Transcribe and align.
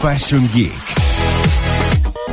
Fashion 0.00 0.48
Geek. 0.54 0.72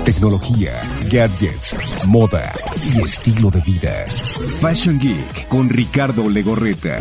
Tecnología, 0.04 0.82
gadgets, 1.10 1.76
moda 2.06 2.54
y 2.84 3.02
estilo 3.02 3.50
de 3.50 3.60
vida. 3.62 4.06
Fashion 4.62 5.00
Geek 5.00 5.48
con 5.48 5.68
Ricardo 5.68 6.30
Legorreta. 6.30 7.00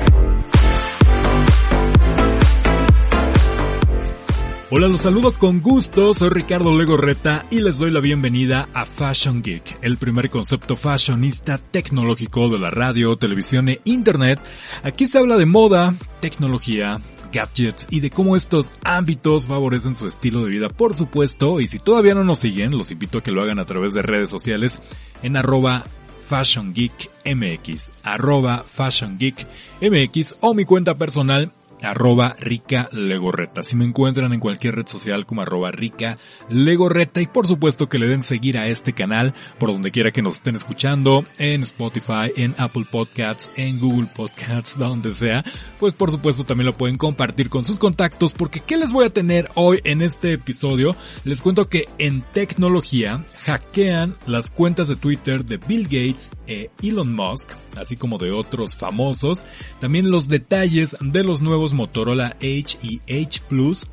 Hola, 4.70 4.88
los 4.88 5.02
saludo 5.02 5.32
con 5.32 5.61
gusto, 5.61 6.14
soy 6.14 6.30
Ricardo 6.30 6.76
Legorreta 6.76 7.44
y 7.50 7.60
les 7.60 7.78
doy 7.78 7.90
la 7.90 8.00
bienvenida 8.00 8.68
a 8.72 8.86
Fashion 8.86 9.42
Geek, 9.42 9.78
el 9.82 9.98
primer 9.98 10.30
concepto 10.30 10.76
fashionista 10.76 11.58
tecnológico 11.58 12.48
de 12.48 12.58
la 12.58 12.70
radio, 12.70 13.16
televisión 13.16 13.68
e 13.68 13.80
internet. 13.84 14.40
Aquí 14.82 15.06
se 15.06 15.18
habla 15.18 15.36
de 15.36 15.46
moda, 15.46 15.94
tecnología, 16.20 17.00
gadgets 17.35 17.87
y 17.91 18.01
de 18.01 18.11
cómo 18.11 18.37
estos 18.37 18.71
ámbitos 18.85 19.46
favorecen 19.46 19.95
su 19.95 20.07
estilo 20.07 20.45
de 20.45 20.51
vida, 20.51 20.69
por 20.69 20.95
supuesto, 20.95 21.61
y 21.61 21.66
si 21.66 21.79
todavía 21.79 22.15
no 22.15 22.25
nos 22.25 22.38
siguen, 22.38 22.77
los 22.77 22.91
invito 22.91 23.19
a 23.19 23.23
que 23.23 23.33
lo 23.33 23.42
hagan 23.42 23.59
a 23.59 23.66
través 23.66 23.92
de 23.92 24.02
redes 24.02 24.30
sociales 24.30 24.80
en 25.23 25.37
arroba 25.37 25.84
Fashion 26.28 26.73
Geek 26.73 27.11
MX, 27.27 27.92
arroba 28.02 28.65
Fashion 28.65 29.19
Geek 29.19 29.47
MX 29.83 30.37
o 30.41 30.55
mi 30.55 30.65
cuenta 30.65 30.97
personal 30.97 31.52
arroba 31.84 32.34
rica 32.41 32.88
legorreta. 32.93 33.62
Si 33.62 33.77
me 33.77 33.84
encuentran 33.84 34.33
en 34.33 34.41
cualquier 34.41 34.77
red 34.77 34.87
social 34.87 35.27
como 35.27 35.42
arroba 35.42 35.70
rica 35.70 36.16
legorreta 36.48 37.20
y 37.20 37.27
por 37.27 37.47
supuesto 37.47 37.88
que 37.88 37.98
le 37.98 38.09
den 38.09 38.23
seguir 38.23 38.59
a 38.59 38.69
este 38.69 38.92
canal 38.92 39.34
por 39.59 39.70
donde 39.70 39.91
quiera 39.91 40.11
que 40.11 40.23
nos 40.23 40.34
estén 40.34 40.56
escuchando, 40.56 41.25
en 41.39 41.62
Spotify, 41.62 42.33
en 42.37 42.55
Apple 42.59 42.87
Podcasts, 42.91 43.51
en 43.56 43.78
Google 43.78 44.09
Podcasts, 44.15 44.78
donde 44.78 45.12
sea, 45.12 45.45
pues 45.78 45.95
por 45.95 46.11
supuesto 46.11 46.45
también 46.45 46.66
lo 46.66 46.77
pueden 46.77 46.97
compartir 46.97 47.48
con 47.48 47.65
sus 47.65 47.77
contactos 47.77 48.33
porque 48.33 48.61
¿qué 48.61 48.77
les 48.77 48.92
voy 48.92 49.06
a 49.06 49.11
tener 49.11 49.51
hoy 49.55 49.80
en 49.84 50.03
este 50.03 50.33
episodio? 50.33 50.97
Les 51.25 51.42
cuento 51.42 51.69
que 51.69 51.89
en 51.98 52.23
tecnología 52.33 53.25
hackean 53.45 54.17
las 54.27 54.51
cuentas 54.51 54.89
de 54.89 54.97
Twitter 54.97 55.45
de 55.45 55.58
Bill 55.58 55.84
Gates 55.84 56.30
e 56.47 56.70
Elon 56.83 57.14
Musk, 57.14 57.51
así 57.77 57.97
como 57.97 58.19
de 58.19 58.33
otros 58.33 58.77
famosos, 58.77 59.45
también 59.80 60.11
los 60.11 60.28
detalles 60.28 60.97
de 61.01 61.25
los 61.25 61.42
nuevos 61.42 61.73
Motorola 61.75 62.36
H 62.41 62.78
y 62.83 63.00
H 63.08 63.42
Plus. 63.48 63.86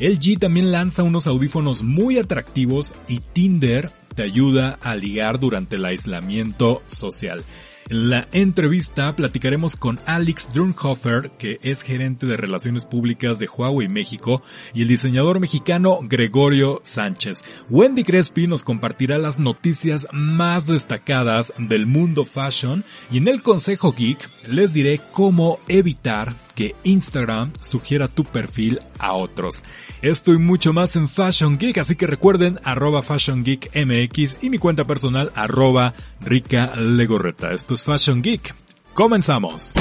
LG 0.00 0.38
también 0.40 0.72
lanza 0.72 1.02
unos 1.02 1.26
audífonos 1.26 1.82
muy 1.82 2.18
atractivos 2.18 2.94
y 3.06 3.20
Tinder 3.20 3.92
te 4.14 4.22
ayuda 4.22 4.78
a 4.82 4.96
ligar 4.96 5.38
durante 5.38 5.76
el 5.76 5.84
aislamiento 5.84 6.82
social. 6.86 7.44
En 7.90 8.08
la 8.08 8.28
entrevista 8.32 9.14
platicaremos 9.14 9.76
con 9.76 10.00
Alex 10.06 10.54
Drunhofer, 10.54 11.32
que 11.32 11.58
es 11.62 11.82
gerente 11.82 12.26
de 12.26 12.38
Relaciones 12.38 12.86
Públicas 12.86 13.38
de 13.38 13.46
Huawei 13.46 13.88
México, 13.88 14.42
y 14.72 14.82
el 14.82 14.88
diseñador 14.88 15.38
mexicano 15.38 15.98
Gregorio 16.02 16.80
Sánchez. 16.82 17.44
Wendy 17.68 18.02
Crespi 18.02 18.46
nos 18.46 18.64
compartirá 18.64 19.18
las 19.18 19.38
noticias 19.38 20.06
más 20.12 20.66
destacadas 20.66 21.52
del 21.58 21.84
mundo 21.84 22.24
fashion 22.24 22.84
y 23.10 23.18
en 23.18 23.28
el 23.28 23.42
Consejo 23.42 23.92
Geek 23.92 24.30
les 24.48 24.72
diré 24.72 25.00
cómo 25.12 25.60
evitar 25.68 26.34
que 26.54 26.74
Instagram 26.84 27.52
sugiera 27.60 28.08
tu 28.08 28.24
perfil 28.24 28.78
a 28.98 29.14
otros. 29.14 29.62
Esto 30.02 30.32
y 30.32 30.38
mucho 30.38 30.72
más 30.72 30.96
en 30.96 31.08
Fashion 31.08 31.58
Geek, 31.58 31.78
así 31.78 31.96
que 31.96 32.06
recuerden 32.06 32.60
arroba 32.64 33.02
Fashion 33.02 33.42
Geek 33.44 33.70
MX 33.74 34.03
y 34.40 34.50
mi 34.50 34.58
cuenta 34.58 34.84
personal 34.84 35.32
arroba 35.34 35.94
Rica 36.20 36.74
Legorreta. 36.76 37.52
Esto 37.52 37.74
es 37.74 37.82
Fashion 37.82 38.22
Geek. 38.22 38.54
Comenzamos. 38.92 39.72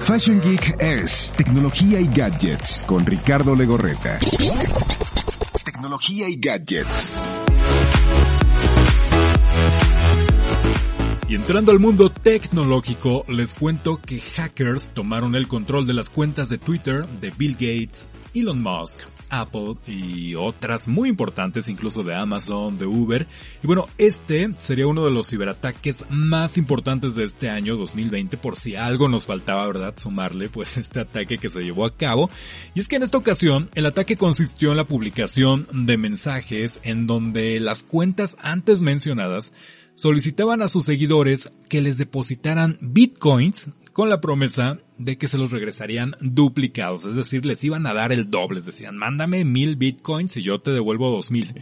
Fashion 0.00 0.40
Geek 0.40 0.80
es 0.80 1.32
tecnología 1.36 2.00
y 2.00 2.06
gadgets 2.08 2.84
con 2.86 3.04
Ricardo 3.04 3.54
Legorreta. 3.54 4.18
Tecnología 5.64 6.28
y 6.28 6.36
gadgets. 6.36 7.14
Y 11.28 11.34
entrando 11.34 11.72
al 11.72 11.78
mundo 11.78 12.08
tecnológico, 12.10 13.26
les 13.28 13.52
cuento 13.52 14.00
que 14.00 14.18
hackers 14.18 14.88
tomaron 14.94 15.34
el 15.34 15.46
control 15.46 15.86
de 15.86 15.92
las 15.92 16.08
cuentas 16.08 16.48
de 16.48 16.56
Twitter 16.56 17.06
de 17.20 17.30
Bill 17.36 17.52
Gates, 17.52 18.06
Elon 18.34 18.62
Musk, 18.62 19.00
Apple 19.30 19.76
y 19.86 20.34
otras 20.34 20.88
muy 20.88 21.08
importantes, 21.08 21.68
incluso 21.68 22.02
de 22.02 22.14
Amazon, 22.14 22.78
de 22.78 22.86
Uber. 22.86 23.26
Y 23.62 23.66
bueno, 23.66 23.86
este 23.98 24.50
sería 24.58 24.86
uno 24.86 25.04
de 25.04 25.10
los 25.10 25.28
ciberataques 25.28 26.04
más 26.10 26.58
importantes 26.58 27.14
de 27.14 27.24
este 27.24 27.50
año 27.50 27.76
2020, 27.76 28.36
por 28.36 28.56
si 28.56 28.76
algo 28.76 29.08
nos 29.08 29.26
faltaba, 29.26 29.66
¿verdad? 29.66 29.94
Sumarle 29.96 30.48
pues 30.48 30.76
este 30.78 31.00
ataque 31.00 31.38
que 31.38 31.48
se 31.48 31.62
llevó 31.62 31.84
a 31.84 31.94
cabo. 31.94 32.30
Y 32.74 32.80
es 32.80 32.88
que 32.88 32.96
en 32.96 33.02
esta 33.02 33.18
ocasión 33.18 33.68
el 33.74 33.86
ataque 33.86 34.16
consistió 34.16 34.70
en 34.70 34.76
la 34.76 34.84
publicación 34.84 35.66
de 35.72 35.96
mensajes 35.96 36.80
en 36.82 37.06
donde 37.06 37.60
las 37.60 37.82
cuentas 37.82 38.36
antes 38.40 38.80
mencionadas 38.80 39.52
solicitaban 39.94 40.62
a 40.62 40.68
sus 40.68 40.84
seguidores 40.84 41.50
que 41.68 41.80
les 41.80 41.98
depositaran 41.98 42.78
bitcoins 42.80 43.68
con 43.98 44.10
la 44.10 44.20
promesa 44.20 44.78
de 44.96 45.18
que 45.18 45.26
se 45.26 45.38
los 45.38 45.50
regresarían 45.50 46.14
duplicados, 46.20 47.04
es 47.04 47.16
decir, 47.16 47.44
les 47.44 47.64
iban 47.64 47.84
a 47.84 47.94
dar 47.94 48.12
el 48.12 48.30
doble, 48.30 48.58
les 48.58 48.66
decían, 48.66 48.96
mándame 48.96 49.44
mil 49.44 49.74
bitcoins 49.74 50.36
y 50.36 50.44
yo 50.44 50.60
te 50.60 50.70
devuelvo 50.70 51.10
dos 51.10 51.32
mil. 51.32 51.52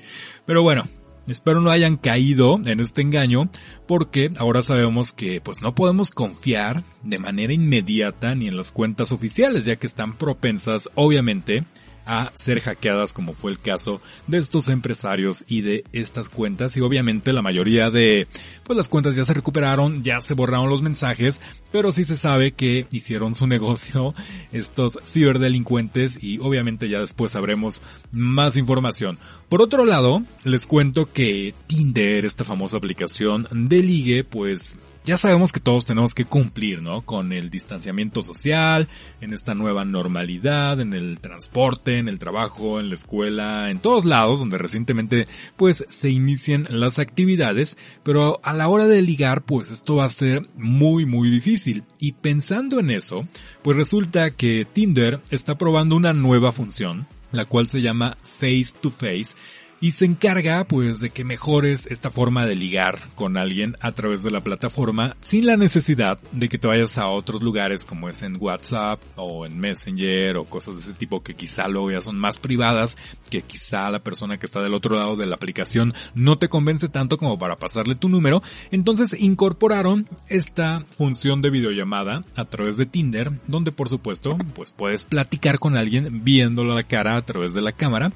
Pero 0.44 0.62
bueno, 0.62 0.86
espero 1.26 1.62
no 1.62 1.70
hayan 1.70 1.96
caído 1.96 2.60
en 2.66 2.80
este 2.80 3.00
engaño 3.00 3.48
porque 3.86 4.32
ahora 4.36 4.60
sabemos 4.60 5.14
que 5.14 5.40
pues 5.40 5.62
no 5.62 5.74
podemos 5.74 6.10
confiar 6.10 6.84
de 7.02 7.18
manera 7.18 7.54
inmediata 7.54 8.34
ni 8.34 8.48
en 8.48 8.58
las 8.58 8.70
cuentas 8.70 9.12
oficiales 9.12 9.64
ya 9.64 9.76
que 9.76 9.86
están 9.86 10.18
propensas 10.18 10.90
obviamente 10.94 11.64
a 12.06 12.32
ser 12.36 12.60
hackeadas 12.60 13.12
como 13.12 13.34
fue 13.34 13.50
el 13.50 13.58
caso 13.58 14.00
de 14.26 14.38
estos 14.38 14.68
empresarios 14.68 15.44
y 15.48 15.60
de 15.60 15.84
estas 15.92 16.28
cuentas 16.28 16.76
y 16.76 16.80
obviamente 16.80 17.32
la 17.32 17.42
mayoría 17.42 17.90
de 17.90 18.28
pues 18.64 18.76
las 18.76 18.88
cuentas 18.88 19.16
ya 19.16 19.24
se 19.24 19.34
recuperaron, 19.34 20.02
ya 20.02 20.20
se 20.20 20.34
borraron 20.34 20.70
los 20.70 20.82
mensajes, 20.82 21.40
pero 21.72 21.92
sí 21.92 22.04
se 22.04 22.16
sabe 22.16 22.52
que 22.52 22.86
hicieron 22.92 23.34
su 23.34 23.46
negocio 23.56 24.14
estos 24.52 24.98
ciberdelincuentes 25.04 26.22
y 26.22 26.38
obviamente 26.38 26.88
ya 26.88 27.00
después 27.00 27.32
sabremos 27.32 27.82
más 28.12 28.56
información. 28.56 29.18
Por 29.48 29.62
otro 29.62 29.84
lado, 29.84 30.22
les 30.44 30.66
cuento 30.66 31.06
que 31.06 31.54
Tinder, 31.66 32.24
esta 32.24 32.44
famosa 32.44 32.76
aplicación 32.76 33.48
de 33.50 33.82
ligue, 33.82 34.24
pues 34.24 34.78
ya 35.06 35.16
sabemos 35.16 35.52
que 35.52 35.60
todos 35.60 35.86
tenemos 35.86 36.14
que 36.14 36.24
cumplir, 36.24 36.82
¿no? 36.82 37.02
Con 37.02 37.32
el 37.32 37.48
distanciamiento 37.48 38.22
social, 38.22 38.88
en 39.20 39.32
esta 39.32 39.54
nueva 39.54 39.84
normalidad, 39.84 40.80
en 40.80 40.92
el 40.94 41.20
transporte, 41.20 41.98
en 41.98 42.08
el 42.08 42.18
trabajo, 42.18 42.80
en 42.80 42.88
la 42.88 42.96
escuela, 42.96 43.70
en 43.70 43.78
todos 43.78 44.04
lados 44.04 44.40
donde 44.40 44.58
recientemente 44.58 45.28
pues 45.56 45.84
se 45.88 46.10
inician 46.10 46.66
las 46.68 46.98
actividades, 46.98 47.78
pero 48.02 48.40
a 48.42 48.52
la 48.52 48.66
hora 48.66 48.88
de 48.88 49.00
ligar 49.00 49.44
pues 49.44 49.70
esto 49.70 49.94
va 49.94 50.06
a 50.06 50.08
ser 50.08 50.42
muy 50.56 51.06
muy 51.06 51.30
difícil. 51.30 51.84
Y 52.00 52.12
pensando 52.12 52.80
en 52.80 52.90
eso, 52.90 53.28
pues 53.62 53.76
resulta 53.76 54.32
que 54.32 54.66
Tinder 54.70 55.20
está 55.30 55.56
probando 55.56 55.94
una 55.94 56.14
nueva 56.14 56.50
función, 56.50 57.06
la 57.30 57.44
cual 57.44 57.68
se 57.68 57.80
llama 57.80 58.16
Face 58.22 58.72
to 58.80 58.90
Face, 58.90 59.36
y 59.86 59.92
se 59.92 60.04
encarga 60.04 60.64
pues 60.64 60.98
de 60.98 61.10
que 61.10 61.22
mejores 61.22 61.86
esta 61.86 62.10
forma 62.10 62.44
de 62.44 62.56
ligar 62.56 62.98
con 63.14 63.36
alguien 63.36 63.76
a 63.80 63.92
través 63.92 64.24
de 64.24 64.32
la 64.32 64.40
plataforma 64.40 65.16
sin 65.20 65.46
la 65.46 65.56
necesidad 65.56 66.18
de 66.32 66.48
que 66.48 66.58
te 66.58 66.66
vayas 66.66 66.98
a 66.98 67.06
otros 67.06 67.40
lugares 67.40 67.84
como 67.84 68.08
es 68.08 68.22
en 68.22 68.36
WhatsApp 68.36 69.00
o 69.14 69.46
en 69.46 69.60
Messenger 69.60 70.38
o 70.38 70.44
cosas 70.44 70.74
de 70.74 70.80
ese 70.80 70.94
tipo 70.94 71.22
que 71.22 71.36
quizá 71.36 71.68
luego 71.68 71.92
ya 71.92 72.00
son 72.00 72.18
más 72.18 72.36
privadas, 72.36 72.96
que 73.30 73.42
quizá 73.42 73.88
la 73.88 74.00
persona 74.00 74.40
que 74.40 74.46
está 74.46 74.60
del 74.60 74.74
otro 74.74 74.96
lado 74.96 75.14
de 75.14 75.26
la 75.26 75.36
aplicación 75.36 75.94
no 76.16 76.36
te 76.36 76.48
convence 76.48 76.88
tanto 76.88 77.16
como 77.16 77.38
para 77.38 77.56
pasarle 77.56 77.94
tu 77.94 78.08
número, 78.08 78.42
entonces 78.72 79.14
incorporaron 79.20 80.08
esta 80.28 80.84
función 80.90 81.42
de 81.42 81.50
videollamada 81.50 82.24
a 82.34 82.44
través 82.44 82.76
de 82.76 82.86
Tinder, 82.86 83.30
donde 83.46 83.70
por 83.70 83.88
supuesto 83.88 84.36
pues 84.52 84.72
puedes 84.72 85.04
platicar 85.04 85.60
con 85.60 85.76
alguien 85.76 86.24
viéndolo 86.24 86.74
la 86.74 86.82
cara 86.82 87.16
a 87.16 87.24
través 87.24 87.54
de 87.54 87.62
la 87.62 87.70
cámara 87.70 88.10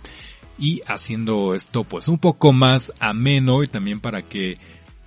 y 0.60 0.82
haciendo 0.86 1.54
esto 1.54 1.84
pues 1.84 2.06
un 2.06 2.18
poco 2.18 2.52
más 2.52 2.92
ameno 3.00 3.62
y 3.62 3.66
también 3.66 3.98
para 3.98 4.22
que 4.22 4.58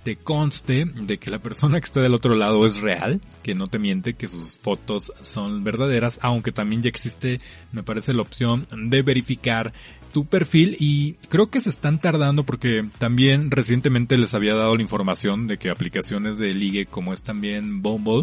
te 0.02 0.16
conste 0.16 0.84
de 0.84 1.16
que 1.18 1.30
la 1.30 1.38
persona 1.38 1.80
que 1.80 1.84
está 1.86 2.02
del 2.02 2.12
otro 2.12 2.34
lado 2.36 2.66
es 2.66 2.82
real, 2.82 3.22
que 3.42 3.54
no 3.54 3.68
te 3.68 3.78
miente, 3.78 4.14
que 4.14 4.28
sus 4.28 4.58
fotos 4.58 5.12
son 5.20 5.64
verdaderas, 5.64 6.18
aunque 6.20 6.52
también 6.52 6.82
ya 6.82 6.90
existe, 6.90 7.40
me 7.72 7.82
parece, 7.82 8.12
la 8.12 8.20
opción 8.20 8.66
de 8.76 9.00
verificar 9.00 9.72
tu 10.14 10.26
perfil 10.26 10.76
y 10.78 11.14
creo 11.28 11.50
que 11.50 11.60
se 11.60 11.68
están 11.68 12.00
tardando 12.00 12.44
porque 12.44 12.88
también 12.98 13.50
recientemente 13.50 14.16
les 14.16 14.32
había 14.32 14.54
dado 14.54 14.76
la 14.76 14.82
información 14.82 15.48
de 15.48 15.58
que 15.58 15.70
aplicaciones 15.70 16.38
de 16.38 16.54
ligue 16.54 16.86
como 16.86 17.12
es 17.12 17.24
también 17.24 17.82
Bumble 17.82 18.22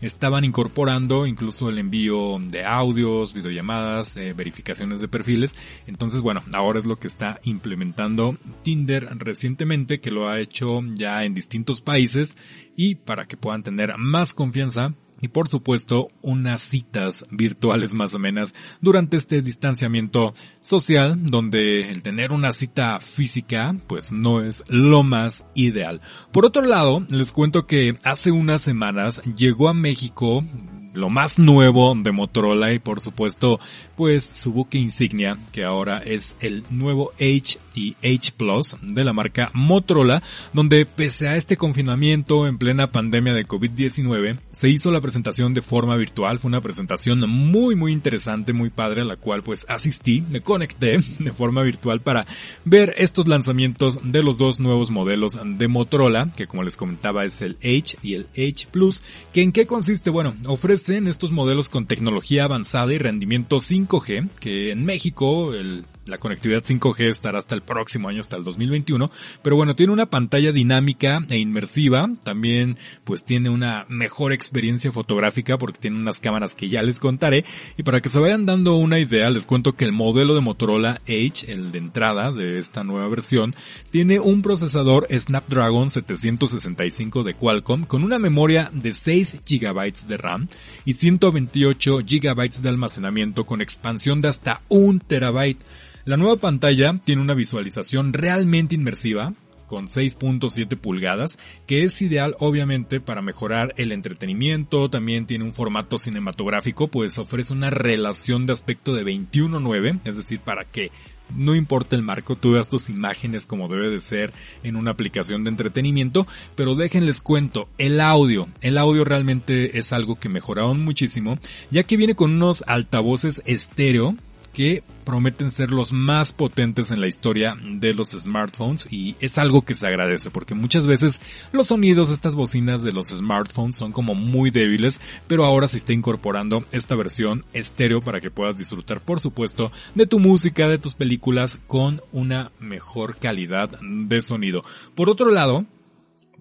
estaban 0.00 0.44
incorporando 0.44 1.26
incluso 1.26 1.68
el 1.68 1.78
envío 1.78 2.38
de 2.38 2.64
audios, 2.64 3.34
videollamadas, 3.34 4.16
eh, 4.16 4.34
verificaciones 4.34 5.00
de 5.00 5.08
perfiles. 5.08 5.56
Entonces 5.88 6.22
bueno, 6.22 6.42
ahora 6.52 6.78
es 6.78 6.86
lo 6.86 7.00
que 7.00 7.08
está 7.08 7.40
implementando 7.42 8.36
Tinder 8.62 9.08
recientemente 9.18 10.00
que 10.00 10.12
lo 10.12 10.28
ha 10.28 10.38
hecho 10.38 10.80
ya 10.94 11.24
en 11.24 11.34
distintos 11.34 11.80
países 11.80 12.36
y 12.76 12.94
para 12.94 13.26
que 13.26 13.36
puedan 13.36 13.64
tener 13.64 13.98
más 13.98 14.32
confianza 14.32 14.94
y 15.22 15.28
por 15.28 15.48
supuesto 15.48 16.08
unas 16.20 16.60
citas 16.60 17.24
virtuales 17.30 17.94
más 17.94 18.14
o 18.14 18.18
menos 18.18 18.54
durante 18.82 19.16
este 19.16 19.40
distanciamiento 19.40 20.34
social 20.60 21.24
donde 21.24 21.90
el 21.90 22.02
tener 22.02 22.32
una 22.32 22.52
cita 22.52 23.00
física 23.00 23.74
pues 23.86 24.12
no 24.12 24.42
es 24.42 24.64
lo 24.68 25.02
más 25.02 25.46
ideal. 25.54 26.02
Por 26.32 26.44
otro 26.44 26.62
lado, 26.62 27.06
les 27.08 27.32
cuento 27.32 27.66
que 27.66 27.96
hace 28.04 28.30
unas 28.32 28.60
semanas 28.60 29.22
llegó 29.36 29.68
a 29.68 29.74
México 29.74 30.44
lo 30.94 31.08
más 31.08 31.38
nuevo 31.38 31.94
de 31.96 32.12
Motorola 32.12 32.72
y 32.72 32.78
por 32.78 33.00
supuesto 33.00 33.58
pues 33.96 34.24
su 34.24 34.52
buque 34.52 34.78
insignia 34.78 35.38
que 35.52 35.64
ahora 35.64 35.98
es 35.98 36.36
el 36.40 36.64
nuevo 36.70 37.12
H 37.14 37.58
y 37.74 37.96
H 38.02 38.32
Plus 38.36 38.76
de 38.82 39.04
la 39.04 39.12
marca 39.12 39.50
Motorola 39.54 40.22
donde 40.52 40.84
pese 40.84 41.28
a 41.28 41.36
este 41.36 41.56
confinamiento 41.56 42.46
en 42.46 42.58
plena 42.58 42.90
pandemia 42.92 43.32
de 43.32 43.46
COVID-19 43.46 44.38
se 44.52 44.68
hizo 44.68 44.92
la 44.92 45.00
presentación 45.00 45.54
de 45.54 45.62
forma 45.62 45.96
virtual. 45.96 46.38
Fue 46.38 46.48
una 46.48 46.60
presentación 46.60 47.28
muy 47.28 47.74
muy 47.74 47.92
interesante 47.92 48.52
muy 48.52 48.70
padre 48.70 49.02
a 49.02 49.04
la 49.04 49.16
cual 49.16 49.42
pues 49.42 49.64
asistí 49.68 50.22
me 50.30 50.40
conecté 50.40 50.98
de 51.18 51.32
forma 51.32 51.62
virtual 51.62 52.00
para 52.00 52.26
ver 52.64 52.94
estos 52.98 53.28
lanzamientos 53.28 54.00
de 54.02 54.22
los 54.22 54.38
dos 54.38 54.60
nuevos 54.60 54.90
modelos 54.90 55.38
de 55.42 55.68
Motorola 55.68 56.30
que 56.36 56.46
como 56.46 56.62
les 56.62 56.76
comentaba 56.76 57.24
es 57.24 57.40
el 57.42 57.56
H 57.62 57.96
y 58.02 58.14
el 58.14 58.26
H 58.36 58.68
Plus. 58.70 59.02
Que 59.32 59.42
en 59.42 59.52
qué 59.52 59.66
consiste 59.66 60.10
bueno 60.10 60.34
ofrece 60.46 60.81
en 60.88 61.06
estos 61.06 61.32
modelos 61.32 61.68
con 61.68 61.86
tecnología 61.86 62.44
avanzada 62.44 62.92
y 62.92 62.98
rendimiento 62.98 63.56
5G, 63.56 64.28
que 64.40 64.70
en 64.70 64.84
México 64.84 65.54
el 65.54 65.84
la 66.04 66.18
conectividad 66.18 66.62
5G 66.62 67.08
estará 67.08 67.38
hasta 67.38 67.54
el 67.54 67.62
próximo 67.62 68.08
año, 68.08 68.20
hasta 68.20 68.36
el 68.36 68.44
2021. 68.44 69.10
Pero 69.42 69.56
bueno, 69.56 69.76
tiene 69.76 69.92
una 69.92 70.06
pantalla 70.06 70.52
dinámica 70.52 71.24
e 71.28 71.38
inmersiva. 71.38 72.10
También 72.24 72.76
pues 73.04 73.24
tiene 73.24 73.50
una 73.50 73.86
mejor 73.88 74.32
experiencia 74.32 74.90
fotográfica 74.90 75.58
porque 75.58 75.78
tiene 75.78 75.98
unas 75.98 76.20
cámaras 76.20 76.54
que 76.54 76.68
ya 76.68 76.82
les 76.82 76.98
contaré. 76.98 77.44
Y 77.76 77.82
para 77.84 78.00
que 78.00 78.08
se 78.08 78.20
vayan 78.20 78.46
dando 78.46 78.76
una 78.76 78.98
idea, 78.98 79.30
les 79.30 79.46
cuento 79.46 79.74
que 79.74 79.84
el 79.84 79.92
modelo 79.92 80.34
de 80.34 80.40
Motorola 80.40 81.00
Edge, 81.06 81.50
el 81.50 81.70
de 81.70 81.78
entrada 81.78 82.32
de 82.32 82.58
esta 82.58 82.84
nueva 82.84 83.08
versión, 83.08 83.54
tiene 83.90 84.18
un 84.18 84.42
procesador 84.42 85.06
Snapdragon 85.10 85.90
765 85.90 87.22
de 87.22 87.34
Qualcomm 87.34 87.84
con 87.84 88.02
una 88.02 88.18
memoria 88.18 88.70
de 88.72 88.92
6 88.92 89.42
GB 89.48 90.06
de 90.06 90.16
RAM 90.16 90.48
y 90.84 90.94
128 90.94 91.98
GB 91.98 92.60
de 92.60 92.68
almacenamiento 92.68 93.46
con 93.46 93.60
expansión 93.60 94.20
de 94.20 94.28
hasta 94.28 94.62
1 94.68 95.00
TB. 95.06 95.56
La 96.04 96.16
nueva 96.16 96.36
pantalla 96.36 96.98
tiene 97.04 97.22
una 97.22 97.34
visualización 97.34 98.12
realmente 98.12 98.74
inmersiva, 98.74 99.34
con 99.68 99.86
6.7 99.86 100.76
pulgadas, 100.76 101.38
que 101.66 101.84
es 101.84 102.02
ideal 102.02 102.36
obviamente 102.40 103.00
para 103.00 103.22
mejorar 103.22 103.72
el 103.78 103.92
entretenimiento, 103.92 104.90
también 104.90 105.26
tiene 105.26 105.44
un 105.44 105.52
formato 105.52 105.96
cinematográfico, 105.96 106.88
pues 106.88 107.18
ofrece 107.18 107.54
una 107.54 107.70
relación 107.70 108.44
de 108.44 108.52
aspecto 108.52 108.94
de 108.94 109.04
21.9, 109.04 110.00
es 110.04 110.16
decir, 110.16 110.40
para 110.40 110.64
que 110.64 110.90
no 111.36 111.54
importa 111.54 111.96
el 111.96 112.02
marco, 112.02 112.36
tú 112.36 112.52
veas 112.52 112.68
tus 112.68 112.90
imágenes 112.90 113.46
como 113.46 113.68
debe 113.68 113.88
de 113.88 114.00
ser 114.00 114.32
en 114.62 114.76
una 114.76 114.90
aplicación 114.90 115.44
de 115.44 115.50
entretenimiento, 115.50 116.26
pero 116.54 116.74
déjenles 116.74 117.20
cuento, 117.20 117.68
el 117.78 118.00
audio, 118.00 118.48
el 118.60 118.76
audio 118.76 119.04
realmente 119.04 119.78
es 119.78 119.92
algo 119.92 120.16
que 120.16 120.28
mejoraron 120.28 120.84
muchísimo, 120.84 121.38
ya 121.70 121.84
que 121.84 121.96
viene 121.96 122.14
con 122.16 122.32
unos 122.32 122.64
altavoces 122.66 123.40
estéreo, 123.46 124.16
que 124.52 124.82
prometen 125.04 125.50
ser 125.50 125.70
los 125.70 125.92
más 125.92 126.32
potentes 126.32 126.90
en 126.90 127.00
la 127.00 127.06
historia 127.06 127.56
de 127.60 127.94
los 127.94 128.10
smartphones 128.10 128.86
y 128.90 129.16
es 129.20 129.38
algo 129.38 129.62
que 129.62 129.74
se 129.74 129.86
agradece 129.86 130.30
porque 130.30 130.54
muchas 130.54 130.86
veces 130.86 131.20
los 131.52 131.68
sonidos 131.68 132.08
de 132.08 132.14
estas 132.14 132.34
bocinas 132.34 132.82
de 132.82 132.92
los 132.92 133.08
smartphones 133.08 133.76
son 133.76 133.92
como 133.92 134.14
muy 134.14 134.50
débiles, 134.50 135.00
pero 135.26 135.44
ahora 135.44 135.68
se 135.68 135.78
está 135.78 135.92
incorporando 135.92 136.64
esta 136.72 136.94
versión 136.94 137.44
estéreo 137.52 138.00
para 138.00 138.20
que 138.20 138.30
puedas 138.30 138.56
disfrutar 138.56 139.00
por 139.00 139.20
supuesto 139.20 139.72
de 139.94 140.06
tu 140.06 140.18
música, 140.18 140.68
de 140.68 140.78
tus 140.78 140.94
películas 140.94 141.58
con 141.66 142.00
una 142.12 142.52
mejor 142.60 143.16
calidad 143.16 143.70
de 143.80 144.22
sonido. 144.22 144.62
Por 144.94 145.10
otro 145.10 145.30
lado, 145.30 145.66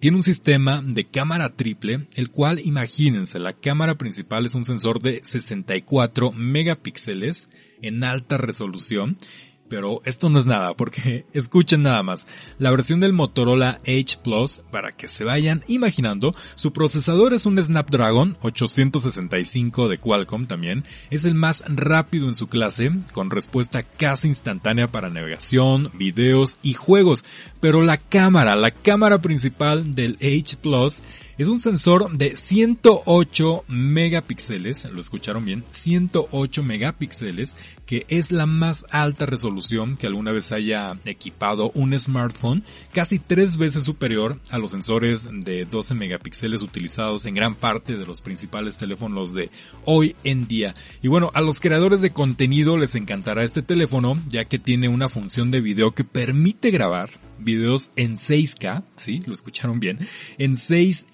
tiene 0.01 0.17
un 0.17 0.23
sistema 0.23 0.81
de 0.81 1.05
cámara 1.05 1.49
triple, 1.49 2.07
el 2.15 2.31
cual 2.31 2.59
imagínense, 2.59 3.37
la 3.37 3.53
cámara 3.53 3.99
principal 3.99 4.47
es 4.47 4.55
un 4.55 4.65
sensor 4.65 4.99
de 4.99 5.21
64 5.23 6.31
megapíxeles 6.31 7.49
en 7.81 8.03
alta 8.03 8.37
resolución 8.37 9.17
pero 9.71 10.01
esto 10.03 10.29
no 10.29 10.37
es 10.37 10.47
nada, 10.47 10.75
porque 10.75 11.25
escuchen 11.33 11.83
nada 11.83 12.03
más. 12.03 12.27
La 12.59 12.71
versión 12.71 12.99
del 12.99 13.13
Motorola 13.13 13.79
H 13.87 14.17
Plus, 14.21 14.63
para 14.69 14.91
que 14.91 15.07
se 15.07 15.23
vayan 15.23 15.63
imaginando, 15.65 16.35
su 16.55 16.73
procesador 16.73 17.33
es 17.33 17.45
un 17.45 17.57
Snapdragon 17.57 18.37
865 18.41 19.87
de 19.87 19.97
Qualcomm 19.97 20.45
también, 20.45 20.83
es 21.09 21.23
el 21.23 21.35
más 21.35 21.63
rápido 21.69 22.27
en 22.27 22.35
su 22.35 22.47
clase, 22.47 22.91
con 23.13 23.31
respuesta 23.31 23.81
casi 23.81 24.27
instantánea 24.27 24.91
para 24.91 25.09
navegación, 25.09 25.89
videos 25.93 26.59
y 26.61 26.73
juegos, 26.73 27.23
pero 27.61 27.81
la 27.81 27.95
cámara, 27.95 28.57
la 28.57 28.71
cámara 28.71 29.21
principal 29.21 29.95
del 29.95 30.17
H 30.21 30.57
Plus, 30.57 31.01
es 31.37 31.47
un 31.47 31.59
sensor 31.59 32.11
de 32.17 32.35
108 32.35 33.65
megapíxeles, 33.67 34.85
lo 34.85 34.99
escucharon 34.99 35.45
bien, 35.45 35.63
108 35.69 36.63
megapíxeles, 36.63 37.55
que 37.85 38.05
es 38.09 38.31
la 38.31 38.45
más 38.45 38.85
alta 38.91 39.25
resolución 39.25 39.95
que 39.95 40.07
alguna 40.07 40.31
vez 40.31 40.51
haya 40.51 40.97
equipado 41.05 41.71
un 41.73 41.97
smartphone, 41.97 42.63
casi 42.93 43.19
tres 43.19 43.57
veces 43.57 43.83
superior 43.83 44.39
a 44.49 44.57
los 44.57 44.71
sensores 44.71 45.29
de 45.31 45.65
12 45.65 45.95
megapíxeles 45.95 46.61
utilizados 46.61 47.25
en 47.25 47.35
gran 47.35 47.55
parte 47.55 47.97
de 47.97 48.05
los 48.05 48.21
principales 48.21 48.77
teléfonos 48.77 49.33
de 49.33 49.49
hoy 49.85 50.15
en 50.23 50.47
día. 50.47 50.73
Y 51.01 51.07
bueno, 51.07 51.31
a 51.33 51.41
los 51.41 51.59
creadores 51.59 52.01
de 52.01 52.11
contenido 52.11 52.77
les 52.77 52.95
encantará 52.95 53.43
este 53.43 53.61
teléfono, 53.61 54.21
ya 54.27 54.45
que 54.45 54.59
tiene 54.59 54.89
una 54.89 55.09
función 55.09 55.51
de 55.51 55.61
video 55.61 55.91
que 55.91 56.03
permite 56.03 56.71
grabar 56.71 57.09
videos 57.43 57.91
en 57.95 58.17
6K, 58.17 58.83
sí, 58.95 59.23
lo 59.25 59.33
escucharon 59.33 59.79
bien, 59.79 59.97
en 60.37 60.55
6 60.55 61.07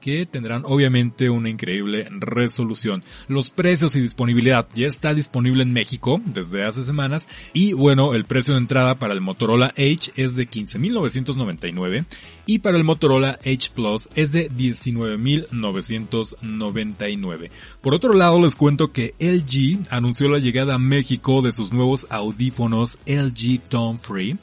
que 0.00 0.24
tendrán 0.26 0.64
obviamente 0.66 1.30
una 1.30 1.48
increíble 1.48 2.06
resolución. 2.10 3.02
Los 3.26 3.50
precios 3.50 3.96
y 3.96 4.02
disponibilidad 4.02 4.68
ya 4.74 4.86
está 4.86 5.14
disponible 5.14 5.62
en 5.62 5.72
México 5.72 6.20
desde 6.26 6.66
hace 6.66 6.82
semanas 6.82 7.26
y 7.54 7.72
bueno, 7.72 8.12
el 8.12 8.26
precio 8.26 8.52
de 8.52 8.60
entrada 8.60 8.96
para 8.96 9.14
el 9.14 9.22
Motorola 9.22 9.72
H 9.78 10.12
es 10.16 10.36
de 10.36 10.46
15.999 10.46 12.04
y 12.44 12.58
para 12.58 12.76
el 12.76 12.84
Motorola 12.84 13.38
H 13.46 13.70
Plus 13.74 14.10
es 14.14 14.30
de 14.30 14.50
19.999. 14.50 17.50
Por 17.80 17.94
otro 17.94 18.12
lado 18.12 18.42
les 18.42 18.56
cuento 18.56 18.92
que 18.92 19.14
LG 19.18 19.88
anunció 19.88 20.28
la 20.28 20.38
llegada 20.38 20.74
a 20.74 20.78
México 20.78 21.40
de 21.40 21.52
sus 21.52 21.72
nuevos 21.72 22.08
audífonos 22.10 22.98
LG 23.06 23.60
Tone 23.70 23.98
Free 23.98 24.36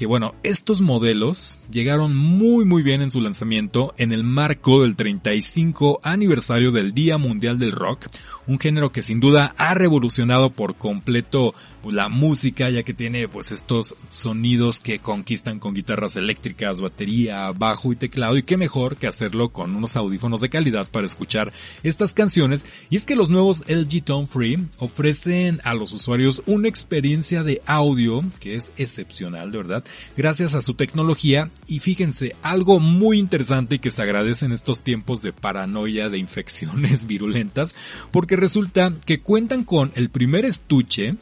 que 0.00 0.06
bueno, 0.06 0.34
estos 0.42 0.80
modelos 0.80 1.60
llegaron 1.70 2.16
muy 2.16 2.64
muy 2.64 2.82
bien 2.82 3.02
en 3.02 3.10
su 3.10 3.20
lanzamiento 3.20 3.92
en 3.98 4.12
el 4.12 4.24
marco 4.24 4.80
del 4.80 4.96
35 4.96 6.00
aniversario 6.02 6.72
del 6.72 6.94
Día 6.94 7.18
Mundial 7.18 7.58
del 7.58 7.72
Rock, 7.72 8.06
un 8.46 8.58
género 8.58 8.92
que 8.92 9.02
sin 9.02 9.20
duda 9.20 9.54
ha 9.58 9.74
revolucionado 9.74 10.48
por 10.52 10.76
completo 10.76 11.52
la 11.88 12.08
música 12.08 12.68
ya 12.70 12.82
que 12.82 12.94
tiene 12.94 13.28
pues 13.28 13.52
estos 13.52 13.94
sonidos 14.08 14.80
que 14.80 14.98
conquistan 14.98 15.58
con 15.58 15.74
guitarras 15.74 16.16
eléctricas, 16.16 16.80
batería, 16.80 17.50
bajo 17.52 17.92
y 17.92 17.96
teclado 17.96 18.36
y 18.36 18.42
qué 18.42 18.56
mejor 18.56 18.96
que 18.96 19.06
hacerlo 19.06 19.48
con 19.50 19.74
unos 19.74 19.96
audífonos 19.96 20.40
de 20.40 20.50
calidad 20.50 20.88
para 20.90 21.06
escuchar 21.06 21.52
estas 21.82 22.14
canciones. 22.14 22.66
Y 22.90 22.96
es 22.96 23.06
que 23.06 23.16
los 23.16 23.30
nuevos 23.30 23.64
LG 23.68 24.02
Tone 24.04 24.26
Free 24.26 24.66
ofrecen 24.78 25.60
a 25.64 25.74
los 25.74 25.92
usuarios 25.92 26.42
una 26.46 26.68
experiencia 26.68 27.42
de 27.42 27.62
audio 27.66 28.24
que 28.40 28.54
es 28.54 28.70
excepcional 28.76 29.52
de 29.52 29.58
verdad 29.58 29.84
gracias 30.16 30.54
a 30.54 30.62
su 30.62 30.74
tecnología. 30.74 31.50
Y 31.66 31.80
fíjense 31.80 32.34
algo 32.42 32.80
muy 32.80 33.18
interesante 33.18 33.78
que 33.78 33.90
se 33.90 34.02
agradece 34.02 34.46
en 34.46 34.52
estos 34.52 34.80
tiempos 34.80 35.22
de 35.22 35.32
paranoia 35.32 36.08
de 36.08 36.18
infecciones 36.18 37.06
virulentas 37.06 37.74
porque 38.10 38.36
resulta 38.36 38.92
que 39.06 39.20
cuentan 39.20 39.64
con 39.64 39.92
el 39.94 40.10
primer 40.10 40.44
estuche 40.44 41.14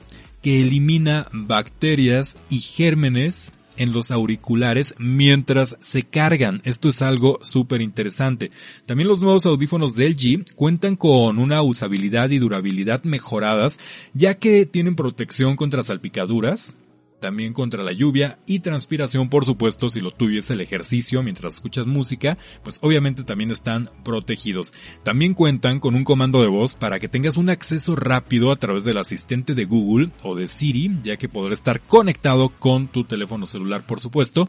que 0.43 0.63
elimina 0.63 1.27
bacterias 1.33 2.39
y 2.49 2.61
gérmenes 2.61 3.53
en 3.79 3.93
los 3.93 4.11
auriculares 4.11 4.95
mientras 4.99 5.77
se 5.81 6.03
cargan. 6.03 6.61
Esto 6.65 6.89
es 6.89 7.01
algo 7.01 7.39
súper 7.43 7.81
interesante. 7.81 8.51
También 8.85 9.09
los 9.09 9.21
nuevos 9.21 9.47
audífonos 9.47 9.95
de 9.95 10.11
LG 10.11 10.55
cuentan 10.55 10.97
con 10.97 11.39
una 11.39 11.63
usabilidad 11.63 12.31
y 12.31 12.39
durabilidad 12.39 13.05
mejoradas 13.05 13.79
ya 14.13 14.35
que 14.35 14.67
tienen 14.67 14.97
protección 14.97 15.57
contra 15.57 15.83
salpicaduras, 15.83 16.75
también 17.21 17.53
contra 17.53 17.83
la 17.83 17.93
lluvia 17.93 18.39
y 18.47 18.61
transpiración, 18.61 19.29
por 19.29 19.45
supuesto, 19.45 19.89
si 19.89 20.01
lo 20.01 20.11
tuviese 20.11 20.53
el 20.53 20.61
ejercicio 20.61 21.23
mientras 21.23 21.55
escuchas 21.55 21.87
música, 21.87 22.39
pues 22.63 22.79
obviamente 22.83 23.25
también 23.25 23.51
están 23.51 23.91
protegidos. 24.05 24.73
También 25.03 25.35
cuentan 25.35 25.81
con 25.81 25.95
un 25.95 26.05
comando 26.05 26.41
de 26.41 26.49
voz 26.49 26.75
para 26.75 26.99
que 26.99 27.09
tengas 27.09 27.37
un 27.37 27.51
acceso 27.51 27.97
rápido 27.97 28.53
a 28.53 28.57
través 28.57 28.85
del 28.85 28.99
asistente 28.99 29.55
de 29.55 29.65
Google 29.65 30.11
o 30.23 30.35
de 30.35 30.49
Siri, 30.49 30.91
ya 31.03 31.17
que 31.17 31.29
podrá 31.29 31.53
estar 31.53 31.81
conectado 31.81 32.51
con 32.51 32.89
tu 32.89 33.05
teléfono 33.05 33.47
celular, 33.47 33.85
por 33.87 34.01
supuesto. 34.01 34.49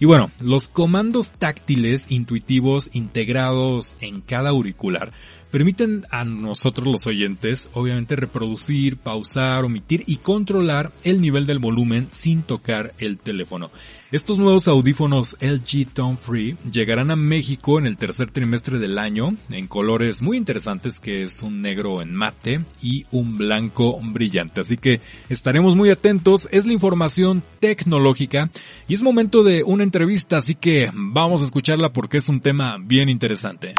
Y 0.00 0.06
bueno, 0.06 0.30
los 0.40 0.68
comandos 0.68 1.30
táctiles 1.30 2.10
intuitivos 2.10 2.90
integrados 2.92 3.96
en 4.00 4.20
cada 4.20 4.50
auricular 4.50 5.12
permiten 5.50 6.06
a 6.10 6.24
nosotros 6.24 6.86
los 6.86 7.06
oyentes, 7.06 7.70
obviamente, 7.72 8.16
reproducir, 8.16 8.96
pausar, 8.96 9.64
omitir 9.64 10.04
y 10.06 10.16
controlar 10.16 10.92
el 11.04 11.20
nivel 11.20 11.46
del 11.46 11.58
volumen 11.58 12.08
sin 12.10 12.42
tocar 12.42 12.94
el 12.98 13.18
teléfono. 13.18 13.70
Estos 14.10 14.38
nuevos 14.38 14.68
audífonos 14.68 15.36
LG 15.40 15.92
Tone 15.92 16.16
Free 16.16 16.56
llegarán 16.72 17.10
a 17.10 17.16
México 17.16 17.78
en 17.78 17.86
el 17.86 17.98
tercer 17.98 18.30
trimestre 18.30 18.78
del 18.78 18.98
año 18.98 19.36
en 19.50 19.66
colores 19.66 20.22
muy 20.22 20.38
interesantes 20.38 20.98
que 20.98 21.22
es 21.22 21.42
un 21.42 21.58
negro 21.58 22.00
en 22.00 22.14
mate 22.14 22.64
y 22.80 23.04
un 23.10 23.36
blanco 23.36 24.00
brillante. 24.02 24.62
Así 24.62 24.78
que 24.78 25.02
estaremos 25.28 25.76
muy 25.76 25.90
atentos. 25.90 26.48
Es 26.52 26.66
la 26.66 26.72
información 26.72 27.42
tecnológica 27.60 28.50
y 28.88 28.94
es 28.94 29.02
momento 29.02 29.42
de 29.42 29.62
una 29.62 29.84
entrevista, 29.84 30.38
así 30.38 30.54
que 30.54 30.90
vamos 30.94 31.42
a 31.42 31.44
escucharla 31.44 31.92
porque 31.92 32.16
es 32.16 32.30
un 32.30 32.40
tema 32.40 32.78
bien 32.80 33.10
interesante. 33.10 33.74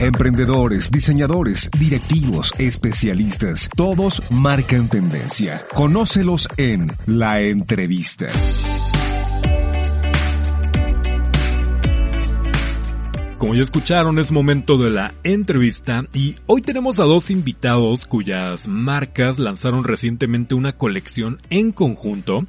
Emprendedores, 0.00 0.90
diseñadores, 0.90 1.70
directivos, 1.78 2.54
especialistas, 2.56 3.68
todos 3.76 4.22
marcan 4.30 4.88
tendencia. 4.88 5.60
Conócelos 5.74 6.48
en 6.56 6.90
La 7.04 7.42
Entrevista. 7.42 8.28
Como 13.36 13.54
ya 13.54 13.62
escucharon, 13.62 14.18
es 14.18 14.32
momento 14.32 14.78
de 14.78 14.88
la 14.88 15.12
entrevista 15.22 16.06
y 16.14 16.34
hoy 16.46 16.62
tenemos 16.62 16.98
a 16.98 17.04
dos 17.04 17.30
invitados 17.30 18.06
cuyas 18.06 18.68
marcas 18.68 19.38
lanzaron 19.38 19.84
recientemente 19.84 20.54
una 20.54 20.72
colección 20.72 21.42
en 21.50 21.72
conjunto 21.72 22.46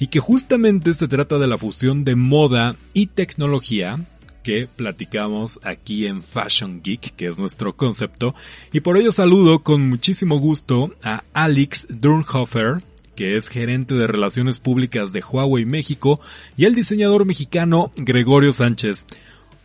y 0.00 0.08
que 0.08 0.18
justamente 0.18 0.94
se 0.94 1.06
trata 1.06 1.38
de 1.38 1.46
la 1.46 1.58
fusión 1.58 2.02
de 2.02 2.16
moda 2.16 2.74
y 2.92 3.06
tecnología 3.06 4.00
que 4.42 4.66
platicamos 4.66 5.60
aquí 5.64 6.06
en 6.06 6.22
Fashion 6.22 6.80
Geek, 6.82 7.14
que 7.16 7.26
es 7.26 7.38
nuestro 7.38 7.76
concepto. 7.76 8.34
Y 8.72 8.80
por 8.80 8.96
ello 8.96 9.12
saludo 9.12 9.60
con 9.60 9.88
muchísimo 9.88 10.38
gusto 10.38 10.94
a 11.02 11.24
Alex 11.32 11.86
Durnhofer, 12.00 12.82
que 13.16 13.36
es 13.36 13.48
gerente 13.48 13.94
de 13.94 14.06
relaciones 14.06 14.60
públicas 14.60 15.12
de 15.12 15.20
Huawei 15.20 15.64
México, 15.64 16.20
y 16.56 16.64
el 16.64 16.74
diseñador 16.74 17.24
mexicano 17.24 17.90
Gregorio 17.96 18.52
Sánchez. 18.52 19.06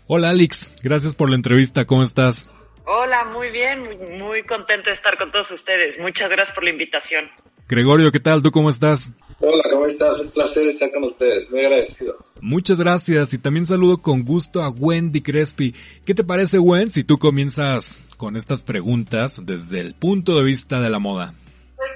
Hola 0.07 0.31
Alex, 0.31 0.71
gracias 0.83 1.15
por 1.15 1.29
la 1.29 1.35
entrevista, 1.35 1.85
¿cómo 1.85 2.03
estás? 2.03 2.49
Hola, 2.85 3.25
muy 3.25 3.49
bien, 3.49 3.83
muy, 3.83 3.95
muy 4.17 4.43
contento 4.43 4.89
de 4.89 4.95
estar 4.95 5.17
con 5.17 5.31
todos 5.31 5.49
ustedes. 5.51 5.97
Muchas 5.99 6.29
gracias 6.29 6.53
por 6.53 6.63
la 6.65 6.71
invitación. 6.71 7.29
Gregorio, 7.67 8.11
¿qué 8.11 8.19
tal? 8.19 8.43
¿Tú 8.43 8.51
cómo 8.51 8.69
estás? 8.69 9.11
Hola, 9.39 9.63
¿cómo 9.69 9.85
estás? 9.85 10.19
Un 10.19 10.31
placer 10.31 10.67
estar 10.67 10.91
con 10.91 11.03
ustedes, 11.05 11.49
muy 11.49 11.61
agradecido. 11.61 12.17
Muchas 12.41 12.77
gracias 12.77 13.33
y 13.33 13.37
también 13.37 13.65
saludo 13.65 14.01
con 14.01 14.25
gusto 14.25 14.61
a 14.61 14.69
Wendy 14.69 15.21
Crespi. 15.21 15.73
¿Qué 16.05 16.13
te 16.13 16.25
parece, 16.25 16.59
Wendy, 16.59 16.91
si 16.91 17.03
tú 17.05 17.17
comienzas 17.17 18.03
con 18.17 18.35
estas 18.35 18.63
preguntas 18.63 19.45
desde 19.45 19.79
el 19.79 19.95
punto 19.95 20.37
de 20.37 20.43
vista 20.43 20.81
de 20.81 20.89
la 20.89 20.99
moda? 20.99 21.33
Pues 21.77 21.91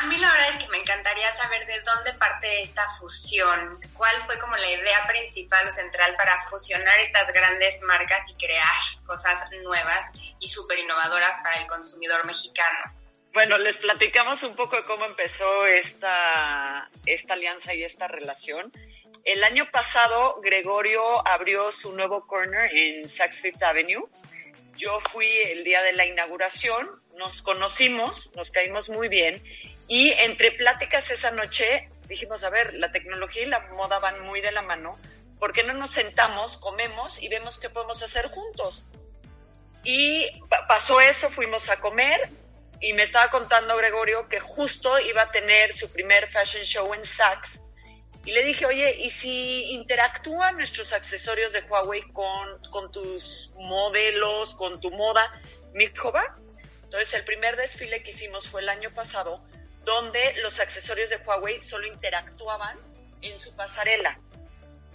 a 0.00 0.06
mí 0.06 0.16
la 0.16 0.32
verdad 0.32 0.50
es 0.52 0.64
que 0.64 0.70
me 0.70 0.78
encantaría 0.78 1.30
saber 1.32 1.66
de 1.66 1.80
dónde 1.82 2.14
parte 2.18 2.62
esta 2.62 2.88
fusión. 2.98 3.78
¿Cuál 3.92 4.14
fue 4.24 4.38
como 4.38 4.56
la 4.56 4.70
idea 4.70 5.06
principal 5.06 5.68
o 5.68 5.70
central 5.70 6.14
para 6.16 6.40
fusionar 6.48 6.98
estas 7.00 7.30
grandes 7.34 7.78
marcas 7.86 8.24
y 8.30 8.34
crear 8.34 9.04
cosas 9.04 9.38
nuevas 9.62 10.12
y 10.40 10.48
súper 10.48 10.78
innovadoras 10.78 11.36
para 11.42 11.60
el 11.60 11.66
consumidor 11.66 12.24
mexicano? 12.24 12.99
Bueno, 13.32 13.58
les 13.58 13.76
platicamos 13.76 14.42
un 14.42 14.56
poco 14.56 14.76
de 14.76 14.84
cómo 14.84 15.04
empezó 15.04 15.64
esta, 15.66 16.90
esta 17.06 17.34
alianza 17.34 17.72
y 17.74 17.84
esta 17.84 18.08
relación. 18.08 18.72
El 19.24 19.44
año 19.44 19.70
pasado, 19.70 20.40
Gregorio 20.40 21.26
abrió 21.26 21.70
su 21.70 21.92
nuevo 21.92 22.26
corner 22.26 22.74
en 22.74 23.08
Saks 23.08 23.40
Fifth 23.40 23.62
Avenue. 23.62 24.04
Yo 24.76 24.98
fui 25.00 25.26
el 25.26 25.62
día 25.62 25.80
de 25.82 25.92
la 25.92 26.06
inauguración, 26.06 26.88
nos 27.16 27.40
conocimos, 27.42 28.34
nos 28.34 28.50
caímos 28.50 28.88
muy 28.88 29.08
bien 29.08 29.40
y 29.86 30.10
entre 30.12 30.50
pláticas 30.52 31.10
esa 31.10 31.30
noche 31.30 31.88
dijimos, 32.08 32.42
a 32.42 32.50
ver, 32.50 32.74
la 32.74 32.90
tecnología 32.90 33.42
y 33.42 33.46
la 33.46 33.60
moda 33.74 33.98
van 33.98 34.20
muy 34.22 34.40
de 34.40 34.50
la 34.52 34.62
mano, 34.62 34.98
¿por 35.38 35.52
qué 35.52 35.62
no 35.62 35.74
nos 35.74 35.90
sentamos, 35.90 36.56
comemos 36.56 37.22
y 37.22 37.28
vemos 37.28 37.58
qué 37.58 37.70
podemos 37.70 38.02
hacer 38.02 38.28
juntos? 38.28 38.84
Y 39.84 40.26
pasó 40.66 41.00
eso, 41.00 41.30
fuimos 41.30 41.68
a 41.68 41.80
comer, 41.80 42.30
y 42.80 42.94
me 42.94 43.02
estaba 43.02 43.30
contando 43.30 43.76
Gregorio 43.76 44.26
que 44.28 44.40
justo 44.40 44.98
iba 44.98 45.22
a 45.22 45.30
tener 45.30 45.76
su 45.76 45.90
primer 45.92 46.30
fashion 46.30 46.64
show 46.64 46.94
en 46.94 47.04
Saks. 47.04 47.60
Y 48.24 48.32
le 48.32 48.42
dije, 48.42 48.66
oye, 48.66 48.96
¿y 48.98 49.10
si 49.10 49.64
interactúan 49.72 50.56
nuestros 50.56 50.92
accesorios 50.92 51.52
de 51.52 51.60
Huawei 51.62 52.02
con, 52.12 52.60
con 52.70 52.90
tus 52.90 53.50
modelos, 53.56 54.54
con 54.54 54.80
tu 54.80 54.90
moda? 54.90 55.30
Me 55.72 55.84
Entonces, 55.84 57.14
el 57.14 57.24
primer 57.24 57.56
desfile 57.56 58.02
que 58.02 58.10
hicimos 58.10 58.48
fue 58.48 58.62
el 58.62 58.68
año 58.68 58.90
pasado, 58.90 59.42
donde 59.84 60.34
los 60.42 60.58
accesorios 60.58 61.10
de 61.10 61.16
Huawei 61.16 61.60
solo 61.60 61.86
interactuaban 61.86 62.78
en 63.22 63.40
su 63.40 63.54
pasarela. 63.56 64.18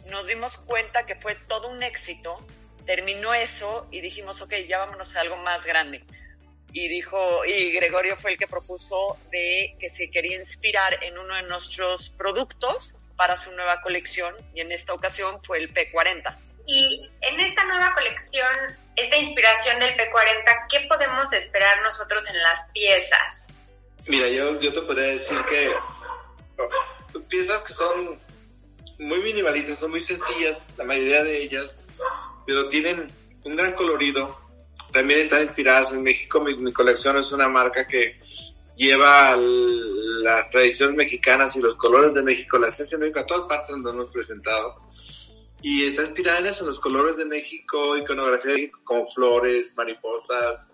Nos 0.08 0.27
dimos 0.27 0.58
cuenta 0.58 1.06
que 1.06 1.15
fue 1.15 1.36
todo 1.48 1.70
un 1.70 1.82
éxito, 1.82 2.46
terminó 2.86 3.34
eso 3.34 3.88
y 3.92 4.01
dijimos, 4.01 4.42
ok, 4.42 4.54
ya 4.68 4.80
vámonos 4.80 5.15
a 5.15 5.22
algo 5.22 5.38
más 5.38 5.65
grande 5.65 6.04
y 6.75 6.89
dijo, 6.89 7.46
y 7.46 7.72
Gregorio 7.72 8.17
fue 8.17 8.32
el 8.32 8.38
que 8.38 8.48
propuso 8.48 9.17
de 9.32 9.77
que 9.79 9.88
se 9.88 10.12
quería 10.12 10.36
inspirar 10.36 11.01
en 11.05 11.17
uno 11.17 11.34
de 11.36 11.44
nuestros 11.44 12.10
productos 12.10 12.94
para 13.15 13.38
su 13.38 13.50
nueva 13.53 13.79
colección 13.82 14.36
y 14.53 14.60
en 14.60 14.74
esta 14.74 14.94
ocasión 14.94 15.41
fue 15.41 15.60
el 15.60 15.74
P40. 15.74 16.38
Y 16.67 17.10
en 17.22 17.39
esta 17.39 17.63
nueva 17.63 17.94
colección, 17.94 18.46
esta 18.98 19.15
inspiración 19.15 19.79
del 19.79 19.96
P40, 19.96 20.65
¿qué 20.70 20.82
podemos 20.89 21.32
esperar 21.32 21.82
nosotros 21.82 22.27
en 22.29 22.44
las 22.44 22.70
piezas? 22.74 23.46
Mira, 24.08 24.27
yo, 24.27 24.60
yo 24.60 24.74
te 24.74 24.82
podría 24.82 25.12
decir 25.12 25.38
que 25.46 25.74
piezas 27.29 27.62
que 27.62 27.72
son 27.72 28.20
muy 29.00 29.20
minimalistas, 29.20 29.79
son 29.79 29.91
muy 29.91 30.01
sencillas, 30.01 30.67
la 30.75 30.84
mayoría 30.84 31.24
de 31.24 31.41
ellas, 31.41 31.79
pero 32.46 32.67
tienen 32.67 33.10
un 33.46 33.55
gran 33.55 33.75
colorido, 33.75 34.45
también 34.96 35.20
están 35.20 35.42
inspiradas 35.42 35.92
en 35.92 36.04
México. 36.04 36.40
Mi, 36.40 36.72
colección 36.72 37.18
es 37.18 37.34
una 37.34 37.50
marca 37.50 37.86
que 37.86 38.18
lleva 38.78 39.36
las 39.36 40.50
tradiciones 40.50 40.96
mexicanas 40.96 41.58
y 41.58 41.62
los 41.62 41.75
colores 41.75 42.14
de 42.14 42.24
México, 42.24 42.58
la 42.58 42.70
esencia 42.70 42.98
de 42.98 43.04
México 43.04 43.20
a 43.20 43.25
todas 43.25 43.46
partes 43.46 43.72
donde 43.72 43.92
hemos 43.92 44.08
presentado. 44.08 44.82
Y 45.62 45.84
está 45.84 46.04
inspirada 46.04 46.40
en 46.40 46.46
eso, 46.46 46.62
en 46.62 46.68
los 46.68 46.80
colores 46.80 47.18
de 47.18 47.25
México, 47.25 47.98
iconografía 47.98 48.52
de 48.52 48.58
México, 48.58 48.80
como 48.86 49.06
flores, 49.06 49.74
mariposas, 49.75 50.72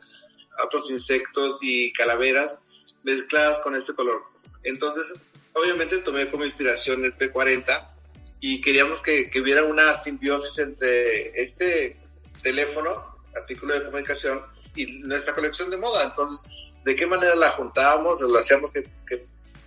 otros 0.64 0.92
insectos 0.92 1.58
y 1.64 1.92
calaveras 1.92 2.64
mezcladas 3.02 3.60
con 3.62 3.76
este 3.76 3.96
color. 3.96 4.22
Entonces, 4.64 5.16
obviamente 5.54 5.98
tomé 5.98 6.30
como 6.30 6.46
inspiración 6.46 7.04
el 7.06 7.18
P40 7.18 7.90
y 8.40 8.62
queríamos 8.62 9.02
que, 9.02 9.32
que 9.32 9.42
hubiera 9.42 9.64
una 9.64 9.98
simbiosis 9.98 10.60
entre 10.60 11.42
este 11.42 11.98
teléfono 12.44 13.11
artículo 13.36 13.74
de 13.74 13.86
comunicación 13.86 14.42
y 14.76 15.00
nuestra 15.00 15.34
colección 15.34 15.70
de 15.70 15.78
moda. 15.78 16.04
Entonces, 16.04 16.72
¿de 16.84 16.96
qué 16.96 17.06
manera 17.06 17.36
la 17.36 17.52
juntábamos? 17.52 18.22
¿Lo 18.22 18.38
hacíamos 18.38 18.72
que, 18.72 18.88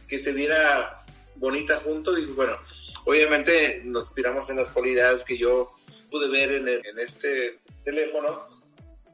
que, 0.08 0.18
se 0.18 0.32
diera 0.32 1.04
bonita 1.36 1.80
junto? 1.80 2.16
Y 2.16 2.26
bueno, 2.26 2.56
obviamente 3.04 3.82
nos 3.84 4.04
inspiramos 4.04 4.48
en 4.50 4.56
las 4.56 4.70
cualidades 4.70 5.24
que 5.24 5.36
yo 5.36 5.72
pude 6.10 6.28
ver 6.28 6.52
en, 6.52 6.68
en 6.68 6.98
este 6.98 7.60
teléfono. 7.84 8.48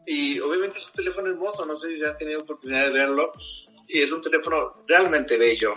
Y 0.07 0.41
obviamente 0.41 0.79
es 0.79 0.89
un 0.89 0.95
teléfono 0.95 1.29
hermoso, 1.29 1.65
no 1.65 1.77
sé 1.77 1.95
si 1.95 2.05
has 2.05 2.19
tenido 2.19 2.41
oportunidad 2.41 2.85
de 2.85 2.91
verlo. 2.91 3.33
Y 3.89 4.03
es 4.03 4.13
un 4.13 4.23
teléfono 4.23 4.83
realmente 4.87 5.37
bello, 5.37 5.75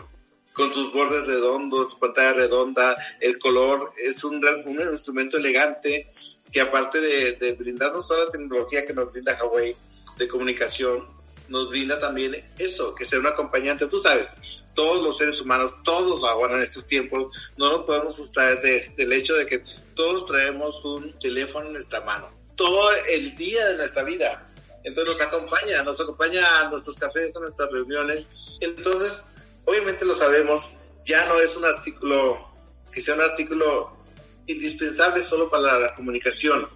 con 0.54 0.72
sus 0.72 0.94
bordes 0.94 1.26
redondos, 1.26 1.92
su 1.92 2.00
pantalla 2.00 2.34
redonda, 2.34 2.96
el 3.20 3.38
color, 3.40 3.92
es 3.98 4.24
un, 4.24 4.44
un 4.66 4.80
instrumento 4.92 5.38
elegante 5.38 6.14
que 6.54 6.62
aparte 6.62 7.02
de, 7.02 7.52
brindarnos 7.54 8.08
toda 8.08 8.26
la 8.26 8.30
tecnología 8.30 8.86
que 8.86 8.94
nos 8.94 9.12
brinda 9.12 9.38
Huawei 9.42 9.76
de 10.18 10.28
comunicación, 10.28 11.08
nos 11.50 11.70
brinda 11.70 12.00
también 12.00 12.46
eso, 12.60 12.94
que 12.94 13.06
sea 13.06 13.18
un 13.18 13.26
acompañante. 13.26 13.88
Tú 13.88 13.98
sabes, 13.98 14.36
todos 14.76 15.04
los 15.04 15.18
seres 15.18 15.42
humanos, 15.42 15.76
todos 15.84 16.22
lo 16.22 16.28
aguantan 16.28 16.60
en 16.60 16.64
estos 16.64 16.86
tiempos, 16.86 17.28
no 17.58 17.70
nos 17.72 17.86
podemos 17.88 18.16
sustraer 18.16 18.62
del 18.62 19.14
hecho 19.14 19.34
de 19.34 19.48
que 19.48 19.64
todos 19.96 20.26
traemos 20.28 20.86
un 20.86 21.18
teléfono 21.18 21.66
en 21.66 21.74
nuestra 21.74 22.02
mano, 22.02 22.30
todo 22.56 22.92
el 23.10 23.36
día 23.36 23.70
de 23.70 23.78
nuestra 23.78 24.04
vida. 24.04 24.54
Entonces 24.84 25.18
nos 25.18 25.28
acompaña, 25.28 25.82
nos 25.84 26.00
acompaña 26.00 26.60
a 26.60 26.70
nuestros 26.70 26.98
cafés, 26.98 27.36
a 27.36 27.40
nuestras 27.40 27.72
reuniones. 27.72 28.30
Entonces, 28.60 29.38
obviamente 29.66 30.06
lo 30.06 30.14
sabemos, 30.14 30.70
ya 31.04 31.26
no 31.26 31.40
es 31.40 31.56
un 31.56 31.66
artículo 31.66 32.48
que 32.92 33.02
sea 33.02 33.16
un 33.16 33.22
artículo 33.22 34.03
indispensable 34.48 35.22
solo 35.22 35.50
para 35.50 35.80
la 35.80 35.96
comunicación. 35.96 36.68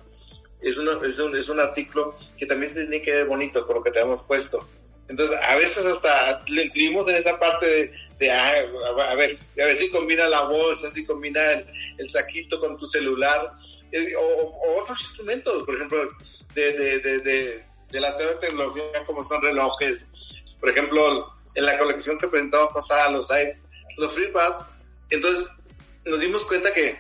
Es, 0.62 0.78
es, 0.78 1.20
un, 1.20 1.36
es 1.36 1.50
un 1.50 1.60
artículo 1.60 2.18
que 2.38 2.46
también 2.46 2.74
se 2.74 2.82
tiene 2.82 3.02
que 3.02 3.12
ver 3.12 3.26
bonito 3.26 3.66
con 3.66 3.78
lo 3.78 3.84
que 3.84 3.92
te 3.92 4.00
hemos 4.00 4.24
puesto. 4.24 4.68
Entonces, 5.08 5.40
a 5.42 5.56
veces 5.56 5.86
hasta 5.86 6.44
le 6.48 6.66
incluimos 6.66 7.08
en 7.08 7.16
esa 7.16 7.40
parte 7.40 7.92
de 8.20 8.32
ah, 8.32 8.54
a 9.10 9.16
ver, 9.16 9.38
a 9.62 9.66
ver 9.66 9.76
si 9.76 9.90
combina 9.90 10.28
la 10.28 10.42
bolsa, 10.42 10.90
si 10.90 11.06
combina 11.06 11.40
el, 11.98 12.10
saquito 12.10 12.60
con 12.60 12.78
tu 12.78 12.88
celular, 12.88 13.54
o, 14.20 14.82
otros 14.82 15.00
instrumentos, 15.02 15.64
por 15.64 15.76
ejemplo, 15.76 16.10
de, 16.54 16.74
de, 16.74 17.00
de, 17.00 17.20
de, 17.20 17.66
de 17.90 18.00
la 18.00 18.18
tecnología 18.40 19.04
como 19.06 19.24
son 19.24 19.42
relojes, 19.42 20.08
por 20.60 20.70
ejemplo, 20.70 21.34
en 21.56 21.66
la 21.66 21.78
colección 21.78 22.18
que 22.18 22.28
presentamos 22.28 22.74
pasada, 22.74 23.10
los, 23.12 23.30
los 23.98 24.14
FreeBuds, 24.14 24.68
entonces 25.10 25.50
nos 26.06 26.20
dimos 26.20 26.44
cuenta 26.46 26.74
que, 26.74 26.98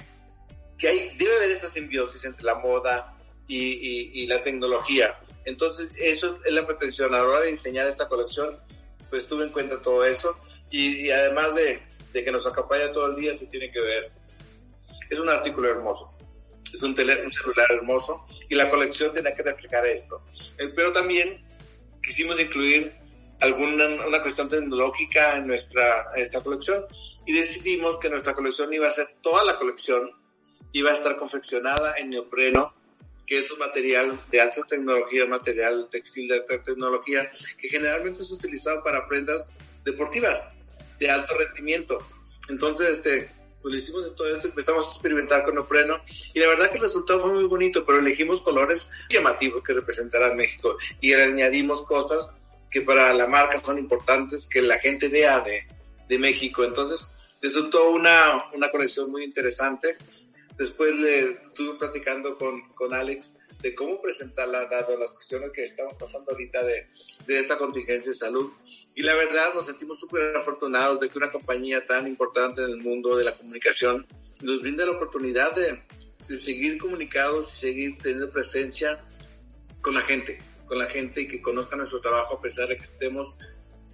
que 0.77 0.87
hay, 0.87 1.17
debe 1.17 1.35
haber 1.35 1.51
esta 1.51 1.69
simbiosis 1.69 2.23
entre 2.25 2.43
la 2.43 2.55
moda 2.55 3.17
y, 3.47 4.21
y, 4.23 4.27
la 4.27 4.41
tecnología. 4.41 5.17
Entonces, 5.45 5.91
eso 5.97 6.37
es 6.45 6.51
la 6.51 6.65
pretensión. 6.65 7.13
A 7.13 7.19
la 7.19 7.23
hora 7.23 7.41
de 7.41 7.49
diseñar 7.49 7.87
esta 7.87 8.07
colección, 8.07 8.57
pues 9.09 9.27
tuve 9.27 9.45
en 9.45 9.51
cuenta 9.51 9.81
todo 9.81 10.03
eso. 10.05 10.37
Y, 10.69 11.09
además 11.09 11.55
de, 11.55 11.81
de, 12.11 12.23
que 12.23 12.31
nos 12.31 12.45
acompaña 12.45 12.91
todo 12.91 13.07
el 13.07 13.15
día, 13.15 13.33
se 13.33 13.47
tiene 13.47 13.71
que 13.71 13.81
ver. 13.81 14.11
Es 15.09 15.19
un 15.19 15.29
artículo 15.29 15.69
hermoso. 15.69 16.17
Es 16.73 16.83
un, 16.83 16.91
un 16.91 17.31
celular 17.31 17.71
hermoso. 17.71 18.25
Y 18.49 18.55
la 18.55 18.69
colección 18.69 19.13
tiene 19.13 19.33
que 19.33 19.43
reflejar 19.43 19.85
esto. 19.87 20.23
Eh, 20.57 20.71
pero 20.75 20.91
también 20.91 21.43
quisimos 22.03 22.39
incluir 22.39 22.93
alguna 23.39 23.85
una 24.07 24.21
cuestión 24.21 24.49
tecnológica 24.49 25.37
en 25.37 25.47
nuestra 25.47 26.11
esta 26.15 26.41
colección 26.41 26.85
y 27.25 27.33
decidimos 27.33 27.99
que 27.99 28.09
nuestra 28.09 28.33
colección 28.33 28.73
iba 28.73 28.87
a 28.87 28.89
ser 28.89 29.07
toda 29.21 29.43
la 29.43 29.59
colección 29.59 30.09
iba 30.73 30.91
a 30.91 30.93
estar 30.93 31.17
confeccionada 31.17 31.97
en 31.97 32.09
neopreno 32.09 32.73
que 33.27 33.37
es 33.37 33.51
un 33.51 33.59
material 33.59 34.17
de 34.31 34.39
alta 34.41 34.63
tecnología, 34.63 35.25
material 35.25 35.89
textil 35.91 36.29
de 36.29 36.35
alta 36.35 36.63
tecnología, 36.63 37.29
que 37.57 37.67
generalmente 37.67 38.21
es 38.21 38.31
utilizado 38.31 38.81
para 38.83 39.05
prendas 39.05 39.51
deportivas 39.83 40.53
de 40.97 41.11
alto 41.11 41.37
rendimiento. 41.37 41.99
Entonces, 42.47 42.99
este, 42.99 43.29
pues 43.61 43.73
lo 43.73 43.77
hicimos 43.77 44.05
en 44.05 44.15
todo 44.15 44.33
esto, 44.33 44.47
empezamos 44.47 44.85
a 44.85 44.91
experimentar 44.91 45.43
con 45.43 45.55
neopreno 45.55 45.99
y 46.33 46.39
la 46.39 46.47
verdad 46.47 46.69
que 46.69 46.77
el 46.77 46.83
resultado 46.83 47.19
fue 47.19 47.33
muy 47.33 47.43
bonito, 47.43 47.85
pero 47.85 47.99
elegimos 47.99 48.41
colores 48.41 48.89
llamativos 49.09 49.61
que 49.61 49.73
representarán 49.73 50.37
México 50.37 50.77
y 51.01 51.13
añadimos 51.13 51.85
cosas 51.85 52.33
que 52.71 52.81
para 52.81 53.13
la 53.13 53.27
marca 53.27 53.61
son 53.61 53.77
importantes 53.77 54.47
que 54.47 54.61
la 54.61 54.79
gente 54.79 55.09
vea 55.09 55.41
de, 55.41 55.67
de 56.07 56.17
México. 56.17 56.63
Entonces, 56.63 57.09
resultó 57.41 57.89
una, 57.89 58.49
una 58.53 58.71
colección 58.71 59.11
muy 59.11 59.23
interesante. 59.23 59.97
Después 60.57 60.93
estuve 60.99 61.77
platicando 61.77 62.37
con, 62.37 62.67
con 62.69 62.93
Alex 62.93 63.37
de 63.61 63.75
cómo 63.75 64.01
presentarla, 64.01 64.65
dado 64.65 64.97
las 64.97 65.11
cuestiones 65.11 65.51
que 65.51 65.63
estamos 65.63 65.95
pasando 65.99 66.31
ahorita 66.31 66.63
de, 66.63 66.87
de 67.25 67.39
esta 67.39 67.57
contingencia 67.57 68.11
de 68.11 68.15
salud. 68.15 68.51
Y 68.95 69.03
la 69.03 69.13
verdad, 69.15 69.53
nos 69.53 69.65
sentimos 69.65 69.99
súper 69.99 70.35
afortunados 70.35 70.99
de 70.99 71.09
que 71.09 71.17
una 71.17 71.31
compañía 71.31 71.85
tan 71.85 72.07
importante 72.07 72.61
en 72.61 72.69
el 72.69 72.77
mundo 72.77 73.15
de 73.15 73.23
la 73.23 73.35
comunicación 73.35 74.05
nos 74.41 74.61
brinde 74.61 74.85
la 74.85 74.91
oportunidad 74.91 75.53
de, 75.53 75.81
de 76.27 76.37
seguir 76.37 76.77
comunicados 76.77 77.53
y 77.53 77.57
seguir 77.57 77.97
teniendo 77.97 78.29
presencia 78.29 79.03
con 79.81 79.93
la 79.93 80.01
gente 80.01 80.39
con 80.67 80.77
la 80.77 80.85
gente 80.85 81.21
y 81.21 81.27
que 81.27 81.41
conozca 81.41 81.75
nuestro 81.75 81.99
trabajo 82.01 82.35
a 82.35 82.41
pesar 82.41 82.67
de 82.67 82.77
que 82.77 82.83
estemos 82.83 83.35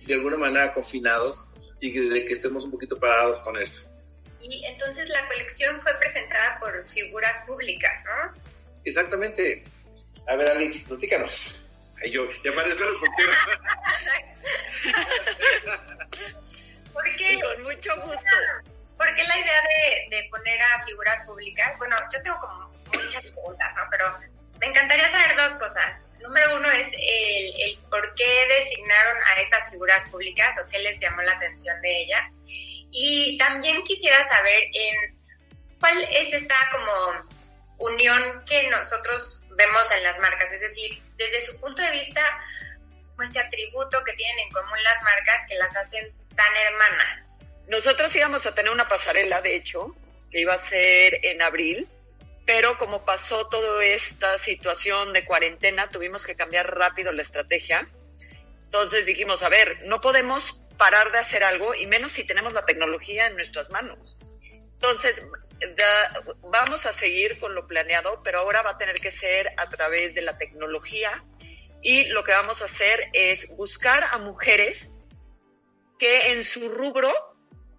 de 0.05 0.13
alguna 0.15 0.37
manera 0.37 0.73
confinados 0.73 1.47
y 1.79 1.91
de 1.91 2.25
que 2.25 2.33
estemos 2.33 2.65
un 2.65 2.71
poquito 2.71 2.99
parados 2.99 3.39
con 3.39 3.55
esto. 3.57 3.92
Y 4.43 4.65
entonces 4.65 5.07
la 5.09 5.25
colección 5.27 5.79
fue 5.79 5.93
presentada 5.99 6.59
por 6.59 6.87
figuras 6.89 7.39
públicas, 7.47 8.03
¿no? 8.05 8.33
Exactamente. 8.83 9.63
A 10.27 10.35
ver, 10.35 10.49
Alex, 10.49 10.83
platícanos. 10.83 11.55
Ay, 12.01 12.11
yo, 12.11 12.29
ya 12.43 12.53
parezco 12.53 12.83
el 12.83 12.95
¿Por 16.93 17.15
qué? 17.15 17.39
Con 17.41 17.63
mucho 17.63 17.95
gusto. 18.01 18.29
¿Por 18.97 19.15
qué 19.15 19.23
la 19.23 19.37
idea 19.37 19.61
de, 19.61 20.15
de 20.15 20.29
poner 20.29 20.61
a 20.61 20.85
figuras 20.85 21.23
públicas? 21.23 21.77
Bueno, 21.77 21.95
yo 22.13 22.21
tengo 22.21 22.37
como 22.39 22.69
muchas 22.93 23.21
preguntas, 23.21 23.73
¿no? 23.75 23.83
Pero 23.89 24.05
me 24.59 24.67
encantaría 24.67 25.09
saber 25.09 25.35
dos 25.35 25.53
cosas. 25.57 26.07
Número 26.21 26.55
uno 26.55 26.71
es 26.71 26.87
el, 26.93 27.61
el, 27.61 27.79
por 27.89 28.13
qué 28.15 28.45
designaron 28.59 29.17
a 29.23 29.41
estas 29.41 29.69
figuras 29.69 30.07
públicas 30.09 30.55
o 30.63 30.67
qué 30.69 30.79
les 30.79 30.99
llamó 30.99 31.21
la 31.21 31.33
atención 31.33 31.81
de 31.81 32.01
ellas. 32.01 32.39
Y 32.93 33.37
también 33.37 33.83
quisiera 33.83 34.23
saber 34.23 34.63
en 34.71 35.19
cuál 35.79 36.01
es 36.11 36.31
esta 36.31 36.55
como 36.71 37.27
unión 37.79 38.43
que 38.45 38.69
nosotros 38.69 39.43
vemos 39.49 39.91
en 39.91 40.03
las 40.03 40.17
marcas, 40.19 40.51
es 40.51 40.61
decir, 40.61 41.01
desde 41.17 41.41
su 41.41 41.59
punto 41.59 41.81
de 41.81 41.91
vista, 41.91 42.21
este 43.21 43.39
atributo 43.39 44.03
que 44.03 44.13
tienen 44.13 44.39
en 44.39 44.51
común 44.51 44.83
las 44.83 45.01
marcas 45.03 45.45
que 45.47 45.55
las 45.55 45.75
hacen 45.75 46.13
tan 46.35 46.55
hermanas. 46.67 47.39
Nosotros 47.67 48.15
íbamos 48.15 48.45
a 48.45 48.53
tener 48.53 48.71
una 48.71 48.87
pasarela, 48.87 49.41
de 49.41 49.55
hecho, 49.55 49.95
que 50.31 50.41
iba 50.41 50.53
a 50.53 50.57
ser 50.57 51.25
en 51.25 51.41
abril, 51.41 51.87
pero 52.45 52.77
como 52.77 53.05
pasó 53.05 53.47
toda 53.47 53.83
esta 53.85 54.37
situación 54.37 55.13
de 55.13 55.25
cuarentena, 55.25 55.89
tuvimos 55.89 56.25
que 56.25 56.35
cambiar 56.35 56.75
rápido 56.77 57.11
la 57.11 57.21
estrategia. 57.21 57.87
Entonces 58.65 59.05
dijimos, 59.05 59.43
a 59.43 59.49
ver, 59.49 59.83
no 59.85 60.01
podemos 60.01 60.59
parar 60.77 61.11
de 61.11 61.19
hacer 61.19 61.43
algo 61.43 61.75
y 61.75 61.85
menos 61.85 62.11
si 62.11 62.25
tenemos 62.25 62.53
la 62.53 62.65
tecnología 62.65 63.27
en 63.27 63.35
nuestras 63.35 63.69
manos. 63.69 64.17
Entonces, 64.73 65.21
vamos 66.41 66.85
a 66.85 66.91
seguir 66.91 67.39
con 67.39 67.55
lo 67.55 67.67
planeado, 67.67 68.21
pero 68.23 68.39
ahora 68.39 68.61
va 68.61 68.71
a 68.71 68.77
tener 68.77 68.99
que 68.99 69.11
ser 69.11 69.53
a 69.57 69.69
través 69.69 70.13
de 70.13 70.21
la 70.21 70.37
tecnología 70.37 71.23
y 71.81 72.05
lo 72.05 72.23
que 72.23 72.31
vamos 72.31 72.61
a 72.61 72.65
hacer 72.65 73.09
es 73.13 73.49
buscar 73.55 74.03
a 74.11 74.17
mujeres 74.17 74.89
que 75.99 76.31
en 76.31 76.43
su 76.43 76.69
rubro 76.69 77.13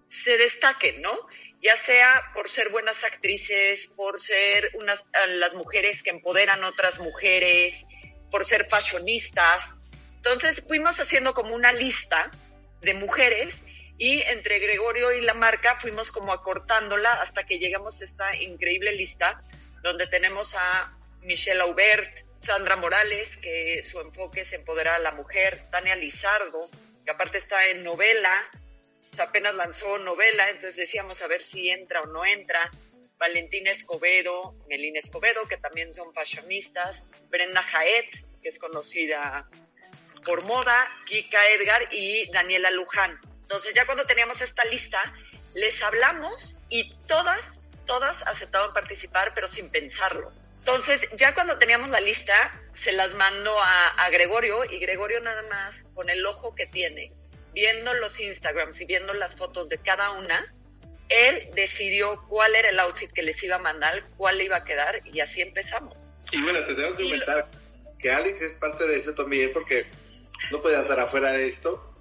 se 0.07 0.37
destaquen, 0.37 1.01
¿no? 1.01 1.27
ya 1.65 1.75
sea 1.75 2.31
por 2.35 2.47
ser 2.47 2.69
buenas 2.69 3.03
actrices, 3.03 3.87
por 3.95 4.21
ser 4.21 4.69
unas, 4.75 5.03
las 5.29 5.55
mujeres 5.55 6.03
que 6.03 6.11
empoderan 6.11 6.63
otras 6.63 6.99
mujeres, 6.99 7.87
por 8.29 8.45
ser 8.45 8.67
fashionistas. 8.69 9.75
Entonces 10.17 10.63
fuimos 10.67 10.99
haciendo 10.99 11.33
como 11.33 11.55
una 11.55 11.71
lista 11.71 12.29
de 12.85 12.93
mujeres 12.93 13.61
y 13.97 14.21
entre 14.21 14.59
Gregorio 14.59 15.11
y 15.11 15.21
la 15.21 15.33
marca 15.33 15.77
fuimos 15.79 16.11
como 16.11 16.31
acortándola 16.31 17.13
hasta 17.21 17.45
que 17.45 17.59
llegamos 17.59 17.99
a 17.99 18.03
esta 18.03 18.35
increíble 18.35 18.93
lista 18.93 19.41
donde 19.81 20.07
tenemos 20.07 20.53
a 20.55 20.93
Michelle 21.21 21.61
Aubert, 21.61 22.09
Sandra 22.37 22.75
Morales, 22.75 23.37
que 23.37 23.81
su 23.83 23.99
enfoque 23.99 24.41
es 24.41 24.53
empoderar 24.53 24.95
a 24.95 24.99
la 24.99 25.11
mujer, 25.11 25.61
Tania 25.71 25.95
Lizardo, 25.95 26.69
que 27.03 27.11
aparte 27.11 27.37
está 27.37 27.67
en 27.67 27.83
novela, 27.83 28.43
apenas 29.17 29.55
lanzó 29.55 29.97
novela, 29.97 30.49
entonces 30.49 30.75
decíamos 30.75 31.21
a 31.21 31.27
ver 31.27 31.43
si 31.43 31.69
entra 31.69 32.01
o 32.01 32.07
no 32.07 32.25
entra. 32.25 32.69
Valentina 33.17 33.71
Escobedo, 33.71 34.53
Melina 34.67 34.99
Escobedo, 34.99 35.47
que 35.47 35.57
también 35.57 35.93
son 35.93 36.13
fashionistas, 36.13 37.01
Brenda 37.29 37.61
Jaet, 37.61 38.09
que 38.41 38.49
es 38.49 38.59
conocida 38.59 39.47
por 40.25 40.43
moda, 40.43 40.87
Kika 41.05 41.47
Edgar 41.49 41.87
y 41.91 42.29
Daniela 42.31 42.71
Luján. 42.71 43.19
Entonces 43.43 43.73
ya 43.73 43.85
cuando 43.85 44.05
teníamos 44.05 44.41
esta 44.41 44.65
lista, 44.65 44.99
les 45.53 45.81
hablamos 45.81 46.55
y 46.69 46.93
todas, 47.07 47.61
todas 47.85 48.25
aceptaban 48.27 48.73
participar, 48.73 49.33
pero 49.33 49.47
sin 49.47 49.69
pensarlo. 49.69 50.31
Entonces 50.59 51.07
ya 51.15 51.35
cuando 51.35 51.57
teníamos 51.57 51.89
la 51.89 52.01
lista, 52.01 52.33
se 52.73 52.91
las 52.91 53.13
mando 53.13 53.59
a, 53.59 53.89
a 53.89 54.09
Gregorio 54.09 54.65
y 54.65 54.79
Gregorio 54.79 55.19
nada 55.21 55.43
más, 55.43 55.75
con 55.93 56.09
el 56.09 56.25
ojo 56.25 56.55
que 56.55 56.65
tiene, 56.65 57.13
viendo 57.53 57.93
los 57.93 58.19
Instagrams 58.19 58.81
y 58.81 58.85
viendo 58.85 59.13
las 59.13 59.35
fotos 59.35 59.69
de 59.69 59.77
cada 59.77 60.11
una, 60.11 60.53
él 61.09 61.49
decidió 61.53 62.25
cuál 62.27 62.55
era 62.55 62.69
el 62.69 62.79
outfit 62.79 63.11
que 63.11 63.21
les 63.21 63.41
iba 63.43 63.57
a 63.57 63.59
mandar, 63.59 64.03
cuál 64.17 64.39
le 64.39 64.45
iba 64.45 64.57
a 64.57 64.63
quedar 64.63 65.01
y 65.05 65.19
así 65.19 65.41
empezamos. 65.41 65.95
Y 66.31 66.41
bueno, 66.41 66.63
te 66.63 66.73
tengo 66.73 66.95
que 66.95 67.03
comentar 67.03 67.47
que 67.99 68.11
Alex 68.11 68.41
es 68.41 68.55
parte 68.55 68.87
de 68.87 68.97
eso 68.97 69.13
también 69.13 69.51
porque 69.53 69.85
no 70.51 70.61
podía 70.61 70.81
estar 70.81 70.99
afuera 70.99 71.31
de 71.31 71.47
esto. 71.47 71.91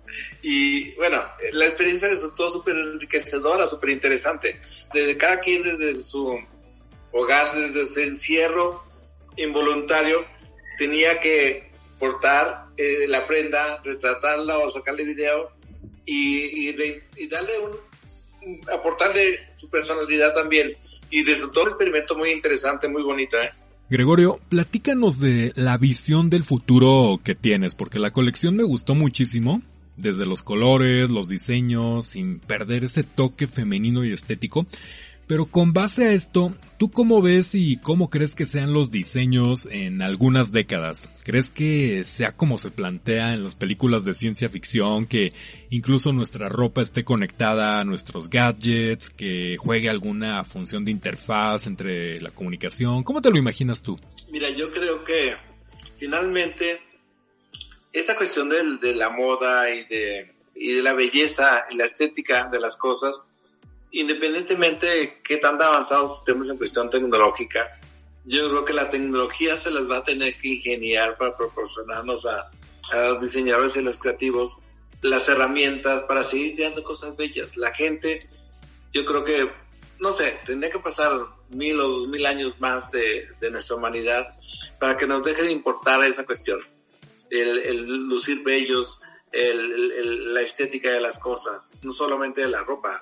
Y 0.42 0.94
bueno, 0.94 1.24
la 1.52 1.66
experiencia 1.66 2.08
resultó 2.08 2.48
súper 2.48 2.76
enriquecedora, 2.76 3.66
súper 3.66 3.90
interesante. 3.90 4.60
Desde 4.92 5.16
cada 5.16 5.40
quien, 5.40 5.62
desde 5.62 6.00
su 6.00 6.38
hogar, 7.12 7.54
desde 7.56 7.86
su 7.86 8.00
encierro 8.00 8.84
involuntario, 9.36 10.24
tenía 10.78 11.20
que 11.20 11.70
portar 11.98 12.66
eh, 12.76 13.06
la 13.08 13.26
prenda, 13.26 13.80
retratarla 13.82 14.58
o 14.58 14.70
sacarle 14.70 15.04
video 15.04 15.52
y, 16.04 16.68
y, 16.68 17.28
darle 17.28 17.58
un, 17.58 18.60
aportarle 18.72 19.48
su 19.56 19.70
personalidad 19.70 20.34
también. 20.34 20.76
Y 21.10 21.24
resultó 21.24 21.62
un 21.62 21.68
experimento 21.68 22.14
muy 22.16 22.30
interesante, 22.30 22.88
muy 22.88 23.02
bonito. 23.02 23.40
¿eh? 23.40 23.52
Gregorio, 23.94 24.40
platícanos 24.48 25.20
de 25.20 25.52
la 25.54 25.78
visión 25.78 26.28
del 26.28 26.42
futuro 26.42 27.20
que 27.22 27.36
tienes, 27.36 27.76
porque 27.76 28.00
la 28.00 28.10
colección 28.10 28.56
me 28.56 28.64
gustó 28.64 28.96
muchísimo, 28.96 29.62
desde 29.96 30.26
los 30.26 30.42
colores, 30.42 31.10
los 31.10 31.28
diseños, 31.28 32.04
sin 32.04 32.40
perder 32.40 32.82
ese 32.82 33.04
toque 33.04 33.46
femenino 33.46 34.04
y 34.04 34.12
estético. 34.12 34.66
Pero 35.26 35.46
con 35.46 35.72
base 35.72 36.08
a 36.08 36.12
esto, 36.12 36.54
¿tú 36.78 36.90
cómo 36.90 37.22
ves 37.22 37.54
y 37.54 37.78
cómo 37.78 38.10
crees 38.10 38.34
que 38.34 38.44
sean 38.44 38.74
los 38.74 38.90
diseños 38.90 39.66
en 39.70 40.02
algunas 40.02 40.52
décadas? 40.52 41.08
¿Crees 41.24 41.50
que 41.50 42.04
sea 42.04 42.36
como 42.36 42.58
se 42.58 42.70
plantea 42.70 43.32
en 43.32 43.42
las 43.42 43.56
películas 43.56 44.04
de 44.04 44.12
ciencia 44.12 44.48
ficción, 44.48 45.06
que 45.06 45.32
incluso 45.70 46.12
nuestra 46.12 46.48
ropa 46.48 46.82
esté 46.82 47.04
conectada 47.04 47.80
a 47.80 47.84
nuestros 47.84 48.28
gadgets, 48.28 49.08
que 49.08 49.56
juegue 49.56 49.88
alguna 49.88 50.44
función 50.44 50.84
de 50.84 50.90
interfaz 50.90 51.66
entre 51.66 52.20
la 52.20 52.30
comunicación? 52.30 53.02
¿Cómo 53.02 53.22
te 53.22 53.30
lo 53.30 53.38
imaginas 53.38 53.82
tú? 53.82 53.98
Mira, 54.30 54.50
yo 54.50 54.70
creo 54.70 55.04
que 55.04 55.36
finalmente 55.96 56.80
esta 57.92 58.14
cuestión 58.16 58.50
de, 58.50 58.88
de 58.88 58.94
la 58.94 59.08
moda 59.08 59.72
y 59.72 59.84
de, 59.86 60.34
y 60.54 60.72
de 60.74 60.82
la 60.82 60.92
belleza 60.92 61.64
y 61.70 61.76
la 61.76 61.84
estética 61.84 62.48
de 62.50 62.60
las 62.60 62.76
cosas, 62.76 63.20
independientemente 63.94 64.86
de 64.86 65.22
qué 65.22 65.36
tan 65.36 65.60
avanzados 65.60 66.18
estemos 66.18 66.48
en 66.50 66.58
cuestión 66.58 66.90
tecnológica, 66.90 67.80
yo 68.24 68.48
creo 68.48 68.64
que 68.64 68.72
la 68.72 68.88
tecnología 68.88 69.56
se 69.56 69.70
las 69.70 69.88
va 69.88 69.98
a 69.98 70.04
tener 70.04 70.36
que 70.36 70.48
ingeniar 70.48 71.16
para 71.16 71.36
proporcionarnos 71.36 72.26
a, 72.26 72.50
a 72.90 73.08
los 73.08 73.22
diseñadores 73.22 73.76
y 73.76 73.82
los 73.82 73.98
creativos 73.98 74.56
las 75.02 75.28
herramientas 75.28 76.04
para 76.08 76.24
seguir 76.24 76.56
creando 76.56 76.82
cosas 76.82 77.14
bellas. 77.16 77.56
La 77.56 77.74
gente, 77.74 78.28
yo 78.92 79.04
creo 79.04 79.22
que, 79.22 79.50
no 80.00 80.10
sé, 80.10 80.40
tendría 80.46 80.72
que 80.72 80.78
pasar 80.78 81.12
mil 81.50 81.78
o 81.78 81.88
dos 81.88 82.08
mil 82.08 82.24
años 82.24 82.58
más 82.58 82.90
de, 82.90 83.28
de 83.38 83.50
nuestra 83.50 83.76
humanidad 83.76 84.28
para 84.80 84.96
que 84.96 85.06
nos 85.06 85.22
deje 85.22 85.42
de 85.42 85.52
importar 85.52 86.02
esa 86.04 86.24
cuestión. 86.24 86.60
El, 87.28 87.58
el 87.58 87.84
lucir 88.08 88.42
bellos, 88.42 89.00
el, 89.30 89.92
el, 89.92 90.34
la 90.34 90.40
estética 90.40 90.90
de 90.90 91.00
las 91.00 91.18
cosas, 91.18 91.76
no 91.82 91.92
solamente 91.92 92.40
de 92.40 92.48
la 92.48 92.64
ropa, 92.64 93.00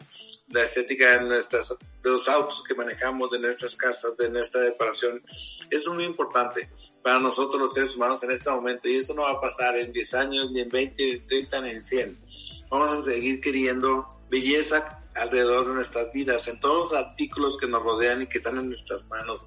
la 0.52 0.64
estética 0.64 1.18
de 1.18 1.24
nuestras, 1.26 1.70
de 1.70 2.10
los 2.10 2.28
autos 2.28 2.62
que 2.62 2.74
manejamos, 2.74 3.30
de 3.30 3.40
nuestras 3.40 3.74
casas, 3.76 4.16
de 4.16 4.28
nuestra 4.28 4.60
decoración. 4.60 5.22
Eso 5.70 5.90
es 5.90 5.94
muy 5.94 6.04
importante 6.04 6.70
para 7.02 7.18
nosotros 7.18 7.60
los 7.60 7.74
seres 7.74 7.96
humanos 7.96 8.22
en 8.22 8.30
este 8.32 8.50
momento 8.50 8.88
y 8.88 8.96
eso 8.96 9.14
no 9.14 9.22
va 9.22 9.32
a 9.32 9.40
pasar 9.40 9.76
en 9.76 9.92
10 9.92 10.14
años, 10.14 10.50
ni 10.52 10.60
en 10.60 10.68
20, 10.68 11.24
30, 11.28 11.60
ni 11.62 11.70
en 11.70 11.80
100. 11.80 12.18
Vamos 12.70 12.92
a 12.92 13.02
seguir 13.02 13.40
queriendo 13.40 14.06
belleza 14.30 14.98
alrededor 15.14 15.68
de 15.68 15.74
nuestras 15.74 16.12
vidas, 16.12 16.48
en 16.48 16.60
todos 16.60 16.90
los 16.90 16.92
artículos 16.92 17.58
que 17.58 17.66
nos 17.66 17.82
rodean 17.82 18.22
y 18.22 18.26
que 18.26 18.38
están 18.38 18.58
en 18.58 18.66
nuestras 18.66 19.04
manos. 19.06 19.46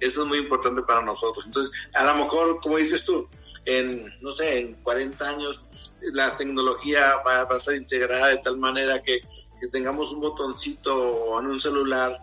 Eso 0.00 0.22
es 0.22 0.28
muy 0.28 0.38
importante 0.38 0.82
para 0.82 1.02
nosotros. 1.02 1.46
Entonces, 1.46 1.72
a 1.94 2.04
lo 2.04 2.16
mejor, 2.16 2.60
como 2.60 2.78
dices 2.78 3.04
tú, 3.04 3.28
en, 3.64 4.12
no 4.20 4.30
sé, 4.30 4.58
en 4.58 4.74
40 4.74 5.28
años 5.28 5.64
la 6.12 6.36
tecnología 6.36 7.16
va, 7.26 7.42
a 7.42 7.56
estar 7.56 7.74
integrada 7.74 8.28
de 8.28 8.38
tal 8.38 8.58
manera 8.58 9.02
que, 9.02 9.20
que 9.60 9.68
tengamos 9.68 10.12
un 10.12 10.20
botoncito 10.20 11.40
en 11.40 11.46
un 11.46 11.60
celular, 11.60 12.18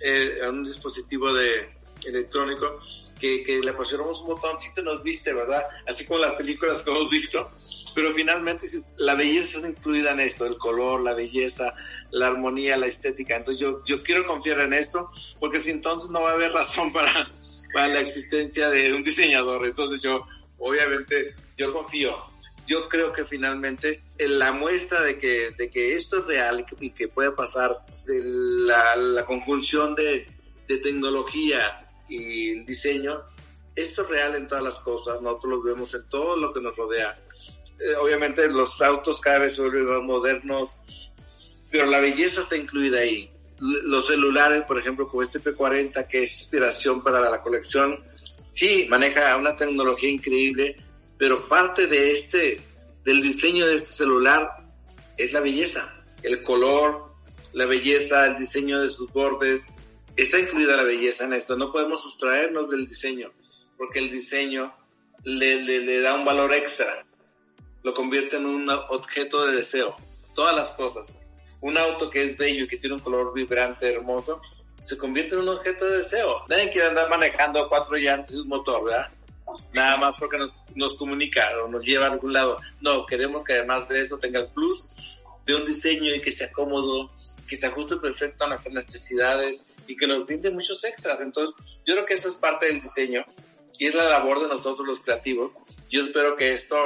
eh, 0.00 0.38
en 0.42 0.48
un 0.48 0.64
dispositivo 0.64 1.32
de 1.32 1.76
electrónico, 2.04 2.78
que, 3.18 3.42
que 3.42 3.60
le 3.60 3.72
pusiéramos 3.72 4.20
un 4.20 4.28
botoncito 4.28 4.80
y 4.80 4.84
nos 4.84 5.02
viste, 5.02 5.32
¿verdad? 5.34 5.64
Así 5.86 6.06
como 6.06 6.20
las 6.20 6.34
películas 6.34 6.82
que 6.82 6.90
hemos 6.90 7.10
visto. 7.10 7.50
Pero 7.94 8.12
finalmente 8.12 8.66
la 8.98 9.14
belleza 9.14 9.56
está 9.56 9.68
incluida 9.68 10.12
en 10.12 10.20
esto, 10.20 10.46
el 10.46 10.56
color, 10.56 11.00
la 11.02 11.14
belleza, 11.14 11.74
la 12.10 12.28
armonía, 12.28 12.76
la 12.76 12.86
estética. 12.86 13.34
Entonces 13.34 13.60
yo, 13.60 13.82
yo 13.84 14.04
quiero 14.04 14.24
confiar 14.24 14.60
en 14.60 14.72
esto, 14.72 15.10
porque 15.40 15.58
si 15.58 15.70
entonces 15.70 16.08
no 16.10 16.22
va 16.22 16.30
a 16.30 16.34
haber 16.34 16.52
razón 16.52 16.92
para, 16.92 17.32
para 17.72 17.88
la 17.88 18.00
existencia 18.00 18.70
de 18.70 18.94
un 18.94 19.02
diseñador. 19.02 19.66
Entonces 19.66 20.00
yo, 20.00 20.26
obviamente, 20.58 21.34
yo 21.56 21.72
confío. 21.72 22.16
Yo 22.66 22.88
creo 22.88 23.12
que 23.12 23.24
finalmente 23.24 24.02
la 24.18 24.52
muestra 24.52 25.02
de 25.02 25.16
que, 25.16 25.52
de 25.56 25.70
que 25.70 25.94
esto 25.94 26.18
es 26.18 26.26
real 26.26 26.66
y 26.80 26.90
que 26.90 27.08
puede 27.08 27.32
pasar 27.32 27.70
de 28.04 28.20
la, 28.22 28.94
la 28.94 29.24
conjunción 29.24 29.94
de, 29.94 30.26
de 30.66 30.76
tecnología 30.76 31.88
y 32.08 32.60
diseño, 32.64 33.22
esto 33.74 34.02
es 34.02 34.08
real 34.08 34.34
en 34.34 34.46
todas 34.46 34.62
las 34.62 34.80
cosas, 34.80 35.22
nosotros 35.22 35.52
lo 35.52 35.62
vemos 35.62 35.94
en 35.94 36.08
todo 36.08 36.36
lo 36.36 36.52
que 36.52 36.60
nos 36.60 36.76
rodea. 36.76 37.18
Eh, 37.80 37.94
obviamente 37.94 38.46
los 38.48 38.82
autos 38.82 39.20
cada 39.20 39.38
vez 39.38 39.54
se 39.54 39.62
vuelven 39.62 39.86
más 39.86 40.02
modernos, 40.02 40.76
pero 41.70 41.86
la 41.86 42.00
belleza 42.00 42.40
está 42.40 42.56
incluida 42.56 43.00
ahí. 43.00 43.30
Los 43.60 44.06
celulares, 44.06 44.64
por 44.64 44.78
ejemplo, 44.78 45.08
como 45.08 45.22
este 45.22 45.40
P40, 45.40 46.06
que 46.06 46.22
es 46.22 46.34
inspiración 46.34 47.02
para 47.02 47.28
la 47.30 47.40
colección, 47.40 48.02
sí, 48.58 48.86
maneja 48.88 49.36
una 49.36 49.54
tecnología 49.54 50.10
increíble, 50.10 50.74
pero 51.16 51.46
parte 51.46 51.86
de 51.86 52.10
este, 52.10 52.60
del 53.04 53.22
diseño 53.22 53.64
de 53.64 53.76
este 53.76 53.92
celular 53.92 54.50
es 55.16 55.32
la 55.32 55.38
belleza, 55.38 55.94
el 56.24 56.42
color, 56.42 57.12
la 57.52 57.66
belleza, 57.66 58.26
el 58.26 58.36
diseño 58.36 58.80
de 58.80 58.88
sus 58.88 59.12
bordes, 59.12 59.72
está 60.16 60.40
incluida 60.40 60.76
la 60.76 60.82
belleza 60.82 61.24
en 61.24 61.34
esto, 61.34 61.56
no 61.56 61.70
podemos 61.70 62.02
sustraernos 62.02 62.68
del 62.68 62.84
diseño, 62.84 63.30
porque 63.76 64.00
el 64.00 64.10
diseño 64.10 64.74
le, 65.22 65.62
le, 65.62 65.78
le 65.78 66.00
da 66.00 66.14
un 66.14 66.24
valor 66.24 66.52
extra, 66.52 67.06
lo 67.84 67.94
convierte 67.94 68.38
en 68.38 68.46
un 68.46 68.68
objeto 68.68 69.46
de 69.46 69.54
deseo, 69.54 69.96
todas 70.34 70.56
las 70.56 70.72
cosas. 70.72 71.24
Un 71.60 71.78
auto 71.78 72.10
que 72.10 72.22
es 72.22 72.36
bello 72.36 72.64
y 72.64 72.68
que 72.68 72.76
tiene 72.76 72.96
un 72.96 73.02
color 73.02 73.32
vibrante, 73.32 73.88
hermoso, 73.88 74.40
se 74.80 74.96
convierte 74.96 75.34
en 75.34 75.42
un 75.42 75.48
objeto 75.50 75.86
de 75.86 75.98
deseo. 75.98 76.44
Nadie 76.48 76.70
quiere 76.70 76.88
andar 76.88 77.08
manejando 77.08 77.68
cuatro 77.68 77.96
llantas 77.96 78.34
y 78.34 78.38
un 78.38 78.48
motor, 78.48 78.84
¿verdad? 78.84 79.10
Nada 79.72 79.96
más 79.96 80.14
porque 80.18 80.38
nos, 80.38 80.52
nos 80.74 80.94
comunica 80.94 81.48
o 81.64 81.68
nos 81.68 81.84
lleva 81.84 82.06
a 82.06 82.12
algún 82.12 82.32
lado. 82.32 82.58
No, 82.80 83.06
queremos 83.06 83.44
que 83.44 83.54
además 83.54 83.88
de 83.88 84.00
eso 84.00 84.18
tenga 84.18 84.40
el 84.40 84.48
plus 84.48 84.88
de 85.46 85.54
un 85.54 85.64
diseño 85.64 86.14
y 86.14 86.20
que 86.20 86.30
sea 86.30 86.52
cómodo, 86.52 87.10
que 87.46 87.56
se 87.56 87.66
ajuste 87.66 87.96
perfecto 87.96 88.44
a 88.44 88.48
nuestras 88.48 88.74
necesidades 88.74 89.66
y 89.86 89.96
que 89.96 90.06
nos 90.06 90.26
brinde 90.26 90.50
muchos 90.50 90.84
extras. 90.84 91.20
Entonces, 91.20 91.56
yo 91.86 91.94
creo 91.94 92.04
que 92.04 92.14
eso 92.14 92.28
es 92.28 92.34
parte 92.34 92.66
del 92.66 92.80
diseño 92.80 93.24
y 93.78 93.86
es 93.86 93.94
la 93.94 94.08
labor 94.08 94.40
de 94.40 94.48
nosotros 94.48 94.86
los 94.86 95.00
creativos. 95.00 95.52
Yo 95.90 96.04
espero 96.04 96.36
que 96.36 96.52
esto, 96.52 96.76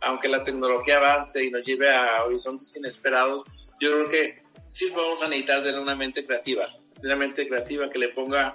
aunque 0.00 0.28
la 0.28 0.42
tecnología 0.42 0.96
avance 0.96 1.44
y 1.44 1.50
nos 1.50 1.66
lleve 1.66 1.94
a 1.94 2.24
horizontes 2.24 2.74
inesperados, 2.76 3.44
yo 3.80 3.90
creo 3.90 4.08
que 4.08 4.42
sí 4.72 4.88
vamos 4.90 5.22
a 5.22 5.28
necesitar 5.28 5.62
de 5.62 5.78
una 5.78 5.94
mente 5.94 6.24
creativa, 6.24 6.68
una 7.02 7.16
mente 7.16 7.46
creativa 7.48 7.90
que 7.90 7.98
le 7.98 8.08
ponga 8.08 8.54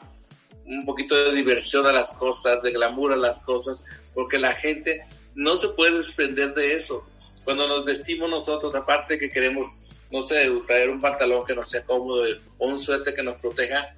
un 0.66 0.86
poquito 0.86 1.16
de 1.16 1.36
diversión 1.36 1.86
a 1.86 1.92
las 1.92 2.12
cosas, 2.12 2.62
de 2.62 2.72
glamour 2.72 3.14
a 3.14 3.18
las 3.18 3.40
cosas, 3.40 3.84
porque 4.14 4.40
la 4.40 4.54
gente 4.54 5.06
no 5.36 5.56
se 5.56 5.70
puede 5.70 5.98
desprender 5.98 6.54
de 6.54 6.74
eso. 6.74 7.08
Cuando 7.44 7.68
nos 7.68 7.86
vestimos 7.86 8.30
nosotros, 8.30 8.76
aparte 8.76 9.18
que 9.18 9.32
queremos, 9.32 9.68
no 10.12 10.22
sé, 10.22 10.50
traer 10.68 10.90
un 10.90 11.02
pantalón 11.02 11.46
que 11.46 11.56
nos 11.56 11.70
sea 11.70 11.84
cómodo 11.84 12.24
o 12.58 12.68
un 12.68 12.80
suéter 12.80 13.14
que 13.14 13.24
nos 13.24 13.38
proteja, 13.40 13.96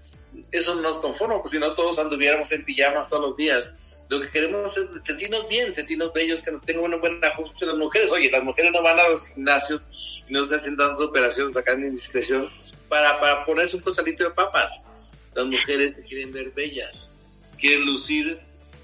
eso 0.51 0.75
no 0.75 0.81
nos 0.81 0.97
conforma, 0.97 1.35
porque 1.35 1.49
si 1.49 1.59
no 1.59 1.73
todos 1.73 1.99
anduviéramos 1.99 2.51
en 2.51 2.65
pijamas 2.65 3.09
todos 3.09 3.23
los 3.23 3.35
días. 3.35 3.71
Lo 4.13 4.21
que 4.21 4.29
queremos 4.29 4.77
es 4.77 4.87
sentirnos 5.01 5.47
bien, 5.47 5.73
sentirnos 5.73 6.13
bellos, 6.13 6.43
que 6.43 6.51
nos 6.51 6.61
tengan 6.61 6.83
una 6.83 6.97
buena 6.97 7.29
ajuste 7.29 7.65
las 7.65 7.77
mujeres. 7.77 8.11
Oye, 8.11 8.29
las 8.29 8.43
mujeres 8.43 8.71
no 8.71 8.83
van 8.83 8.99
a 8.99 9.09
los 9.09 9.25
gimnasios 9.25 9.87
y 10.27 10.31
no 10.31 10.45
se 10.45 10.53
hacen 10.53 10.77
tantas 10.77 11.01
operaciones 11.01 11.57
acá 11.57 11.71
en 11.71 11.85
indiscreción 11.85 12.47
para, 12.89 13.19
para 13.19 13.43
ponerse 13.43 13.75
un 13.75 13.81
costalito 13.81 14.23
de 14.23 14.29
papas. 14.29 14.85
Las 15.33 15.47
mujeres 15.47 15.95
se 15.95 16.03
quieren 16.03 16.31
ver 16.31 16.51
bellas, 16.51 17.19
quieren 17.59 17.87
lucir 17.87 18.39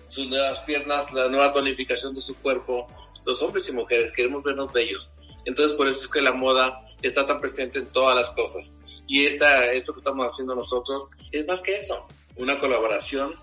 sus 0.08 0.28
nuevas 0.28 0.62
piernas, 0.62 1.14
la 1.14 1.28
nueva 1.28 1.52
tonificación 1.52 2.16
de 2.16 2.22
su 2.22 2.36
cuerpo. 2.42 2.88
Los 3.24 3.40
hombres 3.44 3.70
y 3.70 3.72
mujeres 3.72 4.12
queremos 4.12 4.44
vernos 4.44 4.74
bellos. 4.74 5.14
Entonces 5.46 5.78
por 5.78 5.88
eso 5.88 6.02
es 6.02 6.08
que 6.08 6.24
la 6.24 6.32
moda 6.32 6.84
está 7.04 7.24
tan 7.24 7.40
presente 7.40 7.78
en 7.78 7.86
todas 7.86 8.16
las 8.16 8.32
cosas. 8.32 8.76
Y 9.08 9.28
esta, 9.28 9.72
esto 9.74 9.94
que 9.94 10.00
estamos 10.00 10.26
haciendo 10.26 10.56
nosotros 10.56 11.08
es 11.32 11.46
más 11.46 11.62
que 11.62 11.76
eso, 11.76 12.08
una 12.36 12.58
colaboración 12.58 13.36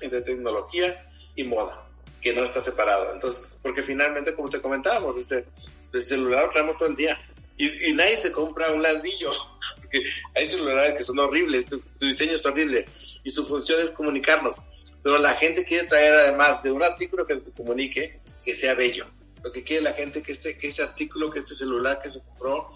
entre 0.00 0.22
tecnología 0.22 1.05
y 1.36 1.44
moda, 1.44 1.86
que 2.20 2.32
no 2.32 2.42
está 2.42 2.60
separada. 2.60 3.12
Entonces, 3.12 3.44
porque 3.62 3.82
finalmente, 3.82 4.34
como 4.34 4.48
te 4.48 4.60
comentábamos, 4.60 5.16
este, 5.16 5.44
el 5.92 6.02
celular 6.02 6.44
lo 6.44 6.50
traemos 6.50 6.76
todo 6.76 6.88
el 6.88 6.96
día. 6.96 7.18
Y, 7.58 7.90
y, 7.90 7.92
nadie 7.94 8.16
se 8.16 8.32
compra 8.32 8.72
un 8.72 8.82
ladrillo, 8.82 9.30
porque 9.76 10.02
hay 10.34 10.44
celulares 10.44 10.94
que 10.96 11.04
son 11.04 11.18
horribles, 11.18 11.66
su, 11.66 11.82
su, 11.86 12.06
diseño 12.06 12.32
es 12.32 12.44
horrible 12.44 12.84
y 13.24 13.30
su 13.30 13.44
función 13.44 13.80
es 13.80 13.90
comunicarnos. 13.90 14.56
Pero 15.02 15.18
la 15.18 15.34
gente 15.34 15.64
quiere 15.64 15.86
traer 15.86 16.12
además 16.12 16.62
de 16.62 16.72
un 16.72 16.82
artículo 16.82 17.26
que 17.26 17.36
te 17.36 17.50
comunique, 17.52 18.20
que 18.44 18.54
sea 18.54 18.74
bello. 18.74 19.06
Lo 19.42 19.52
que 19.52 19.62
quiere 19.62 19.82
la 19.82 19.92
gente 19.92 20.22
que 20.22 20.32
este, 20.32 20.58
que 20.58 20.66
ese 20.66 20.82
artículo, 20.82 21.30
que 21.30 21.38
este 21.38 21.54
celular 21.54 22.00
que 22.02 22.10
se 22.10 22.20
compró, 22.20 22.72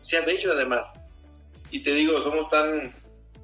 sea 0.00 0.22
bello 0.22 0.52
además. 0.52 1.00
Y 1.70 1.82
te 1.82 1.92
digo, 1.92 2.18
somos 2.20 2.48
tan 2.48 2.94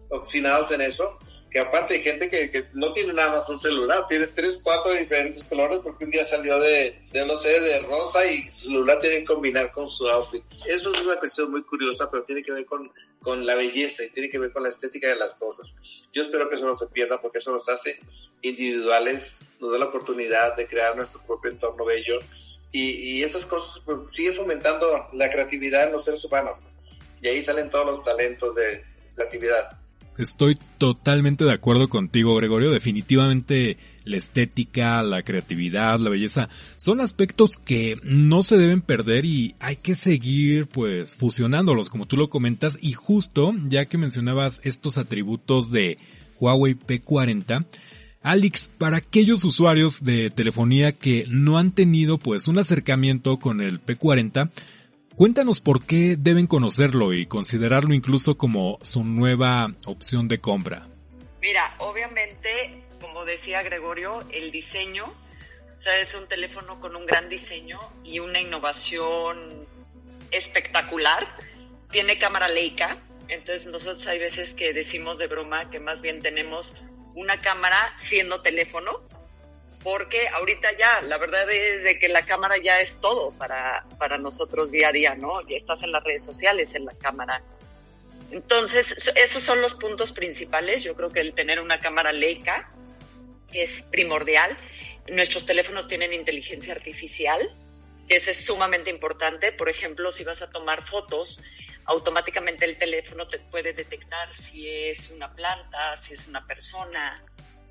obstinados 0.08 0.70
en 0.70 0.80
eso, 0.80 1.18
que 1.50 1.58
aparte 1.58 1.94
hay 1.94 2.02
gente 2.02 2.28
que, 2.28 2.50
que, 2.50 2.66
no 2.74 2.92
tiene 2.92 3.12
nada 3.12 3.32
más 3.32 3.48
un 3.48 3.58
celular, 3.58 4.06
tiene 4.06 4.28
tres, 4.28 4.60
cuatro 4.62 4.92
diferentes 4.92 5.42
colores 5.44 5.80
porque 5.82 6.04
un 6.04 6.10
día 6.10 6.24
salió 6.24 6.58
de, 6.60 7.02
de, 7.12 7.26
no 7.26 7.34
sé, 7.34 7.60
de 7.60 7.80
rosa 7.80 8.24
y 8.26 8.48
su 8.48 8.68
celular 8.68 8.98
tiene 9.00 9.18
que 9.18 9.24
combinar 9.24 9.72
con 9.72 9.88
su 9.88 10.06
outfit. 10.08 10.44
Eso 10.66 10.94
es 10.94 11.02
una 11.02 11.18
cuestión 11.18 11.50
muy 11.50 11.62
curiosa, 11.64 12.10
pero 12.10 12.22
tiene 12.24 12.42
que 12.42 12.52
ver 12.52 12.64
con, 12.66 12.92
con 13.20 13.44
la 13.44 13.54
belleza 13.54 14.04
y 14.04 14.10
tiene 14.10 14.30
que 14.30 14.38
ver 14.38 14.50
con 14.52 14.62
la 14.62 14.68
estética 14.68 15.08
de 15.08 15.16
las 15.16 15.34
cosas. 15.34 15.74
Yo 16.12 16.22
espero 16.22 16.48
que 16.48 16.54
eso 16.54 16.66
no 16.66 16.74
se 16.74 16.86
pierda 16.86 17.20
porque 17.20 17.38
eso 17.38 17.50
nos 17.50 17.68
hace 17.68 17.98
individuales, 18.42 19.36
nos 19.58 19.72
da 19.72 19.78
la 19.78 19.86
oportunidad 19.86 20.56
de 20.56 20.66
crear 20.66 20.94
nuestro 20.94 21.20
propio 21.26 21.50
entorno 21.50 21.84
bello 21.84 22.20
y, 22.72 22.90
y 22.90 23.22
esas 23.24 23.46
cosas 23.46 23.82
pues, 23.84 24.12
siguen 24.12 24.34
fomentando 24.34 25.08
la 25.12 25.28
creatividad 25.28 25.84
en 25.84 25.92
los 25.92 26.04
seres 26.04 26.24
humanos. 26.24 26.68
Y 27.20 27.28
ahí 27.28 27.42
salen 27.42 27.68
todos 27.68 27.86
los 27.86 28.04
talentos 28.04 28.54
de, 28.54 28.84
creatividad. 29.14 29.76
Estoy 30.20 30.58
totalmente 30.76 31.46
de 31.46 31.52
acuerdo 31.52 31.88
contigo, 31.88 32.36
Gregorio. 32.36 32.70
Definitivamente 32.70 33.78
la 34.04 34.18
estética, 34.18 35.02
la 35.02 35.22
creatividad, 35.22 35.98
la 35.98 36.10
belleza 36.10 36.50
son 36.76 37.00
aspectos 37.00 37.56
que 37.56 37.98
no 38.02 38.42
se 38.42 38.58
deben 38.58 38.82
perder 38.82 39.24
y 39.24 39.54
hay 39.60 39.76
que 39.76 39.94
seguir 39.94 40.66
pues 40.66 41.14
fusionándolos, 41.14 41.88
como 41.88 42.04
tú 42.04 42.18
lo 42.18 42.28
comentas. 42.28 42.76
Y 42.82 42.92
justo, 42.92 43.54
ya 43.64 43.86
que 43.86 43.96
mencionabas 43.96 44.60
estos 44.62 44.98
atributos 44.98 45.70
de 45.70 45.96
Huawei 46.38 46.74
P40, 46.74 47.64
Alex, 48.22 48.70
para 48.76 48.98
aquellos 48.98 49.42
usuarios 49.44 50.04
de 50.04 50.28
telefonía 50.28 50.92
que 50.92 51.24
no 51.30 51.56
han 51.56 51.72
tenido 51.72 52.18
pues 52.18 52.46
un 52.46 52.58
acercamiento 52.58 53.38
con 53.38 53.62
el 53.62 53.82
P40, 53.82 54.50
Cuéntanos 55.20 55.60
por 55.60 55.84
qué 55.84 56.16
deben 56.18 56.46
conocerlo 56.46 57.12
y 57.12 57.26
considerarlo 57.26 57.92
incluso 57.92 58.38
como 58.38 58.78
su 58.80 59.04
nueva 59.04 59.68
opción 59.84 60.28
de 60.28 60.40
compra. 60.40 60.86
Mira, 61.42 61.74
obviamente, 61.76 62.84
como 63.02 63.26
decía 63.26 63.62
Gregorio, 63.62 64.20
el 64.32 64.50
diseño, 64.50 65.04
o 65.76 65.78
sea, 65.78 66.00
es 66.00 66.14
un 66.14 66.26
teléfono 66.26 66.80
con 66.80 66.96
un 66.96 67.04
gran 67.04 67.28
diseño 67.28 67.78
y 68.02 68.18
una 68.18 68.40
innovación 68.40 69.66
espectacular. 70.30 71.28
Tiene 71.92 72.18
cámara 72.18 72.48
Leica, 72.48 72.96
entonces 73.28 73.66
nosotros 73.70 74.06
hay 74.06 74.18
veces 74.18 74.54
que 74.54 74.72
decimos 74.72 75.18
de 75.18 75.26
broma 75.26 75.68
que 75.68 75.80
más 75.80 76.00
bien 76.00 76.20
tenemos 76.22 76.72
una 77.14 77.40
cámara 77.40 77.92
siendo 77.98 78.40
teléfono, 78.40 79.02
porque 79.82 80.28
ahorita 80.28 80.76
ya, 80.76 81.00
la 81.02 81.18
verdad 81.18 81.50
es 81.50 81.82
de 81.82 81.98
que 81.98 82.08
la 82.08 82.22
cámara 82.22 82.56
ya 82.62 82.80
es 82.80 83.00
todo 83.00 83.32
para, 83.32 83.84
para 83.98 84.18
nosotros 84.18 84.70
día 84.70 84.88
a 84.88 84.92
día, 84.92 85.14
¿no? 85.14 85.40
Ya 85.48 85.56
estás 85.56 85.82
en 85.82 85.92
las 85.92 86.04
redes 86.04 86.24
sociales, 86.24 86.74
en 86.74 86.84
la 86.84 86.94
cámara. 86.94 87.42
Entonces, 88.30 89.10
esos 89.16 89.42
son 89.42 89.60
los 89.60 89.74
puntos 89.74 90.12
principales. 90.12 90.84
Yo 90.84 90.94
creo 90.94 91.10
que 91.10 91.20
el 91.20 91.34
tener 91.34 91.60
una 91.60 91.80
cámara 91.80 92.12
Leica 92.12 92.68
es 93.52 93.82
primordial. 93.84 94.56
Nuestros 95.08 95.46
teléfonos 95.46 95.88
tienen 95.88 96.12
inteligencia 96.12 96.74
artificial, 96.74 97.40
eso 98.08 98.30
es 98.30 98.44
sumamente 98.44 98.90
importante. 98.90 99.52
Por 99.52 99.68
ejemplo, 99.68 100.12
si 100.12 100.24
vas 100.24 100.42
a 100.42 100.50
tomar 100.50 100.86
fotos, 100.86 101.40
automáticamente 101.86 102.64
el 102.64 102.76
teléfono 102.76 103.26
te 103.26 103.38
puede 103.38 103.72
detectar 103.72 104.34
si 104.34 104.68
es 104.68 105.10
una 105.10 105.32
planta, 105.32 105.96
si 105.96 106.14
es 106.14 106.26
una 106.26 106.46
persona, 106.46 107.24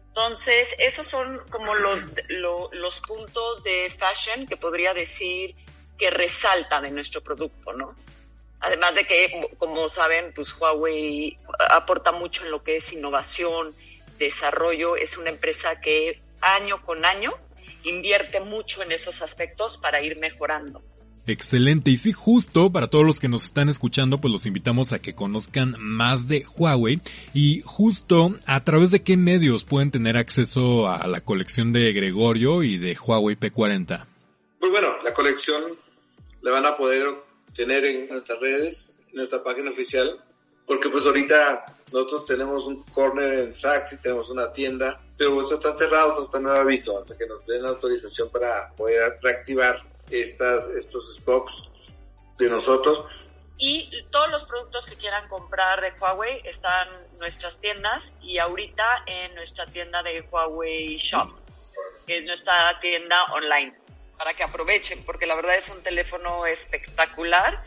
entonces, 0.09 0.75
esos 0.79 1.07
son 1.07 1.39
como 1.49 1.75
los, 1.75 2.03
los 2.29 2.99
puntos 3.01 3.63
de 3.63 3.89
fashion 3.89 4.47
que 4.47 4.57
podría 4.57 4.93
decir 4.93 5.55
que 5.97 6.09
resaltan 6.09 6.83
de 6.83 6.91
nuestro 6.91 7.21
producto, 7.21 7.73
¿no? 7.73 7.95
Además 8.59 8.95
de 8.95 9.05
que, 9.05 9.49
como 9.57 9.87
saben, 9.87 10.33
pues 10.33 10.53
Huawei 10.53 11.37
aporta 11.69 12.11
mucho 12.11 12.43
en 12.43 12.51
lo 12.51 12.63
que 12.63 12.77
es 12.77 12.91
innovación, 12.91 13.73
desarrollo, 14.17 14.97
es 14.97 15.17
una 15.17 15.29
empresa 15.29 15.79
que 15.79 16.21
año 16.41 16.81
con 16.85 17.05
año 17.05 17.33
invierte 17.83 18.41
mucho 18.41 18.83
en 18.83 18.91
esos 18.91 19.21
aspectos 19.21 19.77
para 19.77 20.01
ir 20.01 20.19
mejorando. 20.19 20.81
Excelente. 21.27 21.91
Y 21.91 21.97
sí, 21.97 22.11
justo 22.11 22.71
para 22.71 22.87
todos 22.87 23.05
los 23.05 23.19
que 23.19 23.27
nos 23.27 23.45
están 23.45 23.69
escuchando, 23.69 24.19
pues 24.19 24.31
los 24.31 24.45
invitamos 24.45 24.93
a 24.93 24.99
que 24.99 25.13
conozcan 25.13 25.75
más 25.79 26.27
de 26.27 26.45
Huawei 26.57 26.99
y 27.33 27.61
justo 27.65 28.35
a 28.47 28.63
través 28.63 28.91
de 28.91 29.03
qué 29.03 29.15
medios 29.15 29.63
pueden 29.63 29.91
tener 29.91 30.17
acceso 30.17 30.87
a 30.87 31.07
la 31.07 31.21
colección 31.21 31.71
de 31.71 31.93
Gregorio 31.93 32.63
y 32.63 32.77
de 32.77 32.97
Huawei 32.97 33.35
P40. 33.35 34.05
Pues 34.59 34.71
bueno, 34.71 34.89
la 35.03 35.13
colección 35.13 35.77
la 36.41 36.51
van 36.51 36.65
a 36.65 36.75
poder 36.75 37.05
tener 37.55 37.85
en 37.85 38.09
nuestras 38.09 38.39
redes, 38.39 38.89
en 39.09 39.17
nuestra 39.17 39.43
página 39.43 39.69
oficial, 39.69 40.23
porque 40.65 40.89
pues 40.89 41.05
ahorita 41.05 41.77
nosotros 41.91 42.25
tenemos 42.25 42.67
un 42.67 42.83
corner 42.83 43.39
en 43.39 43.51
Saks 43.51 43.93
y 43.93 43.97
tenemos 43.97 44.29
una 44.29 44.53
tienda, 44.53 45.01
pero 45.17 45.41
eso 45.41 45.55
están 45.55 45.75
cerrados 45.75 46.19
hasta 46.19 46.39
nuevo 46.39 46.59
aviso, 46.59 46.99
hasta 46.99 47.17
que 47.17 47.25
nos 47.27 47.45
den 47.45 47.63
la 47.63 47.69
autorización 47.69 48.29
para 48.29 48.71
poder 48.75 49.17
reactivar 49.21 49.77
estas, 50.11 50.67
estos 50.69 51.15
spots 51.15 51.71
de 52.37 52.49
nosotros. 52.49 53.03
Y 53.57 53.89
todos 54.09 54.31
los 54.31 54.45
productos 54.45 54.85
que 54.85 54.95
quieran 54.95 55.27
comprar 55.27 55.81
de 55.81 55.91
Huawei 55.99 56.41
están 56.45 56.87
en 57.11 57.19
nuestras 57.19 57.59
tiendas 57.59 58.13
y 58.21 58.37
ahorita 58.37 59.03
en 59.05 59.35
nuestra 59.35 59.65
tienda 59.65 60.01
de 60.01 60.21
Huawei 60.21 60.95
Shop, 60.95 61.29
que 62.07 62.19
es 62.19 62.25
nuestra 62.25 62.79
tienda 62.79 63.25
online, 63.33 63.73
para 64.17 64.33
que 64.33 64.43
aprovechen, 64.43 65.03
porque 65.03 65.25
la 65.25 65.35
verdad 65.35 65.55
es 65.55 65.67
un 65.67 65.83
teléfono 65.83 66.45
espectacular 66.45 67.61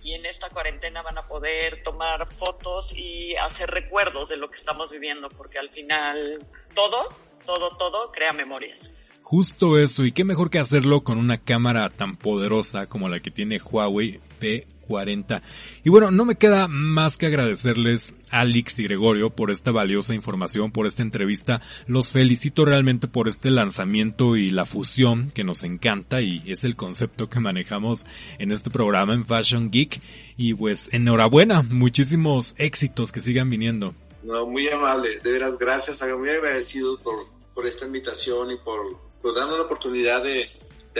y 0.00 0.14
en 0.14 0.26
esta 0.26 0.48
cuarentena 0.48 1.02
van 1.02 1.18
a 1.18 1.26
poder 1.26 1.82
tomar 1.82 2.32
fotos 2.34 2.92
y 2.94 3.36
hacer 3.36 3.70
recuerdos 3.70 4.28
de 4.28 4.36
lo 4.36 4.48
que 4.48 4.56
estamos 4.56 4.90
viviendo, 4.90 5.28
porque 5.28 5.58
al 5.58 5.70
final 5.70 6.44
todo, 6.74 7.08
todo, 7.44 7.76
todo 7.76 8.12
crea 8.12 8.32
memorias. 8.32 8.90
Justo 9.22 9.78
eso, 9.78 10.04
y 10.04 10.12
qué 10.12 10.24
mejor 10.24 10.50
que 10.50 10.58
hacerlo 10.58 11.04
con 11.04 11.16
una 11.16 11.38
cámara 11.38 11.88
tan 11.88 12.16
poderosa 12.16 12.86
como 12.86 13.08
la 13.08 13.20
que 13.20 13.30
tiene 13.30 13.60
Huawei 13.60 14.20
P40. 14.40 15.40
Y 15.84 15.90
bueno, 15.90 16.10
no 16.10 16.24
me 16.24 16.34
queda 16.34 16.68
más 16.68 17.16
que 17.16 17.26
agradecerles 17.26 18.14
Alex 18.30 18.80
y 18.80 18.84
Gregorio 18.84 19.30
por 19.30 19.50
esta 19.50 19.70
valiosa 19.70 20.14
información, 20.14 20.70
por 20.70 20.86
esta 20.86 21.02
entrevista. 21.02 21.62
Los 21.86 22.12
felicito 22.12 22.64
realmente 22.64 23.08
por 23.08 23.28
este 23.28 23.50
lanzamiento 23.50 24.36
y 24.36 24.50
la 24.50 24.66
fusión 24.66 25.30
que 25.30 25.44
nos 25.44 25.62
encanta 25.62 26.20
y 26.20 26.42
es 26.46 26.64
el 26.64 26.76
concepto 26.76 27.30
que 27.30 27.40
manejamos 27.40 28.04
en 28.38 28.52
este 28.52 28.70
programa 28.70 29.14
en 29.14 29.24
Fashion 29.24 29.70
Geek. 29.70 30.00
Y 30.36 30.52
pues 30.54 30.90
enhorabuena, 30.92 31.62
muchísimos 31.62 32.54
éxitos 32.58 33.12
que 33.12 33.20
sigan 33.20 33.48
viniendo. 33.48 33.94
No, 34.24 34.46
muy 34.46 34.68
amable, 34.68 35.20
de 35.20 35.32
veras 35.32 35.56
gracias, 35.58 36.00
muy 36.18 36.28
agradecido 36.28 36.98
por, 36.98 37.26
por 37.54 37.66
esta 37.66 37.86
invitación 37.86 38.50
y 38.50 38.56
por 38.58 39.11
pues 39.22 39.34
dando 39.34 39.56
la 39.56 39.62
oportunidad 39.62 40.22
de, 40.22 40.50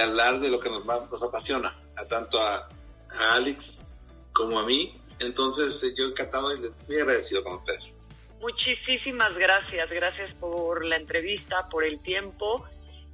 hablar 0.00 0.40
de 0.40 0.48
lo 0.48 0.58
que 0.58 0.70
nos, 0.70 0.86
nos 0.86 1.22
apasiona, 1.22 1.76
a 1.96 2.06
tanto 2.06 2.40
a, 2.40 2.68
Alex 3.34 3.84
como 4.32 4.58
a 4.58 4.64
mí. 4.64 4.98
Entonces 5.18 5.80
yo 5.96 6.06
encantado 6.06 6.54
y 6.54 6.60
muy 6.88 6.96
agradecido 6.96 7.44
con 7.44 7.54
ustedes. 7.54 7.94
Muchísimas 8.40 9.36
gracias, 9.36 9.92
gracias 9.92 10.34
por 10.34 10.84
la 10.84 10.96
entrevista, 10.96 11.68
por 11.68 11.84
el 11.84 12.00
tiempo 12.00 12.64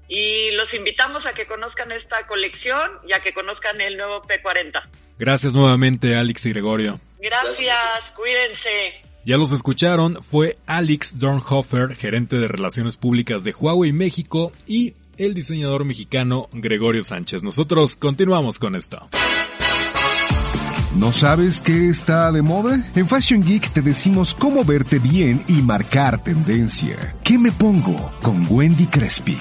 y 0.09 0.51
los 0.53 0.73
invitamos 0.73 1.27
a 1.27 1.33
que 1.33 1.47
conozcan 1.47 1.93
esta 1.93 2.27
colección 2.27 2.91
y 3.07 3.13
a 3.13 3.21
que 3.21 3.35
conozcan 3.35 3.81
el 3.81 3.99
nuevo 3.99 4.23
P40. 4.23 4.83
Gracias 5.19 5.53
nuevamente 5.53 6.17
Alex 6.17 6.47
y 6.47 6.53
Gregorio. 6.53 7.01
Gracias, 7.19 8.13
cuídense. 8.17 9.03
Ya 9.29 9.37
los 9.37 9.53
escucharon, 9.53 10.23
fue 10.23 10.57
Alex 10.67 11.19
Dornhofer, 11.19 11.95
gerente 11.95 12.39
de 12.39 12.49
Relaciones 12.49 12.97
Públicas 12.97 13.45
de 13.45 13.53
Huawei 13.53 13.93
México, 13.93 14.53
y 14.67 14.95
el 15.19 15.35
diseñador 15.35 15.85
mexicano 15.85 16.49
Gregorio 16.55 17.05
Sánchez. 17.05 17.43
Nosotros 17.43 17.95
continuamos 17.95 18.59
con 18.59 18.75
esto. 18.75 19.07
¿No 20.97 21.13
sabes 21.13 21.61
qué 21.61 21.91
está 21.91 22.33
de 22.33 22.41
moda? 22.41 22.91
En 22.95 23.07
Fashion 23.07 23.43
Geek 23.43 23.71
te 23.71 23.83
decimos 23.83 24.35
cómo 24.35 24.65
verte 24.65 24.99
bien 24.99 25.45
y 25.47 25.61
marcar 25.61 26.25
tendencia. 26.25 27.15
¿Qué 27.23 27.37
me 27.37 27.53
pongo? 27.53 28.11
Con 28.23 28.47
Wendy 28.49 28.87
Crespi. 28.87 29.37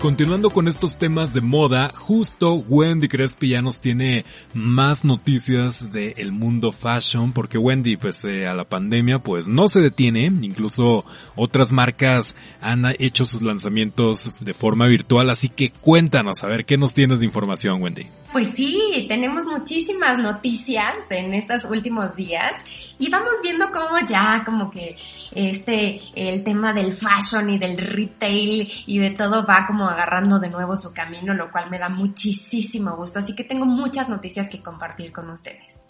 Continuando 0.00 0.48
con 0.48 0.66
estos 0.66 0.96
temas 0.96 1.34
de 1.34 1.42
moda, 1.42 1.92
justo 1.94 2.54
Wendy 2.54 3.06
Crespi 3.06 3.50
ya 3.50 3.60
nos 3.60 3.80
tiene 3.80 4.24
más 4.54 5.04
noticias 5.04 5.92
del 5.92 6.32
mundo 6.32 6.72
fashion, 6.72 7.32
porque 7.32 7.58
Wendy, 7.58 7.98
pues 7.98 8.24
eh, 8.24 8.46
a 8.46 8.54
la 8.54 8.64
pandemia, 8.64 9.18
pues 9.18 9.46
no 9.46 9.68
se 9.68 9.82
detiene, 9.82 10.24
incluso 10.40 11.04
otras 11.36 11.70
marcas 11.70 12.34
han 12.62 12.86
hecho 12.98 13.26
sus 13.26 13.42
lanzamientos 13.42 14.32
de 14.40 14.54
forma 14.54 14.86
virtual, 14.86 15.28
así 15.28 15.50
que 15.50 15.70
cuéntanos, 15.70 16.44
a 16.44 16.46
ver, 16.46 16.64
¿qué 16.64 16.78
nos 16.78 16.94
tienes 16.94 17.20
de 17.20 17.26
información, 17.26 17.82
Wendy? 17.82 18.06
Pues 18.32 18.52
sí, 18.54 19.06
tenemos 19.08 19.44
muchísimas 19.44 20.16
noticias 20.16 21.10
en 21.10 21.34
estos 21.34 21.64
últimos 21.64 22.14
días 22.14 22.62
y 22.96 23.10
vamos 23.10 23.32
viendo 23.42 23.72
cómo 23.72 23.98
ya 24.06 24.44
como 24.44 24.70
que 24.70 24.96
este, 25.32 26.00
el 26.14 26.44
tema 26.44 26.72
del 26.72 26.92
fashion 26.92 27.50
y 27.50 27.58
del 27.58 27.76
retail 27.76 28.70
y 28.86 28.98
de 29.00 29.10
todo 29.10 29.44
va 29.44 29.66
como 29.66 29.88
agarrando 29.88 30.38
de 30.38 30.48
nuevo 30.48 30.76
su 30.76 30.94
camino, 30.94 31.34
lo 31.34 31.50
cual 31.50 31.70
me 31.70 31.80
da 31.80 31.88
muchísimo 31.88 32.94
gusto. 32.94 33.18
Así 33.18 33.34
que 33.34 33.42
tengo 33.42 33.66
muchas 33.66 34.08
noticias 34.08 34.48
que 34.48 34.62
compartir 34.62 35.10
con 35.10 35.28
ustedes. 35.30 35.88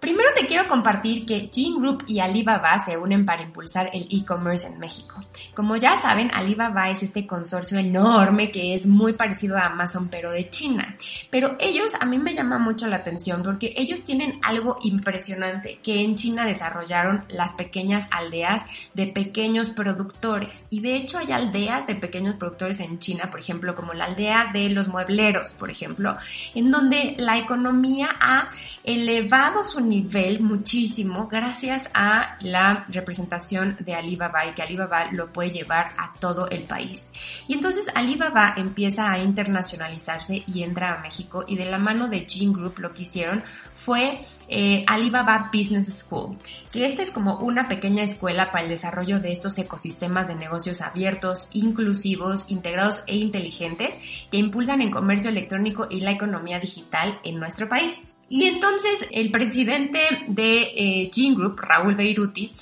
Primero 0.00 0.30
te 0.34 0.46
quiero 0.46 0.66
compartir 0.66 1.26
que 1.26 1.50
Gene 1.52 1.78
Group 1.78 2.04
y 2.06 2.20
Alibaba 2.20 2.78
se 2.78 2.96
unen 2.96 3.26
para 3.26 3.42
impulsar 3.42 3.90
el 3.92 4.08
e-commerce 4.10 4.66
en 4.66 4.78
México. 4.78 5.22
Como 5.54 5.76
ya 5.76 5.98
saben, 5.98 6.30
Alibaba 6.32 6.88
es 6.88 7.02
este 7.02 7.26
consorcio 7.26 7.78
enorme 7.78 8.50
que 8.50 8.74
es 8.74 8.86
muy 8.86 9.12
parecido 9.12 9.58
a 9.58 9.66
Amazon 9.66 10.08
pero 10.08 10.30
de 10.30 10.48
China. 10.48 10.96
Pero 11.28 11.56
ellos 11.60 11.94
a 12.00 12.06
mí 12.06 12.18
me 12.18 12.34
llama 12.34 12.58
mucho 12.58 12.88
la 12.88 12.96
atención 12.96 13.42
porque 13.42 13.74
ellos 13.76 14.02
tienen 14.02 14.40
algo 14.42 14.78
impresionante 14.82 15.78
que 15.82 16.02
en 16.02 16.16
China 16.16 16.46
desarrollaron 16.46 17.24
las 17.28 17.52
pequeñas 17.52 18.06
aldeas 18.10 18.64
de 18.94 19.06
pequeños 19.06 19.68
productores. 19.68 20.66
Y 20.70 20.80
de 20.80 20.96
hecho 20.96 21.18
hay 21.18 21.32
aldeas 21.32 21.86
de 21.86 21.94
pequeños 21.94 22.36
productores 22.36 22.80
en 22.80 22.98
China, 23.00 23.28
por 23.30 23.40
ejemplo, 23.40 23.74
como 23.74 23.92
la 23.92 24.06
aldea 24.06 24.50
de 24.50 24.70
los 24.70 24.88
muebleros, 24.88 25.52
por 25.52 25.70
ejemplo, 25.70 26.16
en 26.54 26.70
donde 26.70 27.16
la 27.18 27.36
economía 27.36 28.08
ha 28.18 28.50
elevado 28.82 29.62
su 29.64 29.89
nivel 29.90 30.40
muchísimo 30.40 31.28
gracias 31.28 31.90
a 31.92 32.36
la 32.40 32.86
representación 32.88 33.76
de 33.80 33.94
Alibaba 33.94 34.46
y 34.46 34.54
que 34.54 34.62
Alibaba 34.62 35.10
lo 35.12 35.32
puede 35.32 35.50
llevar 35.50 35.92
a 35.98 36.12
todo 36.18 36.48
el 36.48 36.64
país. 36.64 37.12
Y 37.46 37.54
entonces 37.54 37.88
Alibaba 37.94 38.54
empieza 38.56 39.10
a 39.10 39.18
internacionalizarse 39.18 40.44
y 40.46 40.62
entra 40.62 40.94
a 40.94 41.02
México 41.02 41.44
y 41.46 41.56
de 41.56 41.66
la 41.66 41.78
mano 41.78 42.08
de 42.08 42.26
Gene 42.28 42.54
Group 42.54 42.78
lo 42.78 42.94
que 42.94 43.02
hicieron 43.02 43.42
fue 43.74 44.20
eh, 44.48 44.84
Alibaba 44.86 45.50
Business 45.52 46.00
School, 46.00 46.38
que 46.70 46.86
esta 46.86 47.02
es 47.02 47.10
como 47.10 47.38
una 47.38 47.68
pequeña 47.68 48.02
escuela 48.02 48.50
para 48.50 48.64
el 48.64 48.70
desarrollo 48.70 49.20
de 49.20 49.32
estos 49.32 49.58
ecosistemas 49.58 50.28
de 50.28 50.36
negocios 50.36 50.80
abiertos, 50.82 51.48
inclusivos, 51.52 52.50
integrados 52.50 53.02
e 53.06 53.16
inteligentes 53.16 53.98
que 54.30 54.38
impulsan 54.38 54.82
el 54.82 54.90
comercio 54.90 55.30
electrónico 55.30 55.86
y 55.90 56.00
la 56.00 56.12
economía 56.12 56.60
digital 56.60 57.18
en 57.24 57.40
nuestro 57.40 57.68
país. 57.68 57.96
Y 58.32 58.44
entonces 58.44 59.08
el 59.10 59.32
presidente 59.32 59.98
de 60.28 60.62
eh, 60.62 61.10
Gene 61.12 61.34
Group, 61.34 61.58
Raúl 61.58 61.96
Beiruti, 61.96 62.52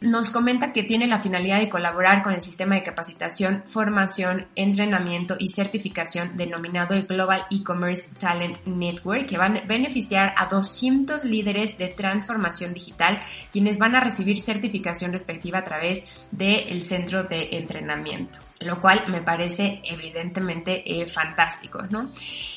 nos 0.00 0.30
comenta 0.30 0.72
que 0.72 0.84
tiene 0.84 1.08
la 1.08 1.18
finalidad 1.18 1.58
de 1.58 1.68
colaborar 1.68 2.22
con 2.22 2.32
el 2.32 2.40
sistema 2.40 2.76
de 2.76 2.84
capacitación, 2.84 3.64
formación, 3.66 4.46
entrenamiento 4.54 5.34
y 5.36 5.48
certificación 5.48 6.36
denominado 6.36 6.94
el 6.94 7.08
Global 7.08 7.46
E-Commerce 7.50 8.12
Talent 8.16 8.58
Network, 8.64 9.26
que 9.26 9.38
van 9.38 9.56
a 9.56 9.60
beneficiar 9.62 10.34
a 10.36 10.46
200 10.46 11.24
líderes 11.24 11.76
de 11.78 11.88
transformación 11.88 12.72
digital, 12.72 13.18
quienes 13.50 13.76
van 13.76 13.96
a 13.96 14.00
recibir 14.00 14.38
certificación 14.38 15.10
respectiva 15.10 15.58
a 15.58 15.64
través 15.64 16.04
del 16.30 16.84
centro 16.84 17.24
de 17.24 17.58
entrenamiento 17.58 18.47
lo 18.60 18.80
cual 18.80 19.04
me 19.08 19.22
parece 19.22 19.80
evidentemente 19.84 20.82
eh, 20.84 21.06
fantástico, 21.06 21.82
¿no? 21.90 22.10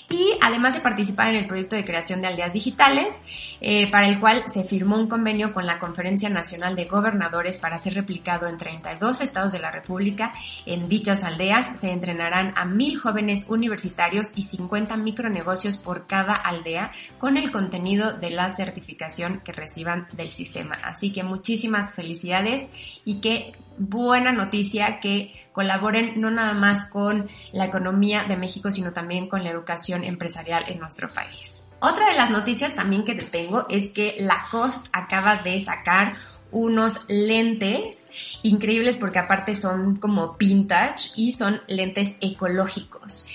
Y 0.09 0.33
además 0.41 0.73
de 0.73 0.81
participar 0.81 1.29
en 1.29 1.35
el 1.35 1.47
proyecto 1.47 1.75
de 1.75 1.85
creación 1.85 2.21
de 2.21 2.27
aldeas 2.27 2.53
digitales, 2.53 3.21
eh, 3.61 3.89
para 3.91 4.07
el 4.07 4.19
cual 4.19 4.43
se 4.51 4.63
firmó 4.63 4.97
un 4.97 5.07
convenio 5.07 5.53
con 5.53 5.65
la 5.65 5.79
Conferencia 5.79 6.29
Nacional 6.29 6.75
de 6.75 6.85
Gobernadores 6.85 7.59
para 7.59 7.77
ser 7.77 7.93
replicado 7.93 8.47
en 8.47 8.57
32 8.57 9.21
estados 9.21 9.51
de 9.51 9.59
la 9.59 9.71
República. 9.71 10.33
En 10.65 10.89
dichas 10.89 11.23
aldeas 11.23 11.79
se 11.79 11.91
entrenarán 11.91 12.51
a 12.55 12.65
mil 12.65 12.97
jóvenes 12.97 13.49
universitarios 13.49 14.29
y 14.35 14.43
50 14.43 14.97
micronegocios 14.97 15.77
por 15.77 16.07
cada 16.07 16.33
aldea 16.33 16.91
con 17.19 17.37
el 17.37 17.51
contenido 17.51 18.13
de 18.13 18.31
la 18.31 18.49
certificación 18.49 19.41
que 19.45 19.51
reciban 19.51 20.07
del 20.13 20.31
sistema. 20.31 20.75
Así 20.83 21.11
que 21.11 21.23
muchísimas 21.23 21.93
felicidades 21.93 22.69
y 23.05 23.21
que 23.21 23.53
buena 23.87 24.31
noticia 24.31 24.99
que 24.99 25.33
colaboren 25.51 26.19
no 26.19 26.31
nada 26.31 26.53
más 26.53 26.89
con 26.89 27.27
la 27.51 27.65
economía 27.65 28.23
de 28.23 28.37
México, 28.37 28.71
sino 28.71 28.93
también 28.93 29.27
con 29.27 29.43
la 29.43 29.49
educación 29.49 30.03
empresarial 30.03 30.65
en 30.67 30.79
nuestro 30.79 31.11
país. 31.13 31.63
Otra 31.79 32.07
de 32.07 32.15
las 32.15 32.29
noticias 32.29 32.75
también 32.75 33.03
que 33.03 33.15
te 33.15 33.25
tengo 33.25 33.65
es 33.69 33.89
que 33.89 34.17
Lacoste 34.19 34.89
acaba 34.93 35.37
de 35.37 35.59
sacar 35.59 36.13
unos 36.51 37.05
lentes 37.07 38.11
increíbles 38.43 38.97
porque 38.97 39.19
aparte 39.19 39.55
son 39.55 39.95
como 39.95 40.33
vintage 40.33 41.11
y 41.15 41.31
son 41.31 41.61
lentes 41.67 42.17
ecológicos 42.19 43.25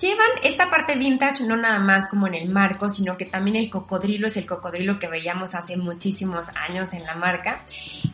llevan 0.00 0.28
esta 0.42 0.70
parte 0.70 0.96
vintage 0.96 1.44
no 1.44 1.56
nada 1.56 1.80
más 1.80 2.08
como 2.08 2.26
en 2.26 2.34
el 2.34 2.48
marco, 2.48 2.88
sino 2.88 3.16
que 3.16 3.26
también 3.26 3.56
el 3.56 3.70
cocodrilo 3.70 4.26
es 4.26 4.36
el 4.36 4.46
cocodrilo 4.46 4.98
que 4.98 5.08
veíamos 5.08 5.54
hace 5.54 5.76
muchísimos 5.76 6.48
años 6.50 6.92
en 6.92 7.04
la 7.04 7.14
marca. 7.14 7.62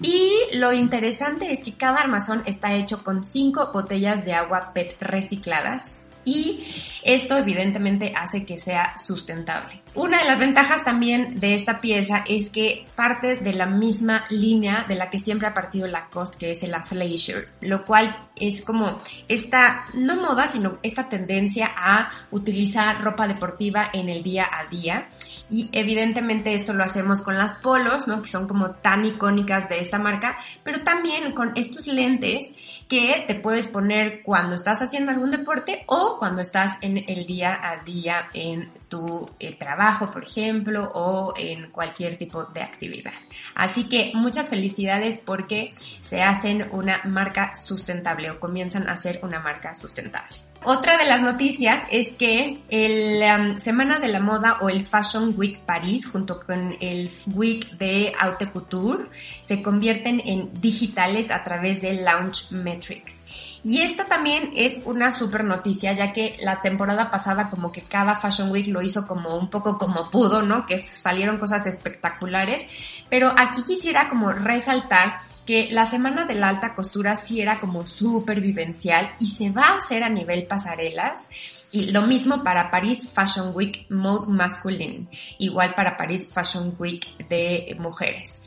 Y 0.00 0.32
lo 0.52 0.72
interesante 0.72 1.52
es 1.52 1.62
que 1.62 1.74
cada 1.74 2.00
armazón 2.00 2.42
está 2.46 2.74
hecho 2.74 3.02
con 3.02 3.24
cinco 3.24 3.70
botellas 3.72 4.24
de 4.24 4.34
agua 4.34 4.72
PET 4.72 4.96
recicladas 5.00 5.94
y 6.24 6.64
esto 7.02 7.36
evidentemente 7.36 8.12
hace 8.16 8.44
que 8.44 8.58
sea 8.58 8.96
sustentable. 8.96 9.82
Una 9.94 10.18
de 10.18 10.24
las 10.24 10.40
ventajas 10.40 10.82
también 10.82 11.38
de 11.38 11.54
esta 11.54 11.80
pieza 11.80 12.24
es 12.26 12.50
que 12.50 12.86
parte 12.96 13.36
de 13.36 13.54
la 13.54 13.66
misma 13.66 14.24
línea 14.28 14.84
de 14.88 14.96
la 14.96 15.08
que 15.08 15.20
siempre 15.20 15.46
ha 15.46 15.54
partido 15.54 15.86
Lacoste, 15.86 16.38
que 16.38 16.50
es 16.50 16.62
el 16.64 16.74
athleisure, 16.74 17.48
lo 17.60 17.84
cual 17.84 18.28
es 18.36 18.64
como 18.64 18.98
esta, 19.28 19.86
no 19.94 20.16
moda, 20.16 20.48
sino 20.48 20.78
esta 20.82 21.08
tendencia 21.08 21.70
a 21.76 22.10
utilizar 22.32 23.00
ropa 23.02 23.28
deportiva 23.28 23.90
en 23.92 24.08
el 24.08 24.22
día 24.24 24.48
a 24.50 24.66
día. 24.66 25.08
Y 25.48 25.68
evidentemente 25.72 26.54
esto 26.54 26.72
lo 26.72 26.82
hacemos 26.82 27.22
con 27.22 27.36
las 27.36 27.54
polos, 27.60 28.08
¿no? 28.08 28.22
Que 28.22 28.28
son 28.28 28.48
como 28.48 28.72
tan 28.72 29.04
icónicas 29.04 29.68
de 29.68 29.78
esta 29.78 29.98
marca, 29.98 30.38
pero 30.64 30.82
también 30.82 31.32
con 31.32 31.52
estos 31.54 31.86
lentes 31.86 32.54
que 32.88 33.24
te 33.28 33.36
puedes 33.36 33.68
poner 33.68 34.22
cuando 34.22 34.56
estás 34.56 34.82
haciendo 34.82 35.12
algún 35.12 35.30
deporte 35.30 35.84
o 35.86 36.13
cuando 36.18 36.40
estás 36.42 36.78
en 36.80 37.04
el 37.08 37.26
día 37.26 37.58
a 37.62 37.82
día 37.84 38.28
en 38.32 38.72
tu 38.88 39.28
eh, 39.38 39.56
trabajo, 39.56 40.10
por 40.10 40.24
ejemplo, 40.24 40.90
o 40.94 41.34
en 41.36 41.70
cualquier 41.70 42.18
tipo 42.18 42.44
de 42.44 42.62
actividad. 42.62 43.12
Así 43.54 43.88
que 43.88 44.12
muchas 44.14 44.48
felicidades 44.48 45.20
porque 45.24 45.72
se 46.00 46.22
hacen 46.22 46.68
una 46.72 47.02
marca 47.04 47.54
sustentable 47.54 48.30
o 48.30 48.40
comienzan 48.40 48.88
a 48.88 48.96
ser 48.96 49.20
una 49.22 49.40
marca 49.40 49.74
sustentable. 49.74 50.38
Otra 50.66 50.96
de 50.96 51.04
las 51.04 51.20
noticias 51.20 51.86
es 51.90 52.14
que 52.14 52.62
el 52.70 53.22
um, 53.22 53.58
Semana 53.58 53.98
de 53.98 54.08
la 54.08 54.20
Moda 54.20 54.60
o 54.62 54.70
el 54.70 54.86
Fashion 54.86 55.34
Week 55.36 55.58
París 55.58 56.08
junto 56.08 56.40
con 56.40 56.74
el 56.80 57.10
Week 57.26 57.76
de 57.76 58.14
Haute 58.18 58.50
Couture 58.50 59.04
se 59.42 59.62
convierten 59.62 60.22
en 60.24 60.58
digitales 60.62 61.30
a 61.30 61.44
través 61.44 61.82
de 61.82 61.92
Launch 61.92 62.52
Metrics. 62.52 63.26
Y 63.64 63.80
esta 63.80 64.04
también 64.04 64.50
es 64.54 64.82
una 64.84 65.10
super 65.10 65.42
noticia, 65.42 65.94
ya 65.94 66.12
que 66.12 66.36
la 66.40 66.60
temporada 66.60 67.10
pasada 67.10 67.48
como 67.48 67.72
que 67.72 67.80
cada 67.80 68.16
Fashion 68.16 68.50
Week 68.50 68.66
lo 68.66 68.82
hizo 68.82 69.06
como 69.06 69.38
un 69.38 69.48
poco 69.48 69.78
como 69.78 70.10
pudo, 70.10 70.42
¿no? 70.42 70.66
Que 70.66 70.86
salieron 70.90 71.38
cosas 71.38 71.66
espectaculares. 71.66 72.68
Pero 73.08 73.32
aquí 73.34 73.62
quisiera 73.66 74.10
como 74.10 74.32
resaltar 74.32 75.14
que 75.46 75.68
la 75.70 75.86
semana 75.86 76.26
de 76.26 76.34
la 76.34 76.50
alta 76.50 76.74
costura 76.74 77.16
sí 77.16 77.40
era 77.40 77.58
como 77.58 77.86
súper 77.86 78.42
vivencial 78.42 79.10
y 79.18 79.26
se 79.28 79.50
va 79.50 79.68
a 79.68 79.76
hacer 79.78 80.04
a 80.04 80.10
nivel 80.10 80.46
pasarelas. 80.46 81.30
Y 81.70 81.90
lo 81.90 82.02
mismo 82.02 82.44
para 82.44 82.70
Paris 82.70 83.08
Fashion 83.12 83.52
Week 83.54 83.86
Mode 83.88 84.30
Masculine, 84.30 85.08
igual 85.38 85.74
para 85.74 85.96
Paris 85.96 86.28
Fashion 86.30 86.74
Week 86.78 87.16
de 87.28 87.74
mujeres. 87.80 88.42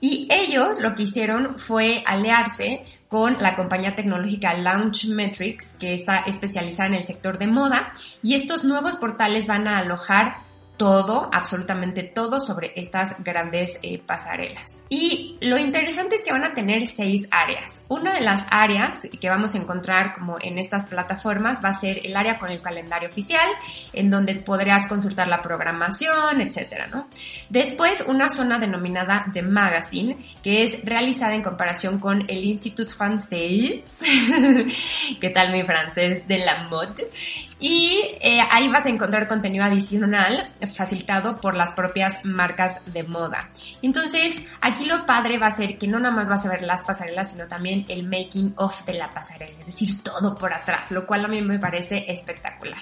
Y 0.00 0.28
ellos 0.30 0.80
lo 0.80 0.94
que 0.94 1.02
hicieron 1.02 1.58
fue 1.58 2.02
aliarse 2.06 2.84
con 3.08 3.36
la 3.40 3.54
compañía 3.54 3.94
tecnológica 3.94 4.54
Launch 4.54 5.06
Metrics, 5.08 5.74
que 5.78 5.94
está 5.94 6.20
especializada 6.20 6.88
en 6.88 6.94
el 6.94 7.02
sector 7.02 7.38
de 7.38 7.48
moda, 7.48 7.92
y 8.22 8.34
estos 8.34 8.64
nuevos 8.64 8.96
portales 8.96 9.46
van 9.46 9.68
a 9.68 9.78
alojar 9.78 10.49
todo, 10.80 11.28
absolutamente 11.30 12.04
todo 12.04 12.40
sobre 12.40 12.72
estas 12.74 13.22
grandes 13.22 13.78
eh, 13.82 13.98
pasarelas. 13.98 14.86
Y 14.88 15.36
lo 15.42 15.58
interesante 15.58 16.16
es 16.16 16.24
que 16.24 16.32
van 16.32 16.46
a 16.46 16.54
tener 16.54 16.86
seis 16.86 17.28
áreas. 17.30 17.84
Una 17.90 18.14
de 18.14 18.22
las 18.22 18.46
áreas 18.50 19.06
que 19.20 19.28
vamos 19.28 19.54
a 19.54 19.58
encontrar 19.58 20.14
como 20.14 20.38
en 20.40 20.58
estas 20.58 20.86
plataformas 20.86 21.62
va 21.62 21.68
a 21.68 21.74
ser 21.74 22.00
el 22.02 22.16
área 22.16 22.38
con 22.38 22.48
el 22.48 22.62
calendario 22.62 23.10
oficial, 23.10 23.46
en 23.92 24.10
donde 24.10 24.36
podrás 24.36 24.86
consultar 24.86 25.28
la 25.28 25.42
programación, 25.42 26.40
etcétera, 26.40 26.86
¿no? 26.86 27.08
Después, 27.50 28.02
una 28.06 28.30
zona 28.30 28.58
denominada 28.58 29.26
The 29.34 29.42
Magazine, 29.42 30.16
que 30.42 30.62
es 30.62 30.82
realizada 30.82 31.34
en 31.34 31.42
comparación 31.42 31.98
con 31.98 32.22
el 32.22 32.42
Institut 32.42 32.88
Français, 32.88 33.82
¿qué 35.20 35.28
tal 35.28 35.52
mi 35.52 35.62
francés? 35.62 36.26
De 36.26 36.38
la 36.38 36.68
mode, 36.70 37.10
y 37.60 38.16
eh, 38.20 38.40
ahí 38.50 38.68
vas 38.68 38.86
a 38.86 38.88
encontrar 38.88 39.28
contenido 39.28 39.64
adicional 39.64 40.50
facilitado 40.74 41.40
por 41.40 41.54
las 41.54 41.72
propias 41.72 42.24
marcas 42.24 42.80
de 42.86 43.02
moda. 43.02 43.50
Entonces, 43.82 44.44
aquí 44.62 44.86
lo 44.86 45.04
padre 45.04 45.38
va 45.38 45.48
a 45.48 45.52
ser 45.52 45.76
que 45.76 45.86
no 45.86 46.00
nada 46.00 46.14
más 46.14 46.28
vas 46.28 46.46
a 46.46 46.50
ver 46.50 46.62
las 46.62 46.84
pasarelas, 46.84 47.32
sino 47.32 47.46
también 47.46 47.84
el 47.88 48.04
making 48.04 48.54
of 48.56 48.84
de 48.86 48.94
la 48.94 49.12
pasarela, 49.12 49.60
es 49.60 49.66
decir, 49.66 50.02
todo 50.02 50.34
por 50.36 50.54
atrás, 50.54 50.90
lo 50.90 51.06
cual 51.06 51.26
a 51.26 51.28
mí 51.28 51.42
me 51.42 51.58
parece 51.58 52.06
espectacular. 52.08 52.80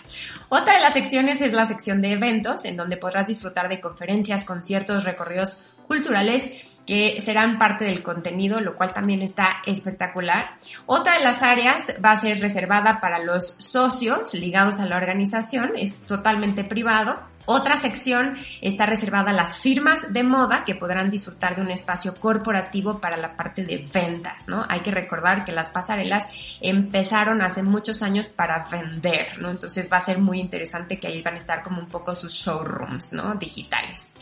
Otra 0.49 0.75
de 0.75 0.81
las 0.81 0.95
secciones 0.95 1.41
es 1.41 1.53
la 1.53 1.67
sección 1.67 2.01
de 2.01 2.13
eventos, 2.13 2.65
en 2.65 2.77
donde 2.77 2.97
podrás 2.97 3.27
disfrutar 3.27 3.69
de 3.69 3.81
conferencias, 3.81 4.45
conciertos, 4.45 5.05
recorridos 5.05 5.65
culturales 5.89 6.78
que 6.89 7.21
serán 7.21 7.59
parte 7.59 7.85
del 7.85 8.03
contenido, 8.03 8.63
lo 8.63 8.75
cual 8.75 8.95
también 8.95 9.21
está 9.21 9.59
espectacular. 9.67 10.57
Otra 10.87 11.19
de 11.19 11.21
las 11.21 11.43
áreas 11.43 11.95
va 12.03 12.13
a 12.13 12.21
ser 12.21 12.41
reservada 12.41 12.99
para 13.03 13.19
los 13.19 13.47
socios 13.59 14.33
ligados 14.33 14.81
a 14.81 14.87
la 14.87 14.97
organización, 14.97 15.73
es 15.77 15.99
totalmente 16.07 16.65
privado 16.65 17.21
Otra 17.51 17.79
sección 17.79 18.37
está 18.61 18.85
reservada 18.85 19.31
a 19.31 19.33
las 19.33 19.57
firmas 19.57 20.13
de 20.13 20.23
moda 20.23 20.65
que 20.67 20.75
podrán 20.75 21.09
disfrutar 21.09 21.57
de 21.57 21.63
un 21.63 21.71
espacio 21.71 22.15
corporativo 22.17 23.01
para 23.01 23.17
la 23.17 23.39
parte 23.39 23.65
de 23.65 23.89
ventas, 23.91 24.49
¿no? 24.49 24.67
Hay 24.69 24.81
que 24.81 24.91
recordar 24.91 25.47
que 25.47 25.53
las 25.53 25.71
pasarelas 25.71 26.59
empezaron 26.61 27.41
hace 27.41 27.63
muchos 27.63 28.03
años 28.03 28.29
para 28.29 28.67
vender, 28.71 29.39
¿no? 29.39 29.51
Entonces 29.51 29.89
va 29.91 29.97
a 29.97 30.03
ser 30.03 30.19
muy 30.19 30.41
interesante 30.41 31.01
que 31.01 31.07
ahí 31.07 31.23
van 31.23 31.37
a 31.37 31.39
estar 31.39 31.63
como 31.63 31.81
un 31.81 31.89
poco 31.89 32.15
sus 32.15 32.35
showrooms, 32.35 33.15
¿no? 33.15 33.35
Digitales. 33.37 34.19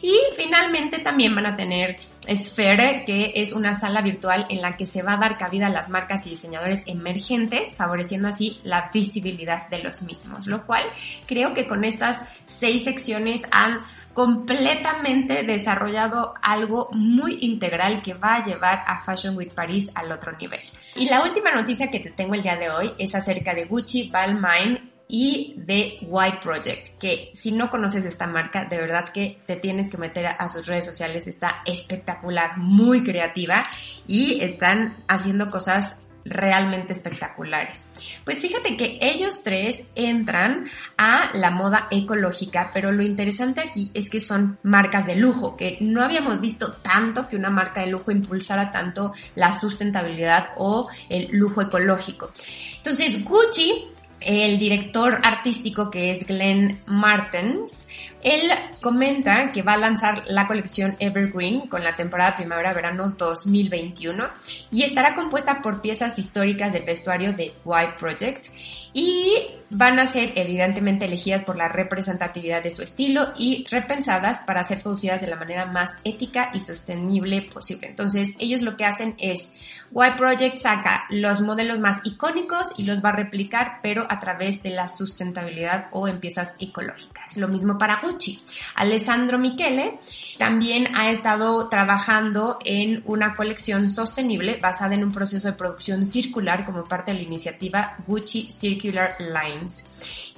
Y 0.00 0.16
finalmente 0.34 1.00
también 1.00 1.34
van 1.34 1.48
a 1.48 1.56
tener 1.56 1.98
Sphere, 2.28 3.04
que 3.04 3.32
es 3.36 3.52
una 3.52 3.74
sala 3.74 4.02
virtual 4.02 4.46
en 4.50 4.60
la 4.60 4.76
que 4.76 4.86
se 4.86 5.02
va 5.02 5.14
a 5.14 5.16
dar 5.16 5.38
cabida 5.38 5.66
a 5.66 5.70
las 5.70 5.88
marcas 5.88 6.26
y 6.26 6.30
diseñadores 6.30 6.84
emergentes, 6.86 7.74
favoreciendo 7.74 8.28
así 8.28 8.60
la 8.62 8.90
visibilidad 8.92 9.68
de 9.68 9.82
los 9.82 10.02
mismos, 10.02 10.46
lo 10.46 10.66
cual 10.66 10.84
creo 11.26 11.54
que 11.54 11.66
con 11.66 11.84
estas 11.84 12.24
seis 12.46 12.84
secciones 12.84 13.42
han 13.50 13.80
completamente 14.12 15.44
desarrollado 15.44 16.34
algo 16.42 16.88
muy 16.92 17.38
integral 17.40 18.02
que 18.02 18.14
va 18.14 18.34
a 18.34 18.44
llevar 18.44 18.82
a 18.86 19.02
Fashion 19.02 19.36
Week 19.36 19.52
Paris 19.54 19.90
al 19.94 20.10
otro 20.10 20.32
nivel. 20.32 20.60
Y 20.96 21.08
la 21.08 21.22
última 21.22 21.52
noticia 21.52 21.90
que 21.90 22.00
te 22.00 22.10
tengo 22.10 22.34
el 22.34 22.42
día 22.42 22.56
de 22.56 22.70
hoy 22.70 22.92
es 22.98 23.14
acerca 23.14 23.54
de 23.54 23.64
Gucci 23.64 24.10
Balmain 24.10 24.89
y 25.10 25.54
de 25.56 25.98
Y 26.00 26.32
Project, 26.42 26.98
que 26.98 27.30
si 27.34 27.52
no 27.52 27.68
conoces 27.68 28.04
esta 28.04 28.26
marca, 28.26 28.64
de 28.64 28.78
verdad 28.78 29.08
que 29.08 29.38
te 29.46 29.56
tienes 29.56 29.90
que 29.90 29.98
meter 29.98 30.26
a 30.26 30.48
sus 30.48 30.66
redes 30.66 30.84
sociales, 30.84 31.26
está 31.26 31.62
espectacular, 31.66 32.56
muy 32.58 33.02
creativa 33.02 33.64
y 34.06 34.40
están 34.40 34.96
haciendo 35.08 35.50
cosas 35.50 35.96
realmente 36.24 36.92
espectaculares. 36.92 37.92
Pues 38.24 38.40
fíjate 38.40 38.76
que 38.76 38.98
ellos 39.00 39.42
tres 39.42 39.84
entran 39.94 40.66
a 40.96 41.30
la 41.34 41.50
moda 41.50 41.88
ecológica, 41.90 42.70
pero 42.72 42.92
lo 42.92 43.02
interesante 43.02 43.60
aquí 43.60 43.90
es 43.94 44.10
que 44.10 44.20
son 44.20 44.58
marcas 44.62 45.06
de 45.06 45.16
lujo, 45.16 45.56
que 45.56 45.78
no 45.80 46.02
habíamos 46.02 46.40
visto 46.40 46.74
tanto 46.74 47.26
que 47.28 47.36
una 47.36 47.50
marca 47.50 47.80
de 47.80 47.88
lujo 47.88 48.10
impulsara 48.10 48.70
tanto 48.70 49.12
la 49.34 49.52
sustentabilidad 49.52 50.50
o 50.56 50.88
el 51.08 51.28
lujo 51.32 51.62
ecológico. 51.62 52.30
Entonces, 52.76 53.24
Gucci 53.24 53.88
el 54.20 54.58
director 54.58 55.20
artístico 55.24 55.90
que 55.90 56.10
es 56.10 56.26
Glenn 56.26 56.80
Martens, 56.86 57.88
él 58.22 58.50
comenta 58.80 59.52
que 59.52 59.62
va 59.62 59.74
a 59.74 59.76
lanzar 59.76 60.24
la 60.26 60.46
colección 60.46 60.96
Evergreen 60.98 61.68
con 61.68 61.84
la 61.84 61.96
temporada 61.96 62.36
primavera-verano 62.36 63.14
2021 63.16 64.24
y 64.70 64.82
estará 64.82 65.14
compuesta 65.14 65.62
por 65.62 65.80
piezas 65.80 66.18
históricas 66.18 66.72
del 66.72 66.84
vestuario 66.84 67.32
de 67.32 67.54
White 67.64 67.94
Project 67.98 68.46
y 68.92 69.46
van 69.70 70.00
a 70.00 70.06
ser 70.06 70.32
evidentemente 70.34 71.04
elegidas 71.04 71.44
por 71.44 71.56
la 71.56 71.68
representatividad 71.68 72.62
de 72.62 72.72
su 72.72 72.82
estilo 72.82 73.32
y 73.36 73.64
repensadas 73.70 74.42
para 74.44 74.64
ser 74.64 74.82
producidas 74.82 75.20
de 75.20 75.28
la 75.28 75.36
manera 75.36 75.66
más 75.66 75.96
ética 76.02 76.50
y 76.52 76.60
sostenible 76.60 77.42
posible. 77.42 77.88
Entonces, 77.88 78.34
ellos 78.38 78.62
lo 78.62 78.76
que 78.76 78.84
hacen 78.84 79.14
es, 79.18 79.52
Y 79.92 80.16
Project 80.16 80.58
saca 80.58 81.04
los 81.08 81.40
modelos 81.40 81.78
más 81.78 82.00
icónicos 82.04 82.70
y 82.76 82.84
los 82.84 83.04
va 83.04 83.10
a 83.10 83.16
replicar, 83.16 83.78
pero 83.80 84.06
a 84.08 84.18
través 84.18 84.60
de 84.62 84.70
la 84.70 84.88
sustentabilidad 84.88 85.86
o 85.92 86.08
en 86.08 86.18
piezas 86.18 86.56
ecológicas. 86.58 87.36
Lo 87.36 87.46
mismo 87.46 87.78
para 87.78 88.00
Gucci. 88.10 88.42
Alessandro 88.74 89.38
Michele 89.38 89.98
también 90.38 90.96
ha 90.96 91.10
estado 91.10 91.68
trabajando 91.68 92.58
en 92.64 93.02
una 93.06 93.36
colección 93.36 93.90
sostenible 93.90 94.58
basada 94.60 94.94
en 94.94 95.04
un 95.04 95.12
proceso 95.12 95.48
de 95.48 95.54
producción 95.54 96.06
circular 96.06 96.64
como 96.64 96.84
parte 96.84 97.12
de 97.12 97.18
la 97.18 97.24
iniciativa 97.24 97.96
Gucci 98.06 98.50
Circular 98.50 99.16
Line 99.18 99.66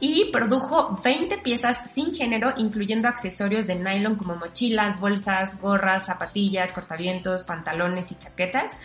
y 0.01 0.31
produjo 0.33 1.01
20 1.03 1.39
piezas 1.39 1.93
sin 1.93 2.12
género, 2.12 2.53
incluyendo 2.57 3.09
accesorios 3.09 3.68
de 3.68 3.77
nylon 3.77 4.16
como 4.16 4.35
mochilas, 4.35 4.99
bolsas, 4.99 5.61
gorras, 5.61 6.07
zapatillas, 6.07 6.73
cortavientos, 6.73 7.45
pantalones 7.45 8.11
y 8.11 8.16
chaquetas. 8.16 8.79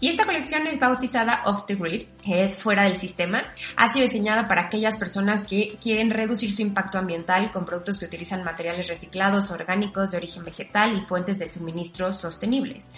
Y 0.00 0.08
esta 0.08 0.24
colección 0.24 0.66
es 0.66 0.78
bautizada 0.78 1.42
Off 1.46 1.66
the 1.66 1.76
Grid, 1.76 2.04
que 2.22 2.42
es 2.42 2.56
fuera 2.56 2.82
del 2.82 2.98
sistema. 2.98 3.44
Ha 3.76 3.88
sido 3.88 4.04
diseñada 4.04 4.46
para 4.48 4.62
aquellas 4.62 4.98
personas 4.98 5.44
que 5.44 5.78
quieren 5.80 6.10
reducir 6.10 6.52
su 6.52 6.62
impacto 6.62 6.98
ambiental 6.98 7.52
con 7.52 7.64
productos 7.64 7.98
que 7.98 8.06
utilizan 8.06 8.44
materiales 8.44 8.88
reciclados, 8.88 9.50
orgánicos, 9.50 10.10
de 10.10 10.16
origen 10.16 10.44
vegetal 10.44 10.96
y 10.96 11.06
fuentes 11.06 11.38
de 11.38 11.48
suministro 11.48 12.12
sostenibles, 12.12 12.92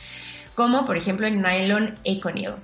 como 0.54 0.84
por 0.84 0.96
ejemplo 0.96 1.26
el 1.26 1.40
nylon 1.40 1.98
Econil. 2.02 2.54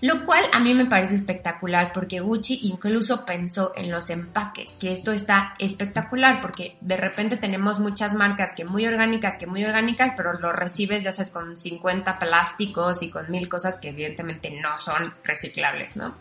Lo 0.00 0.24
cual 0.24 0.44
a 0.52 0.60
mí 0.60 0.74
me 0.74 0.86
parece 0.86 1.14
espectacular 1.14 1.92
porque 1.92 2.20
Gucci 2.20 2.60
incluso 2.62 3.24
pensó 3.24 3.72
en 3.76 3.90
los 3.90 4.08
empaques, 4.10 4.76
que 4.76 4.92
esto 4.92 5.12
está 5.12 5.54
espectacular 5.58 6.40
porque 6.40 6.76
de 6.80 6.96
repente 6.96 7.36
tenemos 7.36 7.80
muchas 7.80 8.14
marcas 8.14 8.50
que 8.56 8.64
muy 8.64 8.86
orgánicas, 8.86 9.36
que 9.38 9.46
muy 9.46 9.64
orgánicas, 9.64 10.12
pero 10.16 10.32
lo 10.34 10.52
recibes 10.52 11.02
ya 11.02 11.12
sabes 11.12 11.30
con 11.30 11.56
50 11.56 12.18
plásticos 12.18 13.02
y 13.02 13.10
con 13.10 13.30
mil 13.30 13.48
cosas 13.48 13.78
que 13.78 13.90
evidentemente 13.90 14.50
no 14.50 14.78
son 14.80 15.14
reciclables, 15.22 15.96
¿no? 15.96 16.16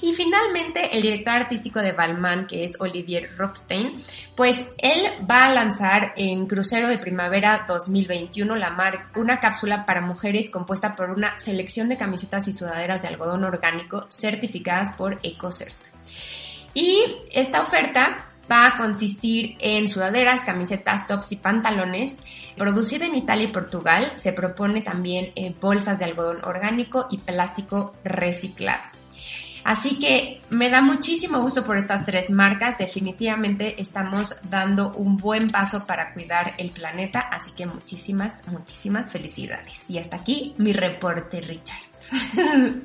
Y 0.00 0.14
finalmente 0.14 0.96
el 0.96 1.02
director 1.02 1.34
artístico 1.34 1.80
de 1.80 1.92
Balmain, 1.92 2.46
que 2.46 2.64
es 2.64 2.80
Olivier 2.80 3.30
Rothstein, 3.36 3.96
pues 4.34 4.70
él 4.78 5.26
va 5.30 5.46
a 5.46 5.52
lanzar 5.52 6.14
en 6.16 6.46
Crucero 6.46 6.88
de 6.88 6.98
Primavera 6.98 7.64
2021 7.68 8.56
la 8.56 8.70
mar 8.70 9.08
una 9.16 9.40
cápsula 9.40 9.84
para 9.84 10.00
mujeres 10.00 10.50
compuesta 10.50 10.96
por 10.96 11.10
una 11.10 11.38
selección 11.38 11.88
de 11.88 11.96
camisetas 11.96 12.48
y 12.48 12.52
sudaderas 12.52 13.02
de 13.02 13.08
algodón 13.18 13.44
orgánico 13.44 14.06
certificadas 14.08 14.94
por 14.96 15.18
EcoCert. 15.22 15.74
Y 16.74 17.16
esta 17.32 17.62
oferta 17.62 18.26
va 18.50 18.66
a 18.66 18.76
consistir 18.78 19.56
en 19.60 19.88
sudaderas, 19.88 20.42
camisetas, 20.42 21.06
tops 21.06 21.32
y 21.32 21.36
pantalones. 21.36 22.24
Producida 22.56 23.06
en 23.06 23.16
Italia 23.16 23.48
y 23.48 23.52
Portugal, 23.52 24.12
se 24.16 24.32
propone 24.32 24.82
también 24.82 25.32
eh, 25.36 25.54
bolsas 25.60 25.98
de 25.98 26.06
algodón 26.06 26.44
orgánico 26.44 27.06
y 27.10 27.18
plástico 27.18 27.94
reciclado. 28.04 28.82
Así 29.64 29.98
que 29.98 30.40
me 30.48 30.70
da 30.70 30.80
muchísimo 30.80 31.40
gusto 31.40 31.64
por 31.64 31.76
estas 31.76 32.06
tres 32.06 32.30
marcas. 32.30 32.78
Definitivamente 32.78 33.80
estamos 33.80 34.40
dando 34.48 34.92
un 34.92 35.18
buen 35.18 35.50
paso 35.50 35.86
para 35.86 36.14
cuidar 36.14 36.54
el 36.56 36.70
planeta. 36.70 37.20
Así 37.20 37.50
que 37.52 37.66
muchísimas, 37.66 38.46
muchísimas 38.48 39.12
felicidades. 39.12 39.90
Y 39.90 39.98
hasta 39.98 40.16
aquí 40.16 40.54
mi 40.56 40.72
reporte, 40.72 41.40
Richard. 41.42 41.82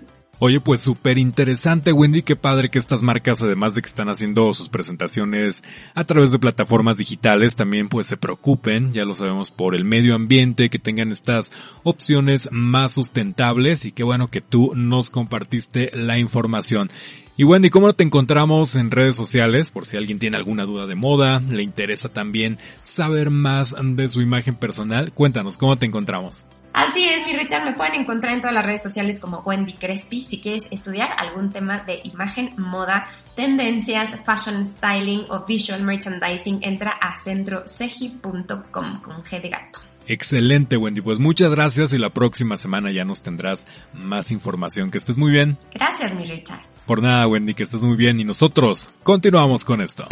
Oye, 0.45 0.59
pues 0.59 0.81
súper 0.81 1.17
interesante, 1.19 1.93
Wendy. 1.93 2.21
Qué 2.21 2.35
padre 2.35 2.69
que 2.69 2.77
estas 2.77 3.01
marcas, 3.01 3.41
además 3.41 3.75
de 3.75 3.81
que 3.81 3.87
están 3.87 4.09
haciendo 4.09 4.53
sus 4.53 4.67
presentaciones 4.67 5.63
a 5.95 6.03
través 6.03 6.33
de 6.33 6.39
plataformas 6.39 6.97
digitales, 6.97 7.55
también 7.55 7.87
pues 7.87 8.07
se 8.07 8.17
preocupen, 8.17 8.91
ya 8.91 9.05
lo 9.05 9.13
sabemos, 9.13 9.51
por 9.51 9.73
el 9.73 9.85
medio 9.85 10.15
ambiente, 10.15 10.69
que 10.69 10.79
tengan 10.79 11.13
estas 11.13 11.53
opciones 11.83 12.49
más 12.51 12.91
sustentables 12.91 13.85
y 13.85 13.93
qué 13.93 14.03
bueno 14.03 14.27
que 14.27 14.41
tú 14.41 14.73
nos 14.75 15.09
compartiste 15.09 15.91
la 15.93 16.17
información. 16.17 16.89
Y 17.35 17.45
Wendy, 17.45 17.71
¿cómo 17.71 17.91
te 17.93 18.03
encontramos 18.03 18.75
en 18.75 18.91
redes 18.91 19.15
sociales? 19.15 19.71
Por 19.71 19.87
si 19.87 19.97
alguien 19.97 20.19
tiene 20.19 20.37
alguna 20.37 20.65
duda 20.65 20.85
de 20.85 20.93
moda, 20.93 21.41
le 21.49 21.63
interesa 21.63 22.09
también 22.09 22.59
saber 22.83 23.31
más 23.31 23.75
de 23.81 24.07
su 24.07 24.21
imagen 24.21 24.53
personal, 24.55 25.11
cuéntanos, 25.11 25.57
¿cómo 25.57 25.75
te 25.75 25.87
encontramos? 25.87 26.45
Así 26.73 27.03
es, 27.03 27.25
mi 27.25 27.33
Richard, 27.33 27.65
me 27.65 27.73
pueden 27.73 27.95
encontrar 27.95 28.33
en 28.33 28.41
todas 28.41 28.53
las 28.53 28.63
redes 28.63 28.83
sociales 28.83 29.19
como 29.19 29.39
Wendy 29.39 29.73
Crespi. 29.73 30.23
Si 30.23 30.41
quieres 30.41 30.67
estudiar 30.69 31.09
algún 31.17 31.51
tema 31.51 31.79
de 31.79 32.01
imagen, 32.03 32.53
moda, 32.57 33.07
tendencias, 33.35 34.19
fashion 34.23 34.67
styling 34.67 35.25
o 35.29 35.45
visual 35.45 35.81
merchandising, 35.81 36.59
entra 36.61 36.91
a 36.91 37.17
centroseji.com 37.17 39.01
con 39.01 39.23
G 39.23 39.41
de 39.41 39.49
gato. 39.49 39.79
Excelente, 40.07 40.77
Wendy. 40.77 41.01
Pues 41.01 41.19
muchas 41.19 41.51
gracias 41.51 41.93
y 41.93 41.97
la 41.97 42.09
próxima 42.09 42.57
semana 42.57 42.91
ya 42.91 43.05
nos 43.05 43.23
tendrás 43.23 43.65
más 43.93 44.31
información. 44.31 44.91
Que 44.91 44.97
estés 44.99 45.17
muy 45.17 45.31
bien. 45.31 45.57
Gracias, 45.73 46.13
mi 46.13 46.25
Richard. 46.25 46.72
Por 46.85 47.01
nada, 47.01 47.27
Wendy, 47.27 47.53
que 47.53 47.63
estés 47.63 47.83
muy 47.83 47.95
bien 47.95 48.19
y 48.19 48.25
nosotros 48.25 48.89
continuamos 49.03 49.63
con 49.63 49.81
esto. 49.81 50.05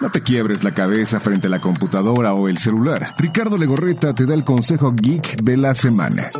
No 0.00 0.10
te 0.10 0.22
quiebres 0.22 0.64
la 0.64 0.72
cabeza 0.72 1.20
frente 1.20 1.48
a 1.48 1.50
la 1.50 1.60
computadora 1.60 2.32
o 2.32 2.48
el 2.48 2.56
celular. 2.56 3.14
Ricardo 3.18 3.58
Legorreta 3.58 4.14
te 4.14 4.24
da 4.24 4.32
el 4.32 4.44
consejo 4.44 4.94
geek 4.94 5.42
de 5.42 5.56
la 5.58 5.74
semana. 5.74 6.30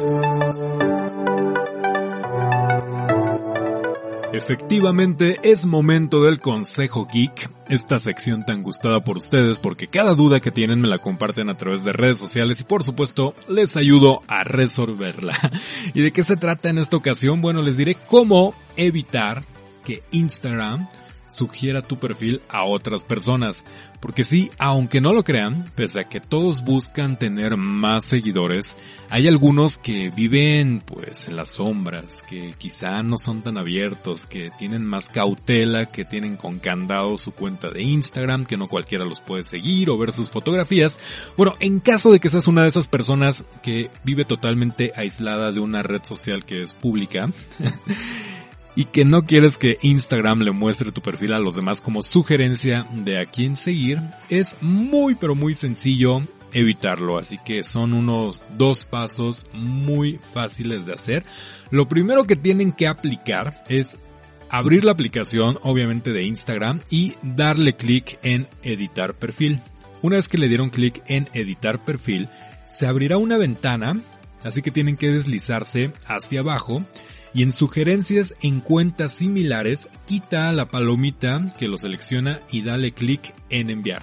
Efectivamente, 4.32 5.40
es 5.42 5.66
momento 5.66 6.22
del 6.22 6.40
Consejo 6.40 7.08
Geek, 7.12 7.50
esta 7.68 7.98
sección 7.98 8.44
tan 8.46 8.62
gustada 8.62 9.02
por 9.02 9.16
ustedes 9.16 9.58
porque 9.58 9.88
cada 9.88 10.14
duda 10.14 10.38
que 10.38 10.52
tienen 10.52 10.80
me 10.80 10.86
la 10.86 10.98
comparten 10.98 11.48
a 11.48 11.56
través 11.56 11.82
de 11.82 11.92
redes 11.92 12.18
sociales 12.18 12.60
y 12.60 12.64
por 12.64 12.84
supuesto 12.84 13.34
les 13.48 13.76
ayudo 13.76 14.22
a 14.28 14.44
resolverla. 14.44 15.36
¿Y 15.94 16.02
de 16.02 16.12
qué 16.12 16.22
se 16.22 16.36
trata 16.36 16.68
en 16.68 16.78
esta 16.78 16.96
ocasión? 16.96 17.40
Bueno, 17.40 17.60
les 17.60 17.76
diré 17.76 17.96
cómo 18.06 18.54
evitar 18.76 19.44
que 19.84 20.04
Instagram 20.12 20.86
sugiera 21.30 21.82
tu 21.82 21.98
perfil 21.98 22.42
a 22.48 22.64
otras 22.64 23.02
personas. 23.02 23.64
Porque 24.00 24.24
sí, 24.24 24.50
aunque 24.58 25.00
no 25.00 25.12
lo 25.12 25.24
crean, 25.24 25.70
pese 25.74 26.00
a 26.00 26.08
que 26.08 26.20
todos 26.20 26.64
buscan 26.64 27.18
tener 27.18 27.56
más 27.56 28.04
seguidores, 28.06 28.76
hay 29.10 29.28
algunos 29.28 29.76
que 29.76 30.10
viven 30.10 30.82
pues 30.84 31.28
en 31.28 31.36
las 31.36 31.50
sombras, 31.50 32.22
que 32.22 32.54
quizá 32.56 33.02
no 33.02 33.18
son 33.18 33.42
tan 33.42 33.58
abiertos, 33.58 34.26
que 34.26 34.50
tienen 34.50 34.84
más 34.84 35.10
cautela, 35.10 35.86
que 35.86 36.04
tienen 36.04 36.36
con 36.36 36.58
candado 36.58 37.16
su 37.16 37.32
cuenta 37.32 37.70
de 37.70 37.82
Instagram, 37.82 38.46
que 38.46 38.56
no 38.56 38.68
cualquiera 38.68 39.04
los 39.04 39.20
puede 39.20 39.44
seguir 39.44 39.90
o 39.90 39.98
ver 39.98 40.12
sus 40.12 40.30
fotografías. 40.30 40.98
Bueno, 41.36 41.56
en 41.60 41.80
caso 41.80 42.10
de 42.10 42.20
que 42.20 42.28
seas 42.28 42.46
una 42.46 42.62
de 42.62 42.68
esas 42.68 42.86
personas 42.86 43.44
que 43.62 43.90
vive 44.04 44.24
totalmente 44.24 44.92
aislada 44.96 45.52
de 45.52 45.60
una 45.60 45.82
red 45.82 46.02
social 46.04 46.44
que 46.44 46.62
es 46.62 46.74
pública, 46.74 47.30
y 48.80 48.86
que 48.86 49.04
no 49.04 49.26
quieres 49.26 49.58
que 49.58 49.76
Instagram 49.82 50.40
le 50.40 50.52
muestre 50.52 50.90
tu 50.90 51.02
perfil 51.02 51.34
a 51.34 51.38
los 51.38 51.54
demás 51.54 51.82
como 51.82 52.02
sugerencia 52.02 52.86
de 52.94 53.18
a 53.18 53.26
quién 53.26 53.54
seguir, 53.54 54.00
es 54.30 54.56
muy 54.62 55.14
pero 55.16 55.34
muy 55.34 55.54
sencillo 55.54 56.22
evitarlo. 56.54 57.18
Así 57.18 57.36
que 57.44 57.62
son 57.62 57.92
unos 57.92 58.46
dos 58.56 58.86
pasos 58.86 59.44
muy 59.52 60.18
fáciles 60.32 60.86
de 60.86 60.94
hacer. 60.94 61.26
Lo 61.70 61.88
primero 61.88 62.24
que 62.24 62.36
tienen 62.36 62.72
que 62.72 62.88
aplicar 62.88 63.62
es 63.68 63.98
abrir 64.48 64.86
la 64.86 64.92
aplicación, 64.92 65.58
obviamente 65.60 66.14
de 66.14 66.24
Instagram, 66.24 66.80
y 66.88 67.16
darle 67.22 67.76
clic 67.76 68.18
en 68.22 68.48
editar 68.62 69.12
perfil. 69.12 69.60
Una 70.00 70.16
vez 70.16 70.26
que 70.26 70.38
le 70.38 70.48
dieron 70.48 70.70
clic 70.70 71.02
en 71.06 71.28
editar 71.34 71.84
perfil, 71.84 72.30
se 72.70 72.86
abrirá 72.86 73.18
una 73.18 73.36
ventana, 73.36 74.00
así 74.42 74.62
que 74.62 74.70
tienen 74.70 74.96
que 74.96 75.10
deslizarse 75.10 75.92
hacia 76.06 76.40
abajo 76.40 76.82
y 77.32 77.42
en 77.42 77.52
sugerencias 77.52 78.34
en 78.42 78.60
cuentas 78.60 79.12
similares 79.14 79.88
quita 80.06 80.52
la 80.52 80.68
palomita 80.68 81.50
que 81.58 81.68
lo 81.68 81.78
selecciona 81.78 82.40
y 82.50 82.62
dale 82.62 82.92
clic 82.92 83.34
en 83.50 83.70
enviar. 83.70 84.02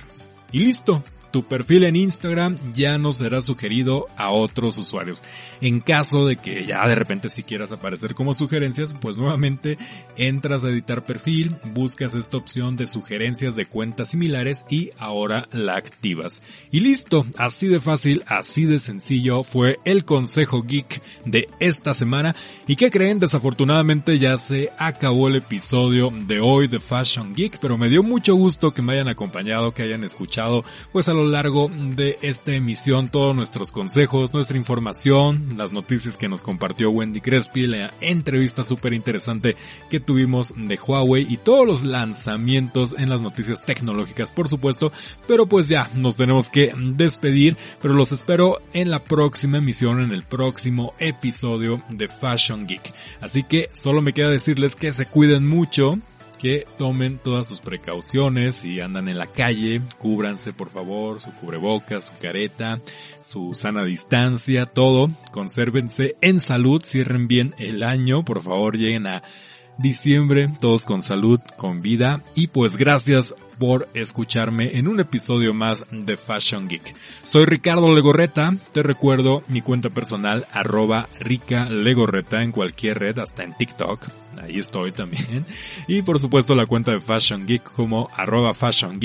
Y 0.51 0.59
listo, 0.59 1.03
tu 1.37 1.43
perfil 1.43 1.83
en 1.83 1.95
Instagram 1.95 2.57
ya 2.73 2.97
no 2.97 3.13
será 3.13 3.41
sugerido 3.41 4.07
a 4.17 4.31
otros 4.31 4.75
usuarios. 4.79 5.21
En 5.61 5.81
caso 5.81 6.25
de 6.25 6.37
que 6.37 6.65
ya 6.65 6.87
de 6.87 6.95
repente 6.95 7.29
si 7.29 7.43
quieras 7.43 7.71
aparecer 7.71 8.15
como 8.15 8.33
sugerencias, 8.33 8.95
pues 8.99 9.17
nuevamente 9.17 9.77
entras 10.15 10.63
a 10.63 10.69
editar 10.69 11.05
perfil, 11.05 11.55
buscas 11.75 12.15
esta 12.15 12.37
opción 12.37 12.75
de 12.75 12.87
sugerencias 12.87 13.55
de 13.55 13.67
cuentas 13.67 14.09
similares 14.09 14.65
y 14.67 14.89
ahora 14.97 15.47
la 15.51 15.75
activas. 15.75 16.41
Y 16.71 16.79
listo, 16.79 17.23
así 17.37 17.67
de 17.67 17.79
fácil, 17.79 18.23
así 18.25 18.65
de 18.65 18.79
sencillo 18.79 19.43
fue 19.43 19.77
el 19.85 20.05
consejo 20.05 20.63
geek 20.63 21.03
de 21.25 21.47
esta 21.59 21.93
semana. 21.93 22.35
¿Y 22.65 22.77
qué 22.77 22.89
creen? 22.89 23.19
Desafortunadamente 23.19 24.17
ya 24.17 24.39
se 24.39 24.71
acabó 24.79 25.27
el 25.27 25.35
episodio 25.35 26.11
de 26.11 26.39
hoy 26.39 26.67
de 26.67 26.79
Fashion 26.79 27.35
Geek, 27.35 27.59
pero 27.59 27.77
me 27.77 27.89
dio 27.89 28.01
mucho 28.01 28.33
gusto 28.33 28.73
que 28.73 28.81
me 28.81 28.93
hayan 28.93 29.07
acompañado, 29.07 29.75
que 29.75 29.83
hayan 29.83 30.03
escuchado 30.03 30.65
pues 30.91 31.07
a 31.09 31.13
lo 31.13 31.26
largo 31.27 31.69
de 31.69 32.17
esta 32.21 32.53
emisión 32.53 33.09
todos 33.09 33.35
nuestros 33.35 33.71
consejos, 33.71 34.33
nuestra 34.33 34.57
información, 34.57 35.53
las 35.57 35.71
noticias 35.73 36.17
que 36.17 36.27
nos 36.27 36.41
compartió 36.41 36.89
Wendy 36.89 37.21
Crespi, 37.21 37.67
la 37.67 37.93
entrevista 38.01 38.63
súper 38.63 38.93
interesante 38.93 39.55
que 39.89 39.99
tuvimos 39.99 40.53
de 40.55 40.77
Huawei 40.77 41.25
y 41.29 41.37
todos 41.37 41.65
los 41.67 41.83
lanzamientos 41.83 42.95
en 42.97 43.09
las 43.09 43.21
noticias 43.21 43.63
tecnológicas, 43.65 44.29
por 44.29 44.47
supuesto. 44.47 44.91
Pero 45.27 45.47
pues 45.47 45.69
ya, 45.69 45.89
nos 45.95 46.17
tenemos 46.17 46.49
que 46.49 46.73
despedir, 46.75 47.57
pero 47.81 47.93
los 47.93 48.11
espero 48.11 48.59
en 48.73 48.89
la 48.89 49.03
próxima 49.03 49.57
emisión, 49.57 50.01
en 50.01 50.11
el 50.13 50.23
próximo 50.23 50.93
episodio 50.99 51.81
de 51.89 52.07
Fashion 52.07 52.67
Geek. 52.67 52.93
Así 53.21 53.43
que 53.43 53.69
solo 53.73 54.01
me 54.01 54.13
queda 54.13 54.29
decirles 54.29 54.75
que 54.75 54.93
se 54.93 55.05
cuiden 55.05 55.47
mucho, 55.47 55.99
que 56.37 56.65
tomen 56.77 57.17
todas 57.17 57.47
sus 57.49 57.61
precauciones 57.61 58.63
y 58.65 58.81
andan 58.81 59.07
en 59.07 59.17
la 59.17 59.27
calle, 59.27 59.81
cúbranse 59.97 60.53
por 60.53 60.69
favor, 60.69 61.19
su 61.19 61.31
cubrebocas, 61.31 62.05
su 62.05 62.17
careta, 62.21 62.79
su 63.21 63.53
sana 63.53 63.83
distancia, 63.83 64.65
todo, 64.65 65.09
consérvense 65.31 66.15
en 66.21 66.39
salud, 66.39 66.81
cierren 66.83 67.27
bien 67.27 67.55
el 67.57 67.83
año, 67.83 68.23
por 68.23 68.41
favor 68.41 68.77
lleguen 68.77 69.07
a 69.07 69.23
diciembre, 69.77 70.49
todos 70.59 70.83
con 70.83 71.01
salud, 71.01 71.39
con 71.55 71.81
vida. 71.81 72.21
Y 72.35 72.47
pues 72.47 72.77
gracias 72.77 73.35
por 73.59 73.87
escucharme 73.93 74.77
en 74.77 74.87
un 74.87 74.99
episodio 74.99 75.53
más 75.53 75.85
de 75.91 76.17
Fashion 76.17 76.67
Geek. 76.67 76.95
Soy 77.23 77.45
Ricardo 77.45 77.91
Legorreta, 77.91 78.55
te 78.73 78.83
recuerdo 78.83 79.43
mi 79.47 79.61
cuenta 79.61 79.89
personal 79.89 80.47
arroba 80.51 81.07
Rica 81.19 81.69
Legorreta 81.69 82.43
en 82.43 82.51
cualquier 82.51 82.99
red, 82.99 83.19
hasta 83.19 83.43
en 83.43 83.53
TikTok, 83.53 84.07
ahí 84.41 84.57
estoy 84.57 84.91
también. 84.91 85.45
Y 85.87 86.01
por 86.01 86.19
supuesto 86.19 86.55
la 86.55 86.65
cuenta 86.65 86.91
de 86.91 86.99
Fashion 86.99 87.45
Geek 87.45 87.73
como 87.73 88.09
arroba 88.15 88.53
Fashion 88.53 88.99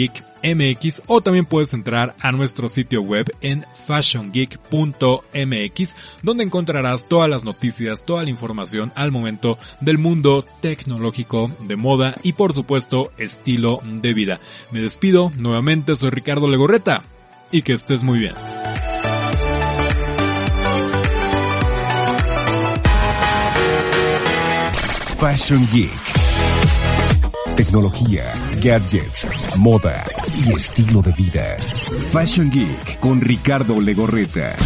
o 1.06 1.20
también 1.20 1.46
puedes 1.46 1.72
entrar 1.72 2.16
a 2.20 2.32
nuestro 2.32 2.68
sitio 2.68 3.00
web 3.02 3.32
en 3.40 3.64
fashiongeek.mx 3.86 5.96
donde 6.22 6.42
encontrarás 6.42 7.08
todas 7.08 7.30
las 7.30 7.44
noticias, 7.44 8.04
toda 8.04 8.24
la 8.24 8.30
información 8.30 8.90
al 8.96 9.12
momento 9.12 9.56
del 9.80 9.98
mundo 9.98 10.44
tecnológico, 10.60 11.52
de 11.60 11.76
moda 11.76 12.16
y 12.24 12.32
por 12.32 12.54
supuesto 12.54 13.12
estilo 13.18 13.80
de 13.84 14.14
vida. 14.14 14.40
Me 14.70 14.80
despido, 14.80 15.32
nuevamente 15.38 15.96
soy 15.96 16.10
Ricardo 16.10 16.48
Legorreta 16.48 17.02
y 17.50 17.62
que 17.62 17.72
estés 17.72 18.02
muy 18.02 18.18
bien. 18.18 18.34
Fashion 25.18 25.64
Geek. 25.72 26.12
Tecnología, 27.56 28.32
gadgets, 28.60 29.28
moda 29.56 30.04
y 30.44 30.52
estilo 30.52 31.00
de 31.00 31.12
vida. 31.12 31.56
Fashion 32.10 32.50
Geek 32.50 32.98
con 32.98 33.20
Ricardo 33.20 33.80
Legorreta. 33.80 34.56